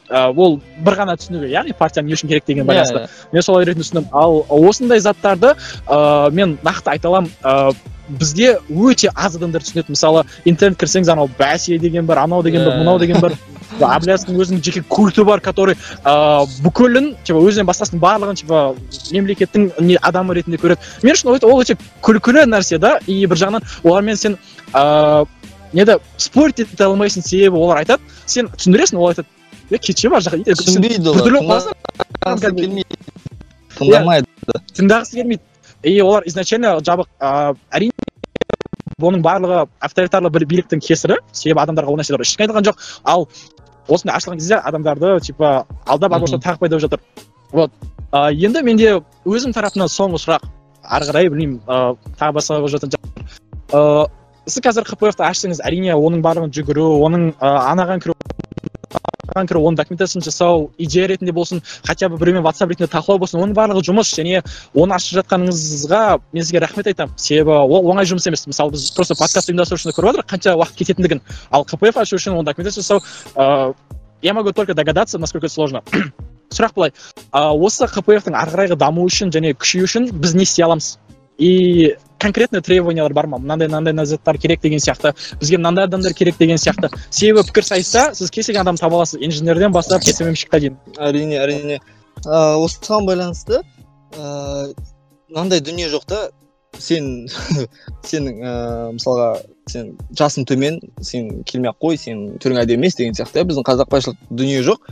Ыыы 0.09 0.35
ол 0.35 0.59
бір 0.83 0.97
ғана 0.99 1.15
түсінігі 1.17 1.49
яғни 1.49 1.73
партия 1.77 2.03
не 2.03 2.13
үшін 2.13 2.27
керек 2.27 2.43
деген 2.45 2.67
байланысты. 2.67 3.07
мен 3.31 3.41
солай 3.41 3.65
ретінде 3.65 3.87
түсіндім. 3.87 4.09
Ал 4.11 4.45
осындай 4.49 4.99
заттарды 4.99 5.55
ыыы 5.87 6.31
мен 6.31 6.57
нақты 6.61 6.91
айта 6.91 7.07
аламын. 7.07 7.31
Ыыы 7.41 7.92
бізде 8.09 8.57
өте 8.69 9.11
аз 9.15 9.35
адамдар 9.37 9.63
түсінеді. 9.63 9.93
Мысалы 9.93 10.23
интернет 10.45 10.79
кірсеңіз 10.79 11.11
анау 11.13 11.29
бәсе 11.39 11.77
деген 11.79 12.05
бар 12.05 12.23
анау 12.23 12.43
деген 12.43 12.65
бар 12.65 12.77
мынау 12.77 12.99
деген 12.99 13.21
бар. 13.21 13.35
Әблязовтың 13.79 14.37
өзінің 14.37 14.63
жеке 14.63 14.83
культі 14.87 15.23
бар 15.25 15.41
который 15.41 15.75
ыыы 16.05 16.47
бүкілін 16.65 17.13
типа 17.25 17.41
өзінен 17.41 17.67
басқасының 17.69 18.01
барлығын 18.03 18.39
типа 18.43 18.75
мемлекеттің 19.11 19.71
не 19.81 19.97
адамы 19.97 20.35
ретінде 20.37 20.59
көреді. 20.61 20.81
Мен 21.03 21.15
үшін 21.15 21.31
ол 21.33 21.61
өте 21.63 21.77
күлкілі 22.03 22.45
нәрсе 22.49 22.77
да. 22.77 22.99
И 23.07 23.25
бір 23.25 23.39
жағынан 23.45 23.65
олармен 23.83 24.17
сен 24.19 24.37
ыыы 24.73 25.25
неде 25.73 25.97
спорить 26.17 26.59
ете 26.59 26.83
алмайсың 26.85 27.25
себебі 27.25 27.57
олар 27.57 27.81
айтады. 27.81 28.03
Сен 28.25 28.51
түсіндіресің 28.53 28.99
ол 28.99 29.09
айтады. 29.13 29.27
Е 29.71 29.79
кетші 29.79 30.11
бар 30.13 30.21
жаққа 30.21 30.57
түсінбейді 30.59 31.09
олар. 31.09 31.23
тыңдамайды. 33.77 34.27
Тыңдағысы 34.77 35.17
келмейді. 35.17 35.43
И 35.83 36.01
олар 36.01 36.23
изначально 36.25 36.77
жабық 36.79 37.09
ыыы 37.19 37.57
әрине 37.71 37.91
бұның 39.01 39.23
барлығы 39.25 39.67
авторитарлы 39.83 40.31
бір 40.31 40.45
биліктің 40.47 40.81
кесірі. 40.83 41.19
Себебі 41.31 41.63
адамдарға 41.65 41.91
ол 41.91 41.99
нәрселер 41.99 42.23
ештеңе 42.23 42.47
айтылған 42.47 42.67
жоқ. 42.69 42.81
Ал 43.03 43.27
осындай 43.87 44.17
ашылған 44.17 44.39
кезде 44.39 44.55
адамдарды 44.55 45.19
типа 45.27 45.65
алдап 45.85 46.13
ар 46.13 46.21
тағып 46.21 46.59
пайда 46.59 46.75
болып 46.77 46.85
жатыр. 46.87 46.99
Вот. 47.51 47.71
Ыыы 48.11 48.35
енді 48.45 48.63
менде 48.63 49.01
өзім 49.25 49.53
тарапымнан 49.53 49.91
соңғы 49.91 50.21
сұрақ 50.23 50.47
ары 50.83 51.07
қарай 51.09 51.29
білмеймін 51.29 51.61
ыыы 51.67 52.15
тағы 52.19 52.37
басқа 52.37 52.59
болып 52.59 52.75
жатқан 52.75 52.91
ыыы 53.73 54.07
сіз 54.45 54.61
қазір 54.63 54.87
қпф 54.87 55.23
ашсаңыз 55.23 55.63
әрине 55.65 55.95
оның 55.95 56.23
барлығын 56.23 56.53
жүгіру 56.53 56.87
оның 57.07 57.31
ыыы 57.33 57.59
анаған 57.73 58.03
кіру 58.03 58.15
кіру 59.33 59.63
оның 59.65 59.77
документациясын 59.79 60.23
жасау 60.23 60.71
идея 60.77 61.07
ретінде 61.07 61.33
болсын 61.33 61.61
хотя 61.85 62.09
бы 62.09 62.17
біреумен 62.17 62.43
ватсап 62.45 62.69
ретінде 62.69 62.89
талқылау 62.91 63.19
болсын 63.23 63.41
оның 63.41 63.55
барлығы 63.57 63.81
жұмыс 63.89 64.13
және 64.13 64.43
оны 64.73 64.95
ашып 64.95 65.19
жатқаныңызға 65.21 66.03
мен 66.33 66.43
сізге 66.43 66.61
рахмет 66.61 66.87
айтамын 66.87 67.17
себебі 67.17 67.57
ол 67.57 67.89
оңай 67.91 68.05
жұмыс 68.05 68.27
емес. 68.29 68.45
Мысалы 68.47 68.75
біз 68.75 68.91
просто 68.95 69.17
подкаст 69.17 69.49
ұйымдастыру 69.49 69.81
үшін 69.81 69.95
көріп 69.97 70.11
жатырмық 70.13 70.29
қанша 70.29 70.55
уақыт 70.59 70.77
кететіндігін. 70.83 71.23
Ал 71.49 71.65
кпф 71.65 71.97
ашу 71.97 72.19
үшін 72.19 72.37
оны 72.37 72.45
документация 72.45 72.83
жасау 72.83 73.01
ыыы 73.35 73.73
я 74.21 74.33
могу 74.33 74.53
только 74.53 74.73
догадаться 74.73 75.17
насколько 75.19 75.47
это 75.47 75.55
сложно. 75.55 75.83
Сұрақ 76.53 76.75
былай. 76.75 76.93
Ыыы 77.33 77.65
осы 77.65 77.87
кпфтың 77.87 78.37
ары 78.37 78.53
қарайғы 78.53 78.77
дамуы 78.77 79.09
үшін 79.09 79.33
және 79.33 79.55
күшеюі 79.57 79.89
үшін 79.89 80.11
біз 80.13 80.35
не 80.35 80.43
істей 80.43 80.63
аламыз? 80.63 80.99
И 81.37 81.95
конкретный 82.23 82.61
требованиялар 82.61 83.13
бар 83.13 83.27
ма 83.27 83.37
мынандай 83.37 83.67
мынандай 83.67 84.05
заттар 84.05 84.37
керек 84.37 84.61
деген 84.61 84.79
сияқты. 84.79 85.13
Бізге 85.39 85.57
мынандай 85.57 85.85
адамдар 85.85 86.13
керек 86.13 86.37
деген 86.39 86.57
сияқты. 86.57 86.89
Себебі 87.09 87.43
пікірсайыста 87.49 88.13
сіз 88.15 88.31
кез 88.31 88.47
келген 88.47 88.63
адамды 88.63 88.81
таба 88.81 89.01
аласыз. 89.01 89.19
Инженерден 89.21 89.71
бастап 89.71 90.03
кесемемщикке 90.03 90.59
дейін 90.59 90.77
әрине 90.97 91.41
әрине. 91.43 91.81
Ыыы 92.23 92.63
осыған 92.63 93.09
байланысты 93.09 93.59
ыыы 94.15 94.73
мынандай 95.29 95.59
дүние 95.59 95.89
жоқ 95.91 96.07
та. 96.07 96.21
Сен 96.79 97.27
сенің 98.09 98.39
ыыы 98.39 98.93
мысалға 98.97 99.27
сен 99.69 99.93
жасың 100.15 100.47
төмен 100.47 100.79
сен 101.01 101.43
келмей 101.43 101.73
ақ 101.73 101.81
қой 101.83 101.99
сенің 101.99 102.39
түрің 102.39 102.63
әдемі 102.63 102.87
емес 102.87 102.95
деген 102.99 103.19
сияқты. 103.19 103.43
Біздің 103.43 103.67
қазақпайшылық 103.67 104.29
дүние 104.31 104.63
жоқ. 104.63 104.87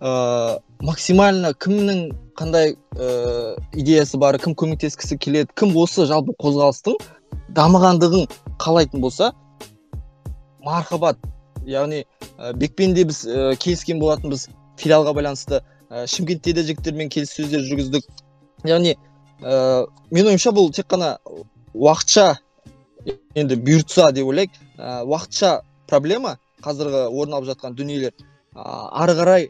Ыыы 0.00 0.58
максимально 0.84 1.52
кімнің 1.54 2.00
қандай 2.38 2.74
ыыы 2.96 3.54
идеясы 3.72 4.18
бар 4.18 4.38
кім 4.38 4.56
көмектескісі 4.58 5.18
келеді 5.18 5.54
кім 5.54 5.76
осы 5.78 6.06
жалпы 6.10 6.34
қозғалыстың 6.40 6.98
дамығандығын 7.54 8.26
қалайтын 8.58 9.00
болса 9.00 9.32
мархабат 10.64 11.18
яғни 11.66 12.04
ә, 12.38 12.52
бекпен 12.52 12.94
де 12.94 13.04
біз 13.04 13.24
ә, 13.26 13.54
келіскен 13.60 14.00
болатынбыз 14.00 14.48
филиалға 14.80 15.14
байланысты 15.16 15.60
ә, 15.90 16.06
шымкентте 16.10 16.54
де 16.56 16.64
жігіттермен 16.66 17.10
келіссөздер 17.12 17.64
жүргіздік. 17.68 18.08
Яғни 18.68 18.96
ә, 19.40 19.86
менің 20.10 20.34
ойымша 20.34 20.52
бұл 20.56 20.72
тек 20.74 20.88
қана 20.90 21.16
уақытша 21.74 22.34
енді 23.38 23.58
бұйыртса 23.60 24.10
деп 24.16 24.28
ойлайық 24.32 24.58
ә, 24.78 25.04
уақытша 25.04 25.60
проблема 25.88 26.36
қазіргі 26.64 27.06
орын 27.10 27.38
алып 27.38 27.52
жатқан 27.52 27.76
дүниелер. 27.78 28.14
Ә, 28.54 28.64
ары 29.04 29.16
қарай 29.18 29.48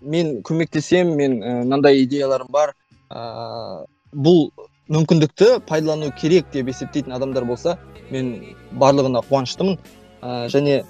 мен 0.00 0.42
көмектесем 0.42 1.14
мен 1.16 1.38
мынандай 1.40 2.02
идеяларым 2.04 2.48
бар. 2.50 2.74
Ыыы 3.10 3.86
бұл 4.16 4.50
мүмкіндікті 4.88 5.60
пайдалану 5.66 6.12
керек 6.16 6.46
деп 6.52 6.70
есептейтін 6.70 7.12
адамдар 7.16 7.44
болса 7.44 7.76
мен 8.10 8.56
барлығына 8.80 9.22
қуаныштымын. 9.28 9.78
Ә, 10.22 10.46
және 10.52 10.84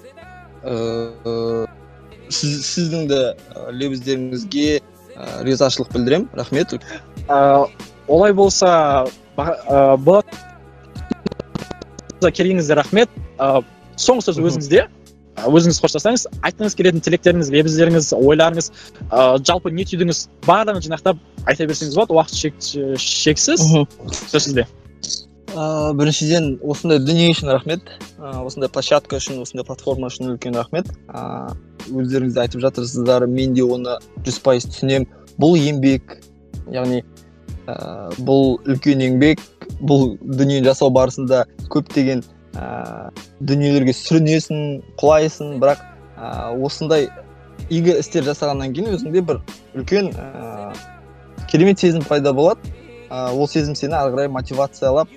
ыыы 0.63 1.67
сіз, 2.29 2.61
сіздің 2.67 3.07
де 3.09 3.21
лебіздеріңізге 3.81 4.67
ә, 4.77 5.43
ризашылық 5.47 5.91
білдіремін 5.95 6.29
рахмет. 6.37 6.77
Ә, 7.27 7.67
олай 8.07 8.33
болса 8.33 9.07
болады 9.35 10.27
келгеніңізге 12.21 12.79
рахмет. 12.79 13.09
Ә, 13.37 13.63
соңғы 13.97 14.29
сөз 14.29 14.41
өзіңізде. 14.45 14.87
Өзіңіз 15.45 15.79
қоштасаңыз 15.83 16.25
айтқыңыз 16.47 16.75
келетін 16.77 17.03
тілектеріңіз 17.05 17.51
лебіздеріңіз 17.53 18.09
ойларыңыз 18.17 18.69
ыыы 19.05 19.43
жалпы 19.45 19.71
не 19.75 19.85
түйдіңіз 19.85 20.23
барлығын 20.47 20.85
жинақтап 20.87 21.19
айта 21.45 21.67
берсеңіз 21.69 21.97
болады 21.97 22.17
уақыт 22.17 22.39
шек, 22.41 22.57
шексіз. 22.97 23.61
Сөз 24.31 24.47
сізде? 24.47 24.65
Ыыы 25.53 25.93
біріншіден 25.99 26.57
осындай 26.65 26.99
дүние 27.03 27.29
үшін 27.35 27.53
рахмет. 27.53 27.85
Ыыы 28.17 28.47
осындай 28.49 28.71
площадка 28.73 29.21
үшін 29.21 29.43
осындай 29.43 29.65
платформа 29.67 30.09
үшін 30.09 30.33
үлкен 30.33 30.57
рахмет. 30.57 30.89
Ыыы 31.07 32.01
өздеріңіз 32.03 32.33
де 32.33 32.41
айтып 32.43 32.63
жатырсыздар 32.65 33.27
мен 33.29 33.53
де 33.53 33.63
оны 33.63 33.99
жүз 34.25 34.41
пайыз 34.43 34.67
түсінемін 34.71 35.07
бұл 35.39 35.55
еңбек 35.59 36.17
яғни 36.73 37.03
ыыы 37.67 38.25
бұл 38.27 38.57
үлкен 38.65 39.05
еңбек 39.05 39.43
бұл 39.79 40.17
дүниені 40.23 40.65
жасау 40.65 40.91
барысында 40.91 41.45
көптеген 41.71 42.25
ә, 42.57 43.11
дүниелерге 43.39 43.93
сүрінесің 43.95 44.61
құлайсың 44.99 45.57
бірақ 45.61 45.83
ә, 46.17 46.51
осындай 46.65 47.07
игі 47.69 47.97
істер 48.01 48.25
жасағаннан 48.27 48.73
кейін 48.75 48.97
өзіңде 48.97 49.23
бір 49.29 49.41
үлкен 49.77 50.11
ә, 50.13 50.73
керемет 51.51 51.79
сезім 51.79 52.03
пайда 52.07 52.33
болады. 52.33 52.73
Ә, 53.09 53.31
ол 53.31 53.47
сезім 53.47 53.75
сені 53.75 53.95
ары 53.99 54.15
қарай 54.15 54.31
мотивациялап 54.31 55.11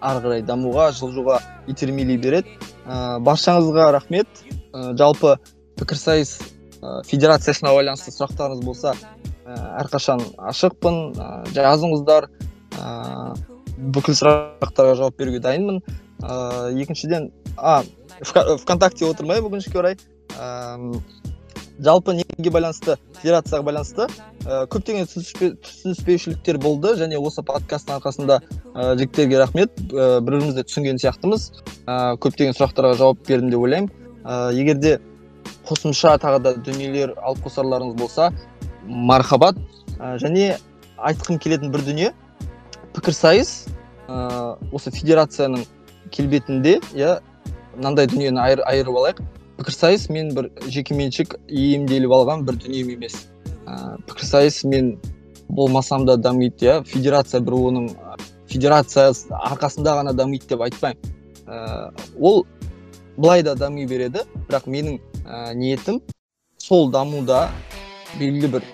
ары 0.00 0.22
қарай 0.24 0.44
дамуға 0.46 0.90
жылжуға 0.96 1.40
итермелей 1.70 2.18
береді. 2.20 2.56
Ә, 2.86 3.18
баршаңызға 3.24 3.90
рахмет. 3.96 4.28
Ә, 4.72 4.94
жалпы 4.98 5.36
пікірсайыс 5.80 6.38
ә, 6.80 7.02
федерациясына 7.08 7.74
байланысты 7.74 8.14
сұрақтарыңыз 8.14 8.64
болса 8.64 8.94
ә, 9.44 9.56
әрқашан 9.82 10.22
ашықпын. 10.52 11.00
Ә, 11.16 11.28
жазыңыздар. 11.56 12.28
Ә, 12.76 13.36
бүкіл 13.76 14.16
сұрақтарға 14.20 14.96
жауап 15.00 15.16
беруге 15.20 15.40
дайынмын. 15.44 15.82
Ә, 16.22 16.72
екіншіден 16.82 17.30
а 17.56 17.82
вконтакте 18.20 19.06
отырмай 19.06 19.40
өкінішке 19.40 19.78
орай. 19.78 19.96
Жалпы 21.76 22.14
неге 22.16 22.50
байланысты 22.50 22.94
федерацияға 23.20 23.66
байланысты 23.66 24.06
ә, 24.46 24.64
көптеген 24.72 25.04
түсініспеушіліктер 25.10 26.56
болды 26.62 26.94
және 26.96 27.18
осы 27.20 27.44
подкасттың 27.44 27.98
арқасында 27.98 28.38
ә, 28.40 28.94
жігіттерге 28.96 29.42
рахмет 29.42 29.76
ә, 29.92 30.22
бір 30.24 30.38
бірімізді 30.38 30.64
түсінген 30.70 31.02
сияқтымыз. 31.02 31.50
Ә, 31.84 32.16
көптеген 32.16 32.56
сұрақтарға 32.56 32.96
жауап 32.96 33.20
бердім 33.28 33.52
деп 33.52 33.66
ойлаймын. 33.66 33.92
Ә, 34.24 34.54
егер 34.56 34.80
де 34.80 34.94
қосымша 35.68 36.16
тағы 36.22 36.40
да 36.46 36.54
дүниелер 36.56 37.12
алып 37.20 37.44
қосарларыңыз 37.44 38.00
болса 38.00 38.30
мархабат 38.86 39.60
және 40.22 40.56
айтқым 40.96 41.38
келетін 41.42 41.72
бір 41.74 41.84
дүние 41.84 42.12
пікірсайыс 42.96 43.66
ә, 44.08 44.56
осы 44.72 44.90
федерацияның 44.94 45.66
келбетінде 46.12 46.78
иә 46.94 47.18
мынандай 47.76 48.08
дүниені 48.10 48.40
айырып 48.40 48.96
алайық. 48.96 49.22
Пікірсайыс 49.56 50.08
мен 50.12 50.32
бір 50.36 50.50
жекеменшік 50.68 51.38
иемделіп 51.48 52.12
алған 52.12 52.44
бір 52.48 52.58
дүнием 52.60 52.90
емес. 52.96 53.26
Ә, 53.66 53.96
пікірсайыс 54.08 54.64
мен 54.68 54.96
болмасам 55.48 56.06
да 56.06 56.16
дамиды 56.16 56.66
иә. 56.66 56.82
Федерация 56.84 57.40
бір 57.40 57.56
оның 57.70 57.88
федерация 58.50 59.12
арқасында 59.50 59.96
ғана 60.00 60.12
дамиды 60.12 60.48
деп 60.52 60.66
айтпаймын. 60.66 61.14
Ә, 61.46 61.92
ол 62.20 62.44
былай 63.16 63.42
да 63.42 63.54
дами 63.54 63.86
береді 63.86 64.26
бірақ 64.48 64.68
менің 64.68 65.00
ә, 65.24 65.54
ниетім 65.54 66.02
сол 66.58 66.90
дамуда 66.90 67.48
белгілі 68.18 68.50
бір 68.58 68.66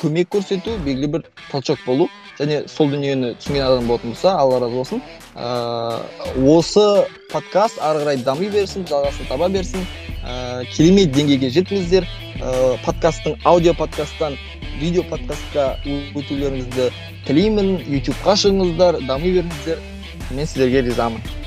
көмек 0.00 0.30
көрсету 0.32 0.78
белгілі 0.84 1.18
бір 1.18 1.26
толчок 1.50 1.78
болу. 1.86 2.08
Және 2.38 2.60
сол 2.70 2.90
дүниені 2.92 3.32
түсінген 3.38 3.64
адам 3.66 3.88
болатын 3.88 4.14
болса 4.14 4.34
алла 4.38 4.60
разы 4.62 4.76
болсын. 4.78 5.02
Ә, 5.34 6.00
осы 6.38 6.84
подкаст 7.32 7.80
ары 7.82 8.04
қарай 8.04 8.22
дами 8.24 8.50
берсін 8.52 8.86
жалғасын 8.88 9.28
таба 9.28 9.48
берсін. 9.48 9.86
Ә, 10.22 10.64
керемет 10.74 11.12
деңгейге 11.16 11.50
жетіңіздер. 11.56 12.06
Ә, 12.38 12.76
подкасттың 12.84 13.40
аудио 13.44 13.74
подкасттан 13.78 14.38
видео 14.78 15.02
подкастқа 15.10 15.74
өтулеріңізді 16.14 16.90
тілеймін. 17.26 17.74
Ютубқа 17.98 18.38
шығыңыздар 18.44 19.02
дами 19.06 19.34
беріңіздер. 19.40 19.82
Мен 20.30 20.46
сіздерге 20.46 20.86
ризамын. 20.90 21.37